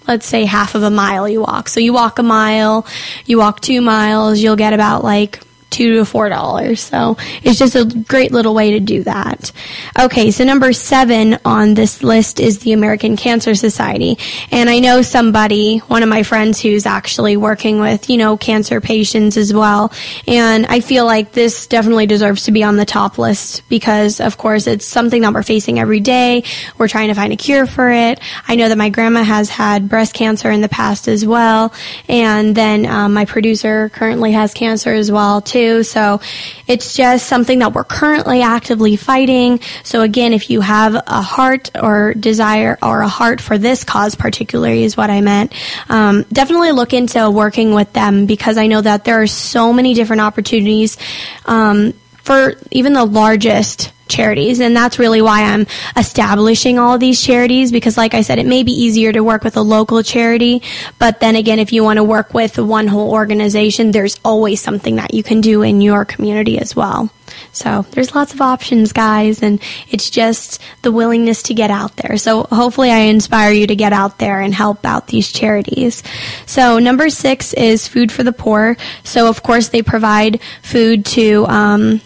let's 0.08 0.26
say 0.26 0.46
half 0.46 0.76
of 0.76 0.84
a 0.84 0.90
mile 0.90 1.28
you 1.30 1.42
walk. 1.42 1.70
So 1.70 1.80
you 1.80 1.94
walk 1.94 2.20
a 2.20 2.24
mile, 2.24 2.86
you 3.26 3.38
walk 3.38 3.62
two 3.62 3.82
miles, 3.82 4.40
you'll 4.40 4.56
get 4.56 4.74
about 4.74 5.04
like 5.04 5.40
two 5.74 5.96
to 5.96 6.06
four 6.06 6.30
dollars. 6.30 6.80
So 6.80 7.18
it's 7.42 7.58
just 7.58 7.76
a 7.76 7.84
great 8.08 8.32
little 8.32 8.54
way 8.54 8.72
to 8.72 8.80
do 8.80 9.04
that. 9.04 9.52
Okay, 10.00 10.30
so 10.30 10.44
number 10.44 10.72
seven 10.72 11.40
on 11.44 11.74
this 11.74 12.04
list 12.04 12.40
is 12.40 12.60
the 12.60 12.74
American 12.74 13.18
Cancer 13.18 13.56
Society. 13.56 14.18
And 14.52 14.70
I 14.70 14.80
know 14.80 15.02
somebody, 15.02 15.80
one 15.80 16.04
of 16.04 16.10
my 16.10 16.22
friends 16.22 16.62
who's 16.62 16.86
actually 16.86 17.38
working 17.38 17.80
with, 17.80 18.10
you 18.10 18.18
know, 18.18 18.38
cancer 18.38 18.80
patients 18.80 19.36
as 19.36 19.52
well. 19.52 19.92
And 20.28 20.68
I 20.68 20.80
feel 20.80 21.06
like 21.06 21.32
this 21.32 21.66
definitely 21.66 22.06
deserves 22.06 22.44
to 22.44 22.52
be 22.52 22.64
on 22.64 22.78
the 22.78 22.86
top 22.86 23.18
list 23.18 23.68
because, 23.68 24.20
of 24.20 24.38
course, 24.38 24.68
it's 24.68 24.86
something 24.86 25.24
that 25.24 25.34
we're 25.34 25.42
facing 25.42 25.80
every 25.80 26.02
day. 26.02 26.44
We're 26.78 26.88
trying 26.88 27.08
to 27.08 27.16
find 27.16 27.34
a 27.34 27.38
cure 27.38 27.66
for 27.66 27.90
it. 27.90 28.20
I 28.48 28.56
know 28.56 28.70
that 28.70 28.78
my 28.78 28.90
grandma 28.90 29.24
has 29.24 29.50
had 29.50 29.90
breast 29.90 30.14
cancer 30.14 30.52
in 30.52 30.62
the 30.62 30.70
past 30.70 31.08
as 31.08 31.26
well. 31.26 31.74
And 32.08 32.56
then 32.56 32.86
um, 32.86 33.14
my 33.16 33.26
producer 33.26 33.90
currently 33.90 34.34
has 34.34 34.54
cancer 34.54 34.94
as 34.94 35.12
well, 35.12 35.42
too 35.42 35.63
too. 35.64 35.84
So 35.84 36.20
it's 36.68 36.96
just 36.96 37.28
something 37.28 37.60
that 37.60 37.74
we're 37.74 37.84
currently 37.84 38.42
actively 38.42 38.96
fighting. 38.96 39.60
So 39.84 40.02
again, 40.02 40.34
if 40.34 40.50
you 40.50 40.62
have 40.62 40.96
a 40.96 41.22
heart 41.22 41.72
or 41.82 42.14
desire 42.14 42.78
or 42.82 43.02
a 43.02 43.08
heart 43.08 43.40
for 43.40 43.58
this 43.58 43.84
cause, 43.84 44.16
particularly 44.16 44.84
is 44.84 44.98
what 44.98 45.10
I 45.10 45.22
meant, 45.22 45.54
um, 45.90 46.24
definitely 46.32 46.72
look 46.72 46.94
into 46.94 47.30
working 47.30 47.74
with 47.74 47.94
them 47.94 48.26
because 48.26 48.58
I 48.58 48.68
know 48.68 48.82
that 48.82 49.06
there 49.06 49.22
are 49.22 49.28
so 49.28 49.72
many 49.72 49.94
different 49.94 50.22
opportunities 50.22 50.98
um, 51.46 51.94
for 52.24 52.56
even 52.72 52.94
the 52.94 53.06
largest 53.06 53.92
charities. 54.14 54.60
And 54.60 54.76
that's 54.76 55.00
really 55.00 55.22
why 55.22 55.44
I'm 55.44 55.66
establishing 55.98 56.80
all 56.80 56.98
these 56.98 57.22
charities 57.22 57.72
because, 57.72 57.98
like 57.98 58.14
I 58.14 58.22
said, 58.22 58.40
it 58.40 58.46
may 58.46 58.64
be 58.64 58.72
easier 58.72 59.12
to 59.12 59.24
work 59.24 59.44
with 59.44 59.58
a 59.58 59.62
local 59.62 60.04
charity. 60.04 60.62
But 61.00 61.20
then 61.20 61.36
again, 61.36 61.60
if 61.60 61.74
you 61.74 61.84
want 61.84 61.98
to 61.98 62.04
work 62.04 62.34
with 62.34 62.58
one 62.58 62.88
whole 62.88 63.12
organization, 63.12 63.92
there's 63.92 64.20
always 64.24 64.62
something 64.62 64.96
that 64.98 65.14
you 65.14 65.24
can 65.24 65.42
do 65.42 65.62
in 65.62 65.82
your 65.82 66.06
community 66.06 66.60
as 66.60 66.76
well. 66.76 67.10
So 67.52 67.86
there's 67.92 68.16
lots 68.16 68.34
of 68.34 68.42
options, 68.42 68.94
guys, 68.94 69.42
and 69.42 69.62
it's 69.90 70.10
just 70.10 70.62
the 70.82 70.92
willingness 70.92 71.44
to 71.44 71.54
get 71.54 71.72
out 71.72 71.96
there. 71.98 72.18
So 72.18 72.44
hopefully 72.44 72.92
I 72.92 73.00
inspire 73.00 73.52
you 73.52 73.68
to 73.68 73.76
get 73.76 73.94
out 73.94 74.20
there 74.20 74.40
and 74.42 74.54
help 74.54 74.86
out 74.86 75.08
these 75.08 75.32
charities. 75.32 76.04
So 76.46 76.80
number 76.80 77.10
six 77.10 77.54
is 77.54 77.88
Food 77.88 78.12
for 78.12 78.24
the 78.24 78.34
Poor. 78.34 78.78
So 79.04 79.28
of 79.28 79.44
course 79.44 79.70
they 79.70 79.82
provide 79.82 80.42
food 80.62 81.06
to 81.18 81.46
um, 81.48 82.02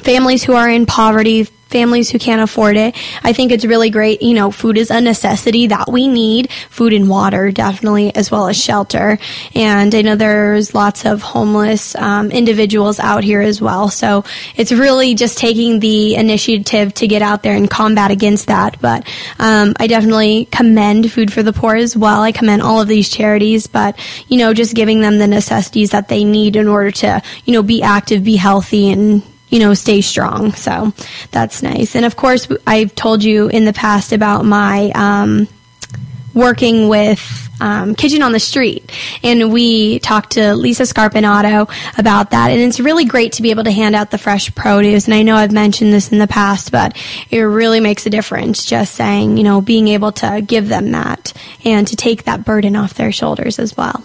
families 0.00 0.42
who 0.42 0.54
are 0.54 0.68
in 0.68 0.86
poverty, 0.86 1.46
families 1.72 2.10
who 2.10 2.18
can't 2.18 2.42
afford 2.42 2.76
it. 2.76 2.94
I 3.24 3.32
think 3.32 3.50
it's 3.50 3.64
really 3.64 3.90
great. 3.90 4.22
You 4.22 4.34
know, 4.34 4.50
food 4.50 4.76
is 4.76 4.90
a 4.90 5.00
necessity 5.00 5.68
that 5.68 5.90
we 5.90 6.06
need. 6.06 6.52
Food 6.68 6.92
and 6.92 7.08
water, 7.08 7.50
definitely, 7.50 8.14
as 8.14 8.30
well 8.30 8.46
as 8.46 8.62
shelter. 8.62 9.18
And 9.54 9.94
I 9.94 10.02
know 10.02 10.14
there's 10.14 10.74
lots 10.74 11.06
of 11.06 11.22
homeless 11.22 11.96
um, 11.96 12.30
individuals 12.30 13.00
out 13.00 13.24
here 13.24 13.40
as 13.40 13.60
well. 13.60 13.88
So 13.88 14.24
it's 14.54 14.70
really 14.70 15.14
just 15.14 15.38
taking 15.38 15.80
the 15.80 16.14
initiative 16.14 16.92
to 16.94 17.08
get 17.08 17.22
out 17.22 17.42
there 17.42 17.56
and 17.56 17.68
combat 17.68 18.10
against 18.10 18.48
that. 18.48 18.80
But 18.80 19.08
um, 19.38 19.72
I 19.78 19.86
definitely 19.86 20.44
commend 20.46 21.10
Food 21.10 21.32
for 21.32 21.42
the 21.42 21.52
Poor 21.54 21.74
as 21.74 21.96
well. 21.96 22.20
I 22.20 22.32
commend 22.32 22.60
all 22.60 22.82
of 22.82 22.88
these 22.88 23.08
charities, 23.08 23.66
but 23.66 23.98
you 24.28 24.36
know, 24.36 24.52
just 24.52 24.74
giving 24.74 25.00
them 25.00 25.18
the 25.18 25.26
necessities 25.26 25.90
that 25.90 26.08
they 26.08 26.24
need 26.24 26.56
in 26.56 26.68
order 26.68 26.90
to, 26.90 27.22
you 27.46 27.54
know, 27.54 27.62
be 27.62 27.82
active, 27.82 28.24
be 28.24 28.36
healthy, 28.36 28.90
and 28.90 29.22
you 29.52 29.58
know, 29.58 29.74
stay 29.74 30.00
strong. 30.00 30.52
So 30.52 30.92
that's 31.30 31.62
nice. 31.62 31.94
And 31.94 32.06
of 32.06 32.16
course, 32.16 32.48
I've 32.66 32.94
told 32.94 33.22
you 33.22 33.48
in 33.48 33.66
the 33.66 33.72
past 33.74 34.12
about 34.12 34.46
my 34.46 34.90
um, 34.94 35.46
working 36.34 36.88
with 36.88 37.20
um, 37.60 37.94
Kitchen 37.94 38.22
on 38.22 38.32
the 38.32 38.40
Street. 38.40 38.90
And 39.22 39.52
we 39.52 39.98
talked 40.00 40.32
to 40.32 40.54
Lisa 40.54 40.84
Scarpinato 40.84 41.70
about 41.98 42.30
that. 42.30 42.50
And 42.50 42.60
it's 42.60 42.80
really 42.80 43.04
great 43.04 43.34
to 43.34 43.42
be 43.42 43.50
able 43.50 43.64
to 43.64 43.70
hand 43.70 43.94
out 43.94 44.10
the 44.10 44.18
fresh 44.18 44.52
produce. 44.54 45.04
And 45.04 45.14
I 45.14 45.22
know 45.22 45.36
I've 45.36 45.52
mentioned 45.52 45.92
this 45.92 46.10
in 46.10 46.18
the 46.18 46.26
past, 46.26 46.72
but 46.72 46.96
it 47.30 47.42
really 47.42 47.80
makes 47.80 48.06
a 48.06 48.10
difference 48.10 48.64
just 48.64 48.94
saying, 48.94 49.36
you 49.36 49.44
know, 49.44 49.60
being 49.60 49.88
able 49.88 50.12
to 50.12 50.42
give 50.44 50.68
them 50.68 50.92
that 50.92 51.34
and 51.64 51.86
to 51.88 51.94
take 51.94 52.24
that 52.24 52.44
burden 52.44 52.74
off 52.74 52.94
their 52.94 53.12
shoulders 53.12 53.58
as 53.58 53.76
well. 53.76 54.02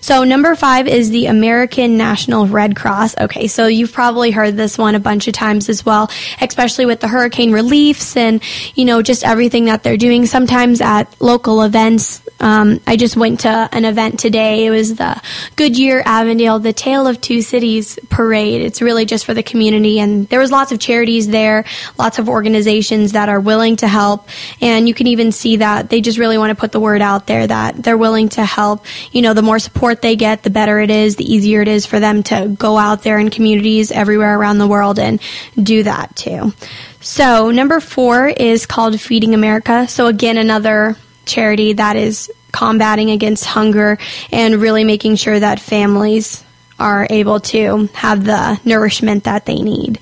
So 0.00 0.24
number 0.24 0.54
five 0.54 0.86
is 0.88 1.10
the 1.10 1.26
American 1.26 1.96
National 1.96 2.46
Red 2.46 2.76
Cross. 2.76 3.16
Okay, 3.18 3.46
so 3.46 3.66
you've 3.66 3.92
probably 3.92 4.30
heard 4.30 4.56
this 4.56 4.78
one 4.78 4.94
a 4.94 5.00
bunch 5.00 5.28
of 5.28 5.34
times 5.34 5.68
as 5.68 5.84
well, 5.84 6.10
especially 6.40 6.86
with 6.86 7.00
the 7.00 7.08
hurricane 7.08 7.52
reliefs 7.52 8.16
and, 8.16 8.42
you 8.74 8.84
know, 8.84 9.02
just 9.02 9.24
everything 9.24 9.66
that 9.66 9.82
they're 9.82 9.96
doing. 9.96 10.26
Sometimes 10.26 10.80
at 10.80 11.20
local 11.20 11.62
events, 11.62 12.22
um, 12.40 12.80
I 12.86 12.96
just 12.96 13.16
went 13.16 13.40
to 13.40 13.68
an 13.72 13.84
event 13.84 14.18
today. 14.18 14.66
It 14.66 14.70
was 14.70 14.96
the 14.96 15.20
Goodyear 15.54 16.02
Avondale, 16.04 16.58
the 16.58 16.72
Tale 16.72 17.06
of 17.06 17.20
Two 17.20 17.40
Cities 17.40 17.98
parade. 18.10 18.62
It's 18.62 18.82
really 18.82 19.04
just 19.04 19.24
for 19.24 19.34
the 19.34 19.42
community, 19.44 20.00
and 20.00 20.28
there 20.28 20.40
was 20.40 20.50
lots 20.50 20.72
of 20.72 20.80
charities 20.80 21.28
there, 21.28 21.64
lots 21.98 22.18
of 22.18 22.28
organizations 22.28 23.12
that 23.12 23.28
are 23.28 23.38
willing 23.38 23.76
to 23.76 23.86
help, 23.86 24.28
and 24.60 24.88
you 24.88 24.94
can 24.94 25.06
even 25.06 25.30
see 25.30 25.56
that 25.56 25.88
they 25.88 26.00
just 26.00 26.18
really 26.18 26.36
want 26.36 26.50
to 26.50 26.56
put 26.56 26.72
the 26.72 26.80
word 26.80 27.00
out 27.00 27.26
there 27.28 27.46
that 27.46 27.80
they're 27.80 27.96
willing 27.96 28.28
to 28.30 28.44
help. 28.44 28.84
You 29.12 29.22
know, 29.22 29.34
the 29.34 29.42
more 29.42 29.51
support 29.58 30.02
they 30.02 30.16
get, 30.16 30.42
the 30.42 30.50
better 30.50 30.80
it 30.80 30.90
is, 30.90 31.16
the 31.16 31.32
easier 31.32 31.62
it 31.62 31.68
is 31.68 31.86
for 31.86 32.00
them 32.00 32.22
to 32.24 32.54
go 32.58 32.78
out 32.78 33.02
there 33.02 33.18
in 33.18 33.30
communities 33.30 33.90
everywhere 33.90 34.38
around 34.38 34.58
the 34.58 34.66
world 34.66 34.98
and 34.98 35.20
do 35.60 35.82
that 35.82 36.14
too. 36.16 36.52
So, 37.00 37.50
number 37.50 37.80
four 37.80 38.28
is 38.28 38.66
called 38.66 39.00
Feeding 39.00 39.34
America. 39.34 39.88
So, 39.88 40.06
again, 40.06 40.38
another 40.38 40.96
charity 41.26 41.72
that 41.74 41.96
is 41.96 42.30
combating 42.52 43.10
against 43.10 43.44
hunger 43.44 43.98
and 44.30 44.56
really 44.56 44.84
making 44.84 45.16
sure 45.16 45.38
that 45.38 45.58
families 45.58 46.44
are 46.82 47.06
able 47.08 47.40
to 47.40 47.86
have 47.94 48.24
the 48.24 48.60
nourishment 48.64 49.24
that 49.24 49.46
they 49.46 49.62
need. 49.62 50.00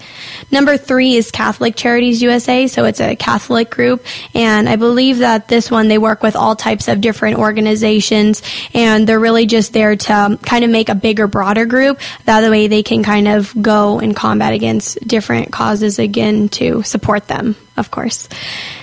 Number 0.50 0.76
three 0.76 1.14
is 1.16 1.30
Catholic 1.30 1.76
Charities 1.76 2.22
USA. 2.22 2.66
So 2.66 2.86
it's 2.86 3.00
a 3.00 3.14
Catholic 3.14 3.70
group. 3.70 4.04
And 4.34 4.68
I 4.68 4.76
believe 4.76 5.18
that 5.18 5.46
this 5.46 5.70
one, 5.70 5.88
they 5.88 5.98
work 5.98 6.22
with 6.22 6.34
all 6.34 6.56
types 6.56 6.88
of 6.88 7.00
different 7.00 7.38
organizations 7.38 8.42
and 8.74 9.06
they're 9.06 9.20
really 9.20 9.46
just 9.46 9.72
there 9.72 9.94
to 9.94 10.12
um, 10.12 10.38
kind 10.38 10.64
of 10.64 10.70
make 10.70 10.88
a 10.88 10.94
bigger, 10.94 11.26
broader 11.26 11.66
group. 11.66 12.00
That 12.24 12.50
way 12.50 12.66
they 12.66 12.82
can 12.82 13.02
kind 13.02 13.28
of 13.28 13.54
go 13.60 14.00
and 14.00 14.16
combat 14.16 14.54
against 14.54 15.06
different 15.06 15.52
causes 15.52 15.98
again 15.98 16.48
to 16.50 16.82
support 16.82 17.28
them 17.28 17.56
of 17.76 17.90
course. 17.90 18.28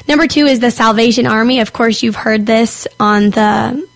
Number 0.07 0.27
two 0.27 0.47
is 0.47 0.59
the 0.59 0.71
Salvation 0.71 1.27
Army. 1.27 1.59
Of 1.59 1.71
course, 1.71 2.01
you've 2.01 2.15
heard 2.15 2.45
this 2.45 2.87
on 2.99 3.29
the 3.29 3.87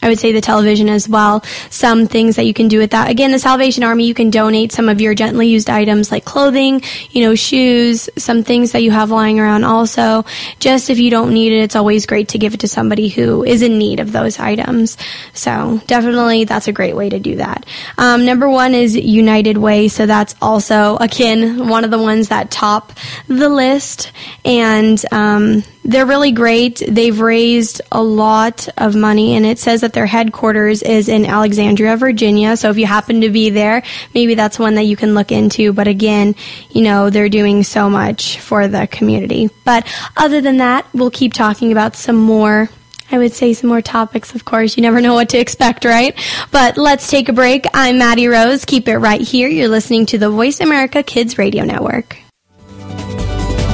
I 0.00 0.08
would 0.08 0.18
say 0.18 0.32
the 0.32 0.40
television 0.40 0.88
as 0.88 1.08
well. 1.08 1.42
Some 1.70 2.06
things 2.06 2.36
that 2.36 2.44
you 2.44 2.54
can 2.54 2.68
do 2.68 2.78
with 2.78 2.92
that. 2.92 3.10
Again, 3.10 3.32
the 3.32 3.38
Salvation 3.38 3.82
Army, 3.82 4.06
you 4.06 4.14
can 4.14 4.30
donate 4.30 4.70
some 4.70 4.88
of 4.88 5.00
your 5.00 5.14
gently 5.14 5.48
used 5.48 5.68
items 5.68 6.12
like 6.12 6.24
clothing, 6.24 6.82
you 7.10 7.22
know, 7.22 7.34
shoes, 7.34 8.08
some 8.16 8.44
things 8.44 8.72
that 8.72 8.82
you 8.82 8.92
have 8.92 9.10
lying 9.10 9.40
around 9.40 9.64
also. 9.64 10.24
Just 10.60 10.88
if 10.88 10.98
you 10.98 11.10
don't 11.10 11.34
need 11.34 11.52
it, 11.52 11.62
it's 11.62 11.76
always 11.76 12.06
great 12.06 12.28
to 12.28 12.38
give 12.38 12.54
it 12.54 12.60
to 12.60 12.68
somebody 12.68 13.08
who 13.08 13.42
is 13.44 13.62
in 13.62 13.76
need 13.76 13.98
of 13.98 14.12
those 14.12 14.38
items. 14.38 14.96
So 15.32 15.80
definitely 15.86 16.44
that's 16.44 16.68
a 16.68 16.72
great 16.72 16.94
way 16.94 17.08
to 17.08 17.18
do 17.18 17.36
that. 17.36 17.66
Um, 17.96 18.24
number 18.24 18.48
one 18.48 18.74
is 18.74 18.94
United 18.96 19.58
Way. 19.58 19.88
So 19.88 20.06
that's 20.06 20.36
also, 20.40 20.96
again, 20.98 21.68
one 21.68 21.84
of 21.84 21.90
the 21.90 21.98
ones 21.98 22.28
that 22.28 22.50
top 22.50 22.92
the 23.26 23.48
list. 23.48 24.12
And, 24.44 25.04
um, 25.10 25.64
they're 25.88 26.04
really 26.04 26.32
great. 26.32 26.82
They've 26.86 27.18
raised 27.18 27.80
a 27.90 28.02
lot 28.02 28.68
of 28.76 28.94
money, 28.94 29.36
and 29.36 29.46
it 29.46 29.58
says 29.58 29.80
that 29.80 29.94
their 29.94 30.04
headquarters 30.04 30.82
is 30.82 31.08
in 31.08 31.24
Alexandria, 31.24 31.96
Virginia. 31.96 32.58
So 32.58 32.68
if 32.68 32.76
you 32.76 32.84
happen 32.84 33.22
to 33.22 33.30
be 33.30 33.48
there, 33.48 33.82
maybe 34.14 34.34
that's 34.34 34.58
one 34.58 34.74
that 34.74 34.82
you 34.82 34.96
can 34.96 35.14
look 35.14 35.32
into. 35.32 35.72
But 35.72 35.88
again, 35.88 36.34
you 36.70 36.82
know, 36.82 37.08
they're 37.08 37.30
doing 37.30 37.62
so 37.64 37.88
much 37.88 38.38
for 38.38 38.68
the 38.68 38.86
community. 38.86 39.48
But 39.64 39.86
other 40.14 40.42
than 40.42 40.58
that, 40.58 40.86
we'll 40.92 41.10
keep 41.10 41.32
talking 41.32 41.72
about 41.72 41.96
some 41.96 42.16
more 42.16 42.68
I 43.10 43.16
would 43.16 43.32
say 43.32 43.54
some 43.54 43.70
more 43.70 43.80
topics, 43.80 44.34
of 44.34 44.44
course. 44.44 44.76
You 44.76 44.82
never 44.82 45.00
know 45.00 45.14
what 45.14 45.30
to 45.30 45.38
expect, 45.38 45.86
right? 45.86 46.14
But 46.50 46.76
let's 46.76 47.08
take 47.08 47.30
a 47.30 47.32
break. 47.32 47.64
I'm 47.72 47.96
Maddie 47.96 48.28
Rose. 48.28 48.66
Keep 48.66 48.86
it 48.86 48.98
right 48.98 49.22
here. 49.22 49.48
You're 49.48 49.68
listening 49.68 50.04
to 50.06 50.18
the 50.18 50.28
Voice 50.28 50.60
America 50.60 51.02
Kids 51.02 51.38
Radio 51.38 51.64
Network. 51.64 52.18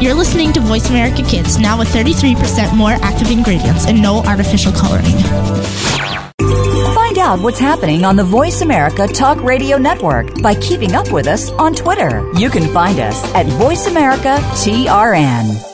You're 0.01 0.15
listening 0.15 0.53
to 0.53 0.61
Voice 0.61 0.91
America 0.91 1.23
Kids, 1.23 1.59
now 1.59 1.79
with 1.79 1.89
33% 1.89 2.77
more 2.77 2.91
active 3.03 3.31
ingredients 3.31 3.87
and 3.87 4.03
no 4.03 4.23
artificial 4.25 4.73
coloring. 4.73 5.05
Find 6.95 7.19
out 7.19 7.41
what's 7.41 7.59
happening 7.59 8.05
on 8.05 8.17
the 8.17 8.25
Voice 8.25 8.61
America 8.61 9.07
Talk 9.07 9.43
Radio 9.43 9.79
Network 9.79 10.43
by 10.43 10.55
keeping 10.57 10.95
up 10.95 11.11
with 11.11 11.27
us 11.27 11.51
on 11.53 11.75
Twitter. 11.75 12.29
You 12.35 12.51
can 12.51 12.71
find 12.73 12.99
us 12.99 13.25
at 13.35 13.47
Voice 13.47 13.87
America 13.87 14.37
TRN. 14.57 15.74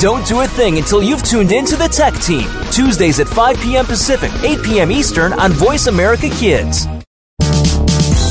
Don't 0.00 0.26
do 0.26 0.40
a 0.40 0.46
thing 0.46 0.78
until 0.78 1.02
you've 1.02 1.22
tuned 1.22 1.52
in 1.52 1.66
to 1.66 1.76
the 1.76 1.86
Tech 1.86 2.14
Team, 2.22 2.48
Tuesdays 2.72 3.20
at 3.20 3.28
5 3.28 3.60
p.m. 3.60 3.84
Pacific, 3.84 4.30
8 4.42 4.62
p.m. 4.62 4.90
Eastern 4.90 5.34
on 5.34 5.52
Voice 5.52 5.88
America 5.88 6.30
Kids. 6.30 6.86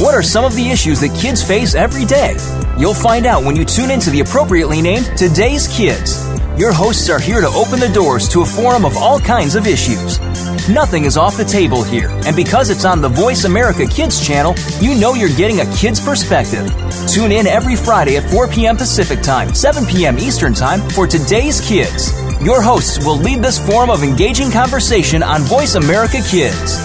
What 0.01 0.15
are 0.15 0.23
some 0.23 0.43
of 0.43 0.55
the 0.55 0.67
issues 0.71 0.99
that 1.01 1.15
kids 1.21 1.43
face 1.43 1.75
every 1.75 2.05
day? 2.05 2.37
You'll 2.75 2.95
find 2.95 3.27
out 3.27 3.43
when 3.43 3.55
you 3.55 3.65
tune 3.65 3.91
into 3.91 4.09
the 4.09 4.21
appropriately 4.21 4.81
named 4.81 5.15
Today's 5.15 5.67
Kids. 5.67 6.38
Your 6.59 6.73
hosts 6.73 7.09
are 7.09 7.21
here 7.21 7.39
to 7.39 7.47
open 7.47 7.79
the 7.79 7.87
doors 7.87 8.27
to 8.27 8.41
a 8.41 8.45
forum 8.45 8.83
of 8.83 8.97
all 8.97 9.17
kinds 9.17 9.55
of 9.55 9.65
issues. 9.65 10.19
Nothing 10.67 11.05
is 11.05 11.15
off 11.15 11.37
the 11.37 11.45
table 11.45 11.83
here, 11.83 12.09
and 12.25 12.35
because 12.35 12.69
it's 12.69 12.83
on 12.83 12.99
the 12.99 13.07
Voice 13.07 13.45
America 13.45 13.85
Kids 13.85 14.19
channel, 14.19 14.53
you 14.81 14.93
know 14.93 15.13
you're 15.13 15.29
getting 15.37 15.61
a 15.61 15.75
kid's 15.77 16.01
perspective. 16.01 16.69
Tune 17.07 17.31
in 17.31 17.47
every 17.47 17.77
Friday 17.77 18.17
at 18.17 18.29
4 18.29 18.49
p.m. 18.49 18.75
Pacific 18.75 19.21
Time, 19.21 19.55
7 19.55 19.85
p.m. 19.85 20.19
Eastern 20.19 20.53
Time 20.53 20.81
for 20.89 21.07
today's 21.07 21.65
kids. 21.65 22.11
Your 22.43 22.61
hosts 22.61 23.05
will 23.05 23.15
lead 23.15 23.41
this 23.41 23.57
forum 23.57 23.89
of 23.89 24.03
engaging 24.03 24.51
conversation 24.51 25.23
on 25.23 25.43
Voice 25.43 25.75
America 25.75 26.19
Kids. 26.27 26.77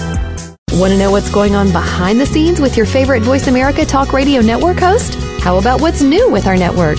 Want 0.75 0.93
to 0.93 0.99
know 0.99 1.11
what's 1.11 1.33
going 1.33 1.57
on 1.57 1.72
behind 1.72 2.20
the 2.20 2.27
scenes 2.27 2.61
with 2.61 2.77
your 2.77 2.87
favorite 2.87 3.25
Voice 3.25 3.49
America 3.49 3.85
Talk 3.85 4.12
Radio 4.12 4.41
Network 4.41 4.79
host? 4.79 5.16
How 5.43 5.59
about 5.59 5.81
what's 5.81 6.01
new 6.01 6.31
with 6.31 6.47
our 6.47 6.57
network? 6.57 6.99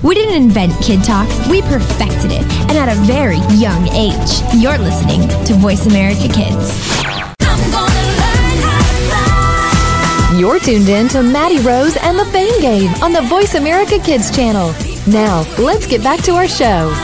We 0.00 0.14
didn't 0.14 0.36
invent 0.36 0.72
Kid 0.80 1.02
Talk, 1.02 1.28
we 1.48 1.60
perfected 1.62 2.30
it, 2.30 2.42
and 2.68 2.78
at 2.78 2.88
a 2.88 2.94
very 3.00 3.38
young 3.58 3.88
age. 3.88 4.42
You're 4.54 4.78
listening 4.78 5.28
to 5.44 5.54
Voice 5.54 5.86
America 5.86 6.28
Kids. 6.32 6.78
You're 10.38 10.60
tuned 10.60 10.88
in 10.88 11.08
to 11.08 11.22
Maddie 11.24 11.58
Rose 11.58 11.96
and 11.96 12.16
the 12.16 12.24
Fame 12.26 12.60
Game 12.60 12.94
on 13.02 13.12
the 13.12 13.22
Voice 13.22 13.56
America 13.56 13.98
Kids 13.98 14.30
channel. 14.30 14.72
Now, 15.08 15.44
let's 15.58 15.84
get 15.84 16.04
back 16.04 16.22
to 16.22 16.32
our 16.36 16.46
show. 16.46 16.94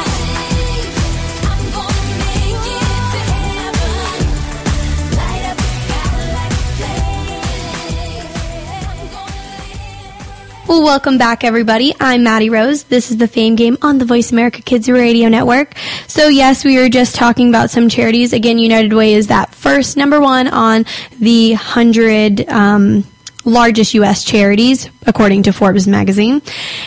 Well, 10.66 10.82
welcome 10.82 11.18
back, 11.18 11.44
everybody. 11.44 11.94
I'm 12.00 12.22
Maddie 12.22 12.48
Rose. 12.48 12.84
This 12.84 13.10
is 13.10 13.18
the 13.18 13.28
Fame 13.28 13.54
Game 13.54 13.76
on 13.82 13.98
the 13.98 14.06
Voice 14.06 14.32
America 14.32 14.62
Kids 14.62 14.88
Radio 14.88 15.28
Network. 15.28 15.74
So, 16.06 16.28
yes, 16.28 16.64
we 16.64 16.78
were 16.78 16.88
just 16.88 17.14
talking 17.14 17.50
about 17.50 17.68
some 17.68 17.90
charities. 17.90 18.32
Again, 18.32 18.58
United 18.58 18.94
Way 18.94 19.12
is 19.12 19.26
that 19.26 19.54
first 19.54 19.98
number 19.98 20.22
one 20.22 20.48
on 20.48 20.86
the 21.20 21.50
100 21.50 22.48
um, 22.48 23.04
largest 23.44 23.92
U.S. 23.92 24.24
charities, 24.24 24.88
according 25.06 25.42
to 25.42 25.52
Forbes 25.52 25.86
magazine. 25.86 26.40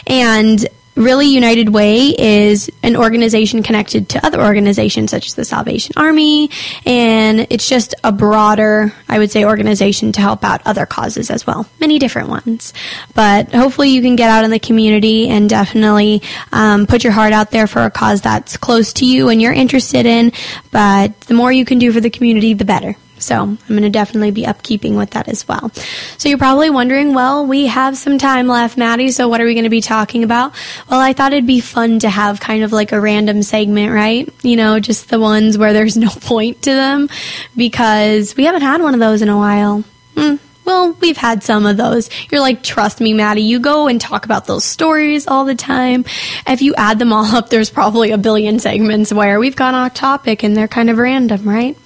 And 0.08 0.68
really 0.98 1.28
united 1.28 1.70
way 1.70 2.14
is 2.18 2.70
an 2.84 2.96
organization 2.96 3.64
connected 3.64 4.10
to 4.10 4.26
other 4.26 4.42
organizations 4.42 5.12
such 5.12 5.28
as 5.28 5.36
the 5.36 5.46
salvation 5.46 5.94
army 5.96 6.50
and 6.86 7.48
it's 7.50 7.70
just 7.70 7.96
a 8.04 8.12
broader 8.12 8.92
i 9.08 9.18
would 9.18 9.32
say 9.32 9.46
organization 9.46 10.12
to 10.12 10.22
help 10.22 10.44
out 10.44 10.62
other 10.66 10.86
causes 10.86 11.30
as 11.30 11.48
well. 11.48 11.68
Many 11.80 12.00
different 12.00 12.30
ones. 12.30 12.74
But 13.14 13.54
hopefully 13.54 13.90
you 13.90 14.02
can 14.02 14.16
get 14.16 14.30
out 14.30 14.44
in 14.44 14.52
the 14.52 14.60
community 14.60 15.30
and 15.30 15.50
definitely 15.50 16.22
um, 16.52 16.88
put 16.88 17.04
your 17.04 17.14
heart 17.14 17.34
out 17.34 17.52
there 17.52 17.68
for 17.68 17.84
a 17.84 17.92
cause 17.92 18.22
that's 18.22 18.58
close 18.58 18.94
to 18.94 19.06
you 19.06 19.30
and 19.30 19.42
you're 19.42 19.54
interested 19.54 20.06
in. 20.06 20.32
But 20.72 21.20
the 21.22 21.34
more 21.34 21.52
you 21.52 21.66
can 21.66 21.80
do 21.80 21.92
for 21.92 22.02
the 22.02 22.10
community 22.10 22.54
the 22.54 22.66
better 22.66 22.96
so 23.20 23.42
I'm 23.42 23.60
going 23.68 23.82
to 23.82 23.90
definitely 23.90 24.32
be 24.32 24.44
upkeeping 24.44 24.98
with 24.98 25.12
that 25.12 25.28
as 25.28 25.48
well. 25.48 25.72
So 26.18 26.30
you're 26.30 26.38
probably 26.38 26.70
wondering, 26.70 27.14
well, 27.14 27.46
we 27.46 27.68
have 27.68 27.98
some 27.98 28.18
time 28.18 28.48
left, 28.48 28.78
Maddie. 28.78 29.12
So 29.12 29.28
what 29.28 29.42
are 29.42 29.46
we 29.46 29.54
going 29.54 29.64
to 29.64 29.70
be 29.70 29.82
talking 29.82 30.24
about? 30.24 30.54
Well, 30.90 31.00
I 31.00 31.14
thought 31.14 31.34
it'd 31.34 31.48
be 31.48 31.62
fun 31.62 32.00
to 32.00 32.10
have 32.10 32.40
kind 32.40 32.64
of 32.64 32.72
like 32.72 32.92
a 32.92 33.00
random 33.00 33.44
segment, 33.44 33.94
right? 33.94 34.30
You 34.44 34.56
know, 34.56 34.80
just 34.80 35.10
the 35.10 35.20
ones 35.20 35.58
where 35.58 35.74
there's 35.74 35.98
no 35.98 36.10
point 36.22 36.64
to 36.64 36.72
them 36.72 37.10
because 37.56 38.36
we 38.36 38.46
haven't 38.46 38.62
had 38.62 38.82
one 38.82 38.94
of 38.94 39.00
those 39.00 39.22
in 39.22 39.30
a 39.30 39.38
while. 39.38 39.84
Hmm. 40.16 40.36
Well, 40.68 40.92
we've 41.00 41.16
had 41.16 41.44
some 41.44 41.66
of 41.66 41.78
those. 41.78 42.10
You're 42.30 42.42
like, 42.42 42.62
trust 42.62 43.00
me, 43.00 43.14
Maddie, 43.14 43.44
you 43.44 43.62
go 43.62 43.88
and 43.88 44.02
talk 44.02 44.26
about 44.26 44.48
those 44.48 44.66
stories 44.66 45.26
all 45.26 45.46
the 45.46 45.56
time. 45.56 46.04
If 46.46 46.62
you 46.62 46.76
add 46.76 47.00
them 47.00 47.14
all 47.14 47.24
up, 47.24 47.50
there's 47.50 47.70
probably 47.70 48.12
a 48.12 48.18
billion 48.18 48.60
segments 48.60 49.14
where 49.14 49.40
we've 49.40 49.56
gone 49.56 49.76
off 49.76 49.94
topic 49.94 50.44
and 50.44 50.58
they're 50.58 50.68
kind 50.68 50.90
of 50.90 50.98
random, 50.98 51.48
right? 51.48 51.78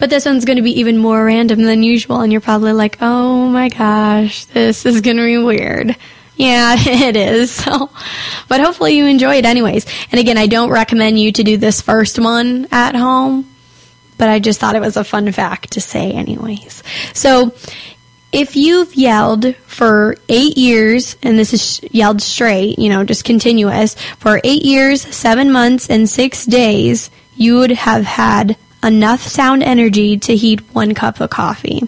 But 0.00 0.08
this 0.08 0.24
one's 0.24 0.46
going 0.46 0.56
to 0.56 0.62
be 0.62 0.80
even 0.80 0.96
more 0.96 1.24
random 1.24 1.62
than 1.62 1.82
usual, 1.82 2.22
and 2.22 2.32
you're 2.32 2.40
probably 2.40 2.72
like, 2.72 2.96
oh 3.02 3.46
my 3.46 3.68
gosh, 3.68 4.46
this 4.46 4.86
is 4.86 5.02
going 5.02 5.18
to 5.18 5.24
be 5.24 5.38
weird. 5.38 5.94
Yeah, 6.36 6.74
it 6.78 7.16
is. 7.16 7.50
So, 7.50 7.90
but 8.48 8.62
hopefully 8.62 8.96
you 8.96 9.04
enjoy 9.04 9.36
it 9.36 9.44
anyways. 9.44 9.84
And 10.10 10.18
again, 10.18 10.38
I 10.38 10.46
don't 10.46 10.70
recommend 10.70 11.20
you 11.20 11.32
to 11.32 11.44
do 11.44 11.58
this 11.58 11.82
first 11.82 12.18
one 12.18 12.66
at 12.72 12.96
home, 12.96 13.48
but 14.16 14.30
I 14.30 14.38
just 14.38 14.58
thought 14.58 14.74
it 14.74 14.80
was 14.80 14.96
a 14.96 15.04
fun 15.04 15.30
fact 15.32 15.72
to 15.72 15.82
say 15.82 16.10
anyways. 16.12 16.82
So, 17.12 17.54
if 18.32 18.56
you've 18.56 18.94
yelled 18.94 19.54
for 19.66 20.16
eight 20.30 20.56
years, 20.56 21.16
and 21.22 21.38
this 21.38 21.52
is 21.52 21.80
yelled 21.92 22.22
straight, 22.22 22.78
you 22.78 22.88
know, 22.88 23.04
just 23.04 23.24
continuous, 23.24 23.96
for 24.18 24.40
eight 24.44 24.62
years, 24.62 25.02
seven 25.02 25.52
months, 25.52 25.90
and 25.90 26.08
six 26.08 26.46
days, 26.46 27.10
you 27.36 27.58
would 27.58 27.72
have 27.72 28.04
had 28.04 28.56
enough 28.82 29.20
sound 29.20 29.62
energy 29.62 30.18
to 30.18 30.36
heat 30.36 30.60
one 30.74 30.94
cup 30.94 31.20
of 31.20 31.30
coffee. 31.30 31.82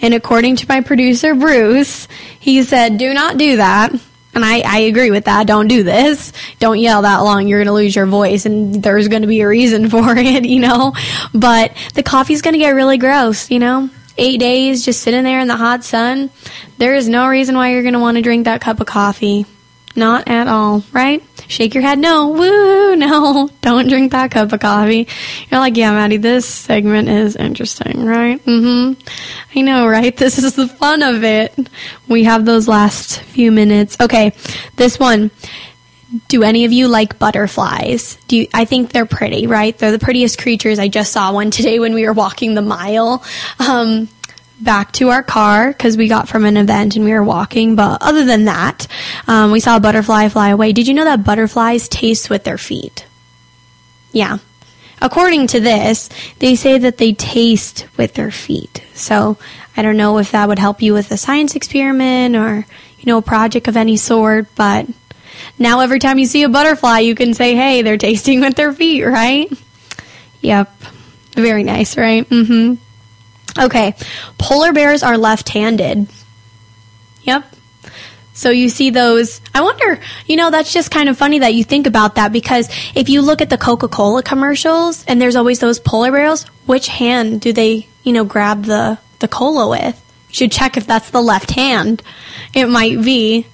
And 0.00 0.14
according 0.14 0.56
to 0.56 0.66
my 0.68 0.80
producer, 0.80 1.34
Bruce, 1.34 2.08
he 2.38 2.62
said, 2.62 2.98
do 2.98 3.12
not 3.12 3.36
do 3.36 3.56
that. 3.56 3.92
And 4.32 4.44
I, 4.44 4.60
I 4.60 4.78
agree 4.80 5.10
with 5.10 5.24
that. 5.24 5.46
Don't 5.46 5.66
do 5.66 5.82
this. 5.82 6.32
Don't 6.60 6.78
yell 6.78 7.02
that 7.02 7.18
long. 7.18 7.48
You're 7.48 7.58
going 7.58 7.66
to 7.66 7.72
lose 7.72 7.96
your 7.96 8.06
voice 8.06 8.46
and 8.46 8.80
there's 8.82 9.08
going 9.08 9.22
to 9.22 9.28
be 9.28 9.40
a 9.40 9.48
reason 9.48 9.90
for 9.90 10.16
it, 10.16 10.44
you 10.44 10.60
know? 10.60 10.94
But 11.34 11.76
the 11.94 12.02
coffee's 12.02 12.42
going 12.42 12.54
to 12.54 12.58
get 12.58 12.70
really 12.70 12.98
gross, 12.98 13.50
you 13.50 13.58
know? 13.58 13.90
Eight 14.16 14.38
days 14.38 14.84
just 14.84 15.02
sitting 15.02 15.24
there 15.24 15.40
in 15.40 15.48
the 15.48 15.56
hot 15.56 15.82
sun. 15.82 16.30
There 16.78 16.94
is 16.94 17.08
no 17.08 17.26
reason 17.26 17.54
why 17.56 17.72
you're 17.72 17.82
going 17.82 17.94
to 17.94 18.00
want 18.00 18.16
to 18.16 18.22
drink 18.22 18.44
that 18.44 18.60
cup 18.60 18.80
of 18.80 18.86
coffee. 18.86 19.46
Not 19.96 20.28
at 20.28 20.46
all, 20.46 20.84
right? 20.92 21.22
Shake 21.48 21.74
your 21.74 21.82
head, 21.82 21.98
no, 21.98 22.28
woo, 22.28 22.94
no, 22.96 23.50
don't 23.60 23.88
drink 23.88 24.12
that 24.12 24.30
cup 24.30 24.52
of 24.52 24.60
coffee. 24.60 25.08
You're 25.50 25.60
like, 25.60 25.76
yeah, 25.76 25.90
Maddie, 25.90 26.16
this 26.16 26.46
segment 26.46 27.08
is 27.08 27.34
interesting, 27.34 28.04
right? 28.04 28.44
Mm-hmm. 28.44 29.58
I 29.58 29.62
know, 29.62 29.86
right? 29.86 30.16
This 30.20 30.38
is 30.38 30.54
the 30.54 30.68
fun 30.68 31.02
of 31.02 31.24
it. 31.24 31.68
We 32.06 32.24
have 32.24 32.44
those 32.44 32.68
last 32.68 33.20
few 33.20 33.50
minutes. 33.50 33.96
Okay, 34.00 34.32
this 34.76 34.98
one. 34.98 35.30
Do 36.26 36.42
any 36.42 36.64
of 36.64 36.72
you 36.72 36.88
like 36.88 37.20
butterflies? 37.20 38.16
Do 38.26 38.36
you, 38.38 38.48
I 38.52 38.64
think 38.64 38.90
they're 38.90 39.06
pretty, 39.06 39.46
right? 39.46 39.76
They're 39.78 39.92
the 39.92 39.98
prettiest 40.00 40.38
creatures. 40.38 40.80
I 40.80 40.88
just 40.88 41.12
saw 41.12 41.32
one 41.32 41.50
today 41.52 41.78
when 41.78 41.94
we 41.94 42.04
were 42.04 42.12
walking 42.12 42.54
the 42.54 42.62
mile. 42.62 43.24
Um, 43.60 44.08
back 44.62 44.92
to 44.92 45.08
our 45.08 45.22
car 45.22 45.68
because 45.68 45.96
we 45.96 46.08
got 46.08 46.28
from 46.28 46.44
an 46.44 46.56
event 46.56 46.96
and 46.96 47.04
we 47.04 47.12
were 47.12 47.24
walking. 47.24 47.76
But 47.76 48.02
other 48.02 48.24
than 48.24 48.44
that, 48.44 48.86
um, 49.26 49.50
we 49.50 49.60
saw 49.60 49.76
a 49.76 49.80
butterfly 49.80 50.28
fly 50.28 50.50
away. 50.50 50.72
Did 50.72 50.88
you 50.88 50.94
know 50.94 51.04
that 51.04 51.24
butterflies 51.24 51.88
taste 51.88 52.30
with 52.30 52.44
their 52.44 52.58
feet? 52.58 53.06
Yeah. 54.12 54.38
According 55.02 55.46
to 55.48 55.60
this, 55.60 56.10
they 56.40 56.54
say 56.56 56.76
that 56.78 56.98
they 56.98 57.12
taste 57.14 57.86
with 57.96 58.14
their 58.14 58.30
feet. 58.30 58.84
So 58.92 59.38
I 59.76 59.82
don't 59.82 59.96
know 59.96 60.18
if 60.18 60.32
that 60.32 60.48
would 60.48 60.58
help 60.58 60.82
you 60.82 60.92
with 60.92 61.10
a 61.10 61.16
science 61.16 61.56
experiment 61.56 62.36
or, 62.36 62.66
you 62.98 63.06
know, 63.06 63.18
a 63.18 63.22
project 63.22 63.66
of 63.66 63.76
any 63.76 63.96
sort, 63.96 64.54
but 64.56 64.86
now 65.58 65.80
every 65.80 66.00
time 66.00 66.18
you 66.18 66.26
see 66.26 66.42
a 66.42 66.50
butterfly, 66.50 66.98
you 66.98 67.14
can 67.14 67.32
say, 67.32 67.54
hey, 67.54 67.80
they're 67.80 67.96
tasting 68.10 68.40
with 68.40 68.56
their 68.56 68.72
feet, 68.74 69.04
right? 69.04 69.50
Yep. 70.42 70.70
Very 71.34 71.62
nice, 71.62 71.96
right? 71.96 72.28
Mm-hmm. 72.28 72.74
Okay, 73.60 73.94
polar 74.38 74.72
bears 74.72 75.02
are 75.02 75.18
left 75.18 75.50
handed. 75.50 76.08
Yep. 77.22 77.44
So 78.32 78.48
you 78.48 78.70
see 78.70 78.88
those. 78.88 79.42
I 79.54 79.60
wonder, 79.60 80.00
you 80.26 80.36
know, 80.36 80.50
that's 80.50 80.72
just 80.72 80.90
kind 80.90 81.10
of 81.10 81.18
funny 81.18 81.40
that 81.40 81.52
you 81.52 81.62
think 81.62 81.86
about 81.86 82.14
that 82.14 82.32
because 82.32 82.70
if 82.94 83.10
you 83.10 83.20
look 83.20 83.42
at 83.42 83.50
the 83.50 83.58
Coca 83.58 83.86
Cola 83.86 84.22
commercials 84.22 85.04
and 85.04 85.20
there's 85.20 85.36
always 85.36 85.58
those 85.58 85.78
polar 85.78 86.10
bears, 86.10 86.44
which 86.64 86.88
hand 86.88 87.42
do 87.42 87.52
they, 87.52 87.86
you 88.02 88.14
know, 88.14 88.24
grab 88.24 88.64
the, 88.64 88.98
the 89.18 89.28
cola 89.28 89.68
with? 89.68 90.02
You 90.30 90.34
should 90.34 90.52
check 90.52 90.78
if 90.78 90.86
that's 90.86 91.10
the 91.10 91.20
left 91.20 91.50
hand. 91.50 92.02
It 92.54 92.66
might 92.66 93.02
be. 93.02 93.46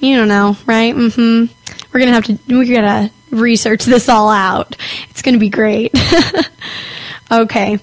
You 0.00 0.16
don't 0.16 0.26
know, 0.26 0.56
right? 0.66 0.94
Mm 0.94 1.14
hmm. 1.14 1.74
We're 1.92 2.00
going 2.00 2.08
to 2.08 2.14
have 2.14 2.24
to, 2.24 2.38
we're 2.48 2.64
going 2.64 3.08
to 3.08 3.10
research 3.30 3.84
this 3.84 4.08
all 4.08 4.30
out. 4.30 4.76
It's 5.10 5.22
going 5.22 5.34
to 5.34 5.38
be 5.38 5.50
great. 5.50 5.94
okay. 7.30 7.78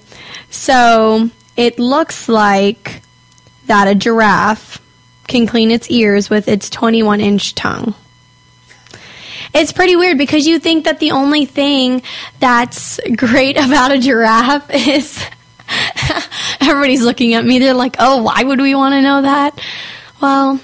So 0.50 1.30
it 1.56 1.78
looks 1.78 2.28
like 2.28 3.02
that 3.66 3.88
a 3.88 3.94
giraffe 3.94 4.80
can 5.28 5.46
clean 5.46 5.70
its 5.70 5.90
ears 5.90 6.28
with 6.28 6.48
its 6.48 6.68
21 6.68 7.20
inch 7.20 7.54
tongue. 7.54 7.94
It's 9.52 9.72
pretty 9.72 9.96
weird 9.96 10.18
because 10.18 10.46
you 10.46 10.58
think 10.58 10.84
that 10.84 11.00
the 11.00 11.12
only 11.12 11.44
thing 11.44 12.02
that's 12.38 13.00
great 13.16 13.56
about 13.64 13.92
a 13.92 13.98
giraffe 13.98 14.70
is 14.70 15.24
everybody's 16.60 17.02
looking 17.02 17.34
at 17.34 17.44
me. 17.44 17.58
They're 17.58 17.74
like, 17.74 17.96
oh, 17.98 18.22
why 18.22 18.42
would 18.42 18.60
we 18.60 18.74
want 18.74 18.94
to 18.94 19.02
know 19.02 19.22
that? 19.22 19.60
Well, 20.20 20.60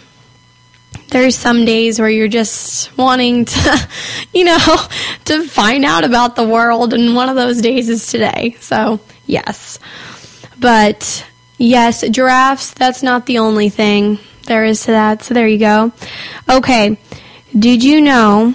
there's 1.08 1.36
some 1.36 1.64
days 1.64 2.00
where 2.00 2.08
you're 2.08 2.28
just 2.28 2.96
wanting 2.96 3.44
to, 3.44 3.88
you 4.34 4.44
know, 4.44 4.76
to 5.26 5.44
find 5.44 5.84
out 5.84 6.04
about 6.04 6.36
the 6.36 6.46
world, 6.46 6.92
and 6.92 7.14
one 7.14 7.28
of 7.28 7.36
those 7.36 7.60
days 7.60 7.88
is 7.88 8.06
today. 8.06 8.56
So, 8.60 9.00
yes. 9.26 9.78
But, 10.58 11.26
yes, 11.58 12.02
giraffes, 12.08 12.72
that's 12.72 13.02
not 13.02 13.26
the 13.26 13.38
only 13.38 13.68
thing 13.68 14.18
there 14.46 14.64
is 14.64 14.84
to 14.84 14.92
that. 14.92 15.22
So, 15.22 15.34
there 15.34 15.48
you 15.48 15.58
go. 15.58 15.92
Okay. 16.48 16.98
Did 17.58 17.82
you 17.84 18.00
know 18.00 18.54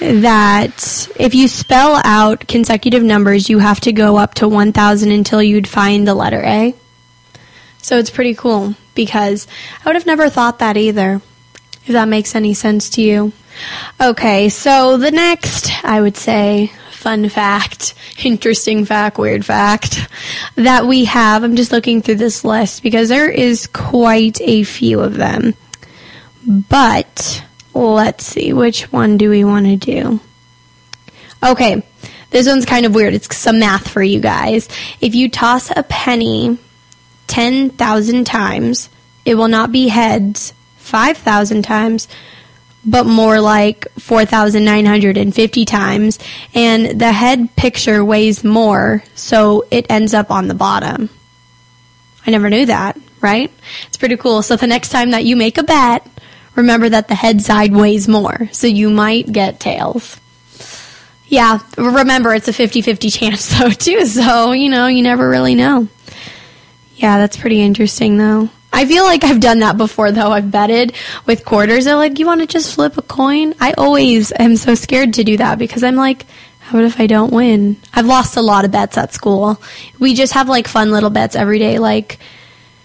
that 0.00 1.08
if 1.16 1.34
you 1.34 1.48
spell 1.48 2.00
out 2.04 2.46
consecutive 2.46 3.02
numbers, 3.02 3.48
you 3.48 3.58
have 3.58 3.80
to 3.80 3.92
go 3.92 4.16
up 4.16 4.34
to 4.34 4.48
1,000 4.48 5.10
until 5.10 5.42
you'd 5.42 5.68
find 5.68 6.06
the 6.06 6.14
letter 6.14 6.42
A. 6.44 6.74
So 7.78 7.98
it's 7.98 8.10
pretty 8.10 8.34
cool 8.34 8.74
because 8.94 9.46
I 9.80 9.88
would 9.88 9.96
have 9.96 10.06
never 10.06 10.28
thought 10.28 10.58
that 10.58 10.76
either, 10.76 11.20
if 11.84 11.92
that 11.92 12.08
makes 12.08 12.34
any 12.34 12.54
sense 12.54 12.90
to 12.90 13.02
you. 13.02 13.32
Okay, 14.00 14.48
so 14.48 14.96
the 14.96 15.10
next, 15.10 15.84
I 15.84 16.00
would 16.00 16.16
say, 16.16 16.72
fun 17.04 17.28
fact, 17.28 17.94
interesting 18.24 18.84
fact, 18.84 19.18
weird 19.18 19.44
fact 19.46 20.08
that 20.56 20.86
we 20.86 21.04
have, 21.04 21.44
I'm 21.44 21.54
just 21.54 21.70
looking 21.70 22.02
through 22.02 22.16
this 22.16 22.44
list 22.44 22.82
because 22.82 23.08
there 23.08 23.30
is 23.30 23.68
quite 23.68 24.40
a 24.40 24.64
few 24.64 25.00
of 25.00 25.14
them. 25.14 25.54
But 26.46 27.44
Let's 27.74 28.24
see, 28.24 28.52
which 28.52 28.92
one 28.92 29.18
do 29.18 29.28
we 29.28 29.42
want 29.42 29.66
to 29.66 29.76
do? 29.76 30.20
Okay, 31.44 31.82
this 32.30 32.46
one's 32.46 32.64
kind 32.64 32.86
of 32.86 32.94
weird. 32.94 33.14
It's 33.14 33.36
some 33.36 33.58
math 33.58 33.88
for 33.88 34.02
you 34.02 34.20
guys. 34.20 34.68
If 35.00 35.16
you 35.16 35.28
toss 35.28 35.70
a 35.70 35.82
penny 35.82 36.56
10,000 37.26 38.24
times, 38.24 38.88
it 39.24 39.34
will 39.34 39.48
not 39.48 39.72
be 39.72 39.88
heads 39.88 40.54
5,000 40.76 41.62
times, 41.62 42.06
but 42.84 43.06
more 43.06 43.40
like 43.40 43.86
4,950 43.98 45.64
times. 45.64 46.18
And 46.54 47.00
the 47.00 47.12
head 47.12 47.54
picture 47.56 48.04
weighs 48.04 48.44
more, 48.44 49.02
so 49.14 49.64
it 49.70 49.86
ends 49.88 50.14
up 50.14 50.30
on 50.30 50.48
the 50.48 50.54
bottom. 50.54 51.10
I 52.26 52.30
never 52.30 52.48
knew 52.50 52.66
that, 52.66 52.98
right? 53.20 53.50
It's 53.86 53.96
pretty 53.96 54.16
cool. 54.16 54.42
So 54.42 54.56
the 54.56 54.66
next 54.66 54.90
time 54.90 55.10
that 55.10 55.24
you 55.24 55.36
make 55.36 55.58
a 55.58 55.62
bet, 55.62 56.06
remember 56.54 56.88
that 56.88 57.08
the 57.08 57.14
head 57.14 57.42
side 57.42 57.74
weighs 57.74 58.08
more, 58.08 58.48
so 58.52 58.66
you 58.66 58.90
might 58.90 59.30
get 59.30 59.60
tails. 59.60 60.18
Yeah, 61.26 61.58
remember 61.76 62.34
it's 62.34 62.48
a 62.48 62.52
50 62.52 62.82
50 62.82 63.10
chance 63.10 63.48
though, 63.58 63.70
too, 63.70 64.06
so 64.06 64.52
you 64.52 64.68
know, 64.68 64.86
you 64.86 65.02
never 65.02 65.28
really 65.28 65.54
know. 65.54 65.88
Yeah, 66.96 67.18
that's 67.18 67.36
pretty 67.36 67.60
interesting 67.60 68.18
though. 68.18 68.48
I 68.74 68.86
feel 68.86 69.04
like 69.04 69.22
I've 69.22 69.40
done 69.40 69.60
that 69.60 69.76
before 69.76 70.10
though. 70.10 70.32
I've 70.32 70.50
betted 70.50 70.94
with 71.26 71.44
quarters. 71.44 71.84
They're 71.84 71.96
like, 71.96 72.18
you 72.18 72.26
want 72.26 72.40
to 72.40 72.46
just 72.46 72.74
flip 72.74 72.98
a 72.98 73.02
coin? 73.02 73.54
I 73.60 73.72
always 73.74 74.32
am 74.38 74.56
so 74.56 74.74
scared 74.74 75.14
to 75.14 75.24
do 75.24 75.36
that 75.36 75.58
because 75.58 75.84
I'm 75.84 75.94
like, 75.94 76.26
what 76.70 76.82
if 76.82 76.98
I 76.98 77.06
don't 77.06 77.32
win? 77.32 77.76
I've 77.92 78.06
lost 78.06 78.36
a 78.36 78.42
lot 78.42 78.64
of 78.64 78.72
bets 78.72 78.98
at 78.98 79.12
school. 79.12 79.62
We 80.00 80.14
just 80.14 80.32
have 80.32 80.48
like 80.48 80.66
fun 80.66 80.90
little 80.90 81.10
bets 81.10 81.36
every 81.36 81.58
day, 81.58 81.78
like 81.78 82.18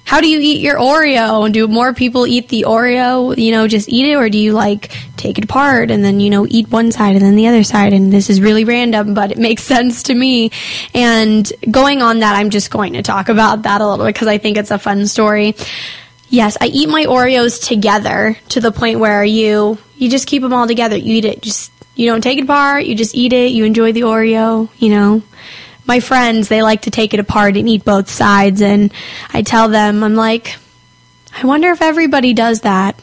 how 0.09 0.21
do 0.21 0.27
you 0.27 0.39
eat 0.39 0.59
your 0.59 0.77
Oreo? 0.77 1.45
And 1.45 1.53
Do 1.53 1.67
more 1.67 1.93
people 1.93 2.25
eat 2.25 2.47
the 2.47 2.65
Oreo, 2.67 3.37
you 3.37 3.51
know, 3.51 3.67
just 3.67 3.87
eat 3.89 4.07
it, 4.07 4.15
or 4.15 4.27
do 4.27 4.39
you 4.39 4.53
like 4.53 4.91
take 5.17 5.37
it 5.37 5.43
apart 5.43 5.91
and 5.91 6.03
then, 6.03 6.19
you 6.19 6.31
know, 6.31 6.47
eat 6.49 6.67
one 6.71 6.91
side 6.91 7.15
and 7.15 7.23
then 7.23 7.35
the 7.35 7.45
other 7.45 7.63
side? 7.63 7.93
And 7.93 8.11
this 8.11 8.27
is 8.27 8.41
really 8.41 8.65
random, 8.65 9.13
but 9.13 9.31
it 9.31 9.37
makes 9.37 9.61
sense 9.75 10.01
to 10.03 10.15
me. 10.15 10.49
And 10.95 11.47
going 11.69 12.01
on 12.01 12.21
that, 12.21 12.35
I'm 12.35 12.49
just 12.49 12.71
going 12.71 12.93
to 12.93 13.03
talk 13.03 13.29
about 13.29 13.61
that 13.63 13.81
a 13.81 13.87
little 13.87 14.03
bit 14.03 14.15
because 14.15 14.27
I 14.27 14.39
think 14.39 14.57
it's 14.57 14.71
a 14.71 14.79
fun 14.79 15.05
story. 15.05 15.53
Yes, 16.29 16.57
I 16.59 16.65
eat 16.65 16.89
my 16.89 17.05
Oreos 17.05 17.63
together 17.63 18.35
to 18.49 18.61
the 18.61 18.71
point 18.71 18.97
where 18.97 19.23
you 19.23 19.77
you 19.95 20.09
just 20.09 20.25
keep 20.25 20.41
them 20.41 20.53
all 20.53 20.65
together. 20.65 20.97
You 20.97 21.17
eat 21.17 21.25
it 21.25 21.43
just 21.43 21.71
you 21.93 22.09
don't 22.09 22.21
take 22.21 22.39
it 22.39 22.45
apart, 22.45 22.85
you 22.85 22.95
just 22.95 23.13
eat 23.13 23.31
it, 23.31 23.51
you 23.51 23.63
enjoy 23.63 23.91
the 23.91 24.01
Oreo, 24.01 24.69
you 24.79 24.89
know 24.89 25.21
my 25.89 25.99
friends, 25.99 26.47
they 26.47 26.61
like 26.61 26.83
to 26.83 26.91
take 26.91 27.15
it 27.15 27.19
apart 27.19 27.57
and 27.57 27.67
eat 27.67 27.83
both 27.83 28.09
sides. 28.09 28.61
And 28.61 28.93
I 29.33 29.41
tell 29.41 29.67
them, 29.67 30.03
I'm 30.03 30.15
like, 30.15 30.55
I 31.35 31.47
wonder 31.47 31.71
if 31.71 31.81
everybody 31.81 32.33
does 32.33 32.61
that. 32.61 33.01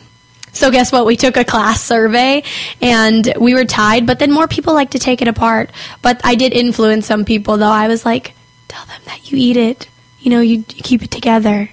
So 0.52 0.70
guess 0.70 0.92
what? 0.92 1.04
We 1.04 1.16
took 1.16 1.36
a 1.36 1.44
class 1.44 1.82
survey 1.82 2.44
and 2.80 3.34
we 3.38 3.54
were 3.54 3.64
tied, 3.64 4.06
but 4.06 4.20
then 4.20 4.30
more 4.30 4.46
people 4.46 4.72
like 4.72 4.92
to 4.92 5.00
take 5.00 5.20
it 5.20 5.28
apart. 5.28 5.70
But 6.00 6.20
I 6.24 6.36
did 6.36 6.54
influence 6.54 7.06
some 7.06 7.24
people 7.24 7.58
though. 7.58 7.66
I 7.66 7.88
was 7.88 8.06
like, 8.06 8.34
tell 8.68 8.86
them 8.86 9.02
that 9.06 9.30
you 9.30 9.36
eat 9.36 9.56
it. 9.56 9.88
You 10.20 10.30
know, 10.30 10.40
you, 10.40 10.62
keep 10.62 11.02
it 11.02 11.10
together. 11.10 11.68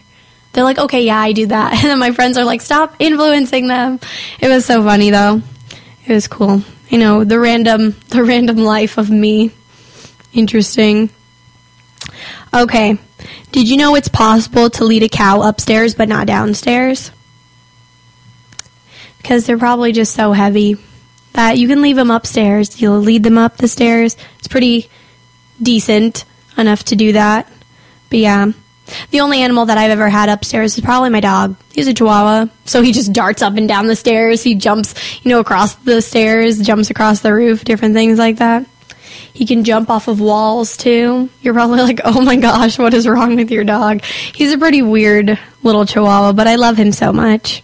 They're 0.51 0.63
like, 0.63 0.79
okay, 0.79 1.03
yeah, 1.03 1.19
I 1.19 1.31
do 1.31 1.45
that. 1.45 1.73
And 1.83 1.83
then 1.83 1.99
my 1.99 2.11
friends 2.11 2.37
are 2.37 2.43
like, 2.43 2.61
stop 2.61 2.95
influencing 2.99 3.67
them. 3.67 3.99
It 4.41 4.47
was 4.47 4.65
so 4.65 4.83
funny 4.83 5.11
though. 5.11 5.43
It 6.07 6.11
was 6.11 6.27
cool. 6.27 6.63
You 6.89 6.97
know, 6.97 7.23
the 7.23 7.39
random, 7.39 7.95
the 8.09 8.23
random 8.23 8.57
life 8.57 8.97
of 8.97 9.11
me. 9.11 9.51
Interesting. 10.33 11.09
Okay. 12.53 12.97
Did 13.51 13.69
you 13.69 13.77
know 13.77 13.95
it's 13.95 14.09
possible 14.09 14.69
to 14.71 14.85
lead 14.85 15.03
a 15.03 15.09
cow 15.09 15.41
upstairs 15.41 15.95
but 15.95 16.09
not 16.09 16.27
downstairs? 16.27 17.11
Because 19.17 19.45
they're 19.45 19.57
probably 19.57 19.91
just 19.91 20.13
so 20.13 20.33
heavy 20.33 20.77
that 21.33 21.57
you 21.57 21.67
can 21.67 21.81
leave 21.81 21.95
them 21.95 22.11
upstairs. 22.11 22.81
You'll 22.81 22.99
lead 22.99 23.23
them 23.23 23.37
up 23.37 23.57
the 23.57 23.67
stairs. 23.67 24.17
It's 24.39 24.47
pretty 24.47 24.89
decent 25.61 26.25
enough 26.57 26.83
to 26.85 26.95
do 26.95 27.13
that. 27.13 27.47
But 28.09 28.19
yeah. 28.19 28.51
The 29.11 29.21
only 29.21 29.41
animal 29.41 29.65
that 29.67 29.77
I've 29.77 29.91
ever 29.91 30.09
had 30.09 30.27
upstairs 30.27 30.77
is 30.77 30.83
probably 30.83 31.09
my 31.09 31.21
dog. 31.21 31.55
He's 31.71 31.87
a 31.87 31.93
chihuahua. 31.93 32.47
So 32.65 32.81
he 32.81 32.91
just 32.91 33.13
darts 33.13 33.41
up 33.41 33.55
and 33.55 33.67
down 33.67 33.87
the 33.87 33.95
stairs. 33.95 34.43
He 34.43 34.55
jumps, 34.55 34.93
you 35.23 35.29
know, 35.29 35.39
across 35.39 35.75
the 35.75 36.01
stairs, 36.01 36.59
jumps 36.59 36.89
across 36.89 37.21
the 37.21 37.33
roof, 37.33 37.63
different 37.63 37.95
things 37.95 38.19
like 38.19 38.37
that. 38.37 38.65
He 39.33 39.45
can 39.45 39.63
jump 39.63 39.89
off 39.89 40.07
of 40.07 40.19
walls 40.19 40.77
too. 40.77 41.29
You're 41.41 41.53
probably 41.53 41.81
like, 41.81 42.01
oh 42.03 42.21
my 42.21 42.35
gosh, 42.35 42.77
what 42.77 42.93
is 42.93 43.07
wrong 43.07 43.35
with 43.35 43.51
your 43.51 43.63
dog? 43.63 44.03
He's 44.03 44.51
a 44.51 44.57
pretty 44.57 44.81
weird 44.81 45.37
little 45.63 45.85
chihuahua, 45.85 46.33
but 46.33 46.47
I 46.47 46.55
love 46.55 46.77
him 46.77 46.91
so 46.91 47.11
much. 47.11 47.63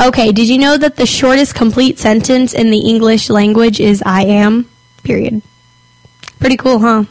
Okay, 0.00 0.32
did 0.32 0.48
you 0.48 0.58
know 0.58 0.76
that 0.76 0.96
the 0.96 1.06
shortest 1.06 1.54
complete 1.54 1.98
sentence 1.98 2.52
in 2.52 2.70
the 2.70 2.80
English 2.80 3.30
language 3.30 3.80
is 3.80 4.02
I 4.04 4.24
am? 4.24 4.68
Period. 5.04 5.42
Pretty 6.40 6.56
cool, 6.56 6.78
huh? 6.80 7.04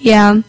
Yeah. 0.00 0.42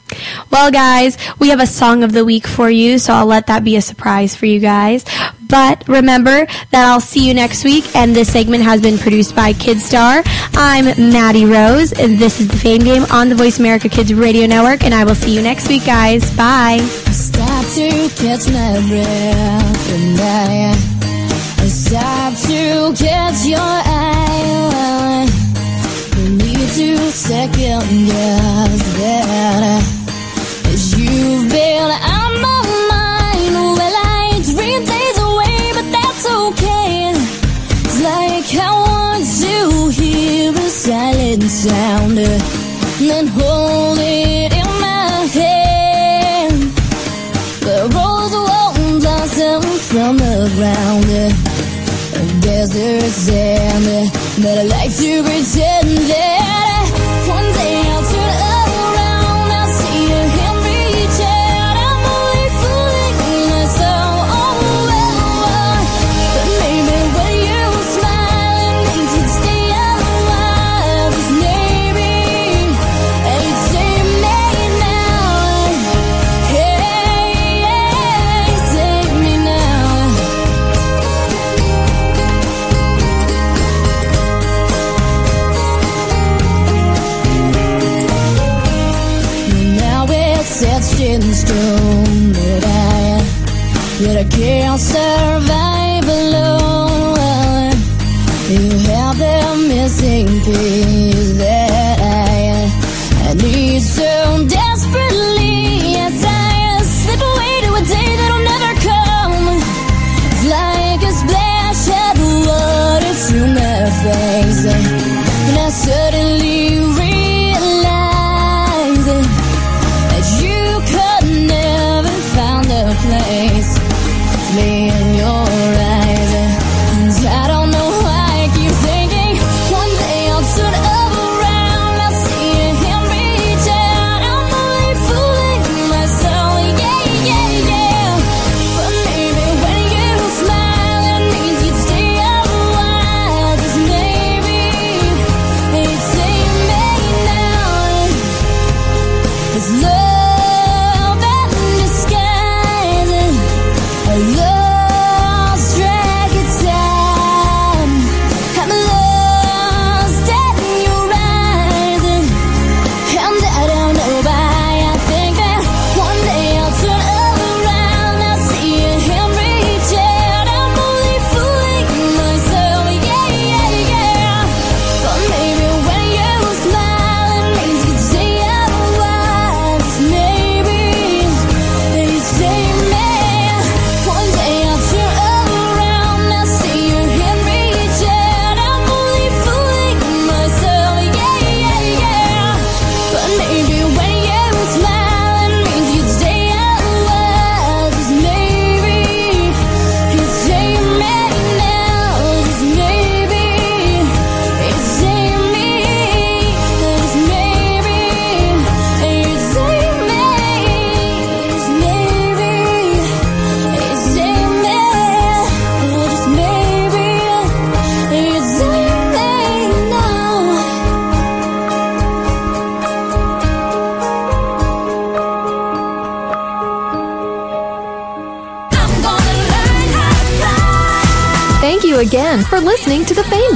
Well, 0.51 0.71
guys, 0.71 1.17
we 1.39 1.49
have 1.49 1.59
a 1.59 1.67
song 1.67 2.03
of 2.03 2.11
the 2.11 2.25
week 2.25 2.47
for 2.47 2.69
you, 2.69 2.99
so 2.99 3.13
I'll 3.13 3.25
let 3.25 3.47
that 3.47 3.63
be 3.63 3.75
a 3.75 3.81
surprise 3.81 4.35
for 4.35 4.45
you 4.45 4.59
guys. 4.59 5.05
But 5.49 5.87
remember 5.87 6.45
that 6.69 6.85
I'll 6.85 7.01
see 7.01 7.27
you 7.27 7.33
next 7.33 7.63
week, 7.63 7.83
and 7.95 8.15
this 8.15 8.31
segment 8.31 8.63
has 8.63 8.81
been 8.81 8.99
produced 8.99 9.35
by 9.35 9.53
Kidstar. 9.53 10.21
I'm 10.53 10.85
Maddie 11.11 11.45
Rose, 11.45 11.91
and 11.91 12.19
this 12.19 12.39
is 12.39 12.47
the 12.47 12.57
Fame 12.57 12.81
Game 12.81 13.03
on 13.11 13.29
the 13.29 13.35
Voice 13.35 13.57
America 13.57 13.89
Kids 13.89 14.13
Radio 14.13 14.45
Network, 14.45 14.83
and 14.83 14.93
I 14.93 15.03
will 15.03 15.15
see 15.15 15.35
you 15.35 15.41
next 15.41 15.67
week, 15.67 15.85
guys. 15.85 16.29
Bye. 16.37 16.77
Stop 17.11 17.65
to 17.75 17.89
catch 18.15 18.47
your 23.45 23.57
eye. 23.59 25.25
Need 26.29 26.69
to 26.69 26.97
second 27.11 28.05
guess 28.05 28.97
that 28.99 29.83
as 30.67 30.99
you've 30.99 31.49
been 31.49 32.18
silent 41.49 42.11
sound, 42.11 42.17
then 42.99 43.27
hold 43.27 43.97
it 43.99 44.53
in 44.53 44.69
my 44.81 45.27
hand. 45.33 46.61
The 47.65 47.89
rose 47.95 48.35
won't 48.47 49.01
blossom 49.01 49.61
from 49.89 50.17
the 50.17 50.51
ground 50.55 51.49
desert 52.41 53.11
sand 53.11 54.11
But 54.41 54.57
I 54.57 54.63
like 54.63 54.95
to 54.97 55.23
pretend 55.23 55.88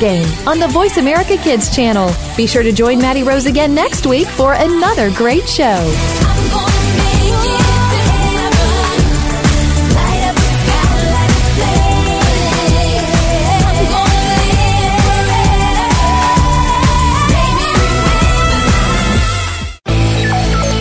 Game 0.04 0.28
on 0.46 0.60
the 0.60 0.68
Voice 0.68 0.98
America 0.98 1.38
Kids 1.38 1.74
channel. 1.74 2.12
Be 2.36 2.46
sure 2.46 2.62
to 2.62 2.74
join 2.74 3.00
Maddie 3.00 3.24
Rose 3.24 3.46
again 3.46 3.74
next 3.74 4.06
week 4.06 4.28
for 4.28 4.52
another 4.52 5.10
great 5.12 5.48
show. 5.48 5.78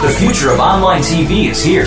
The 0.02 0.16
future 0.18 0.50
of 0.50 0.58
online 0.58 1.02
TV 1.02 1.48
is 1.48 1.62
here 1.62 1.86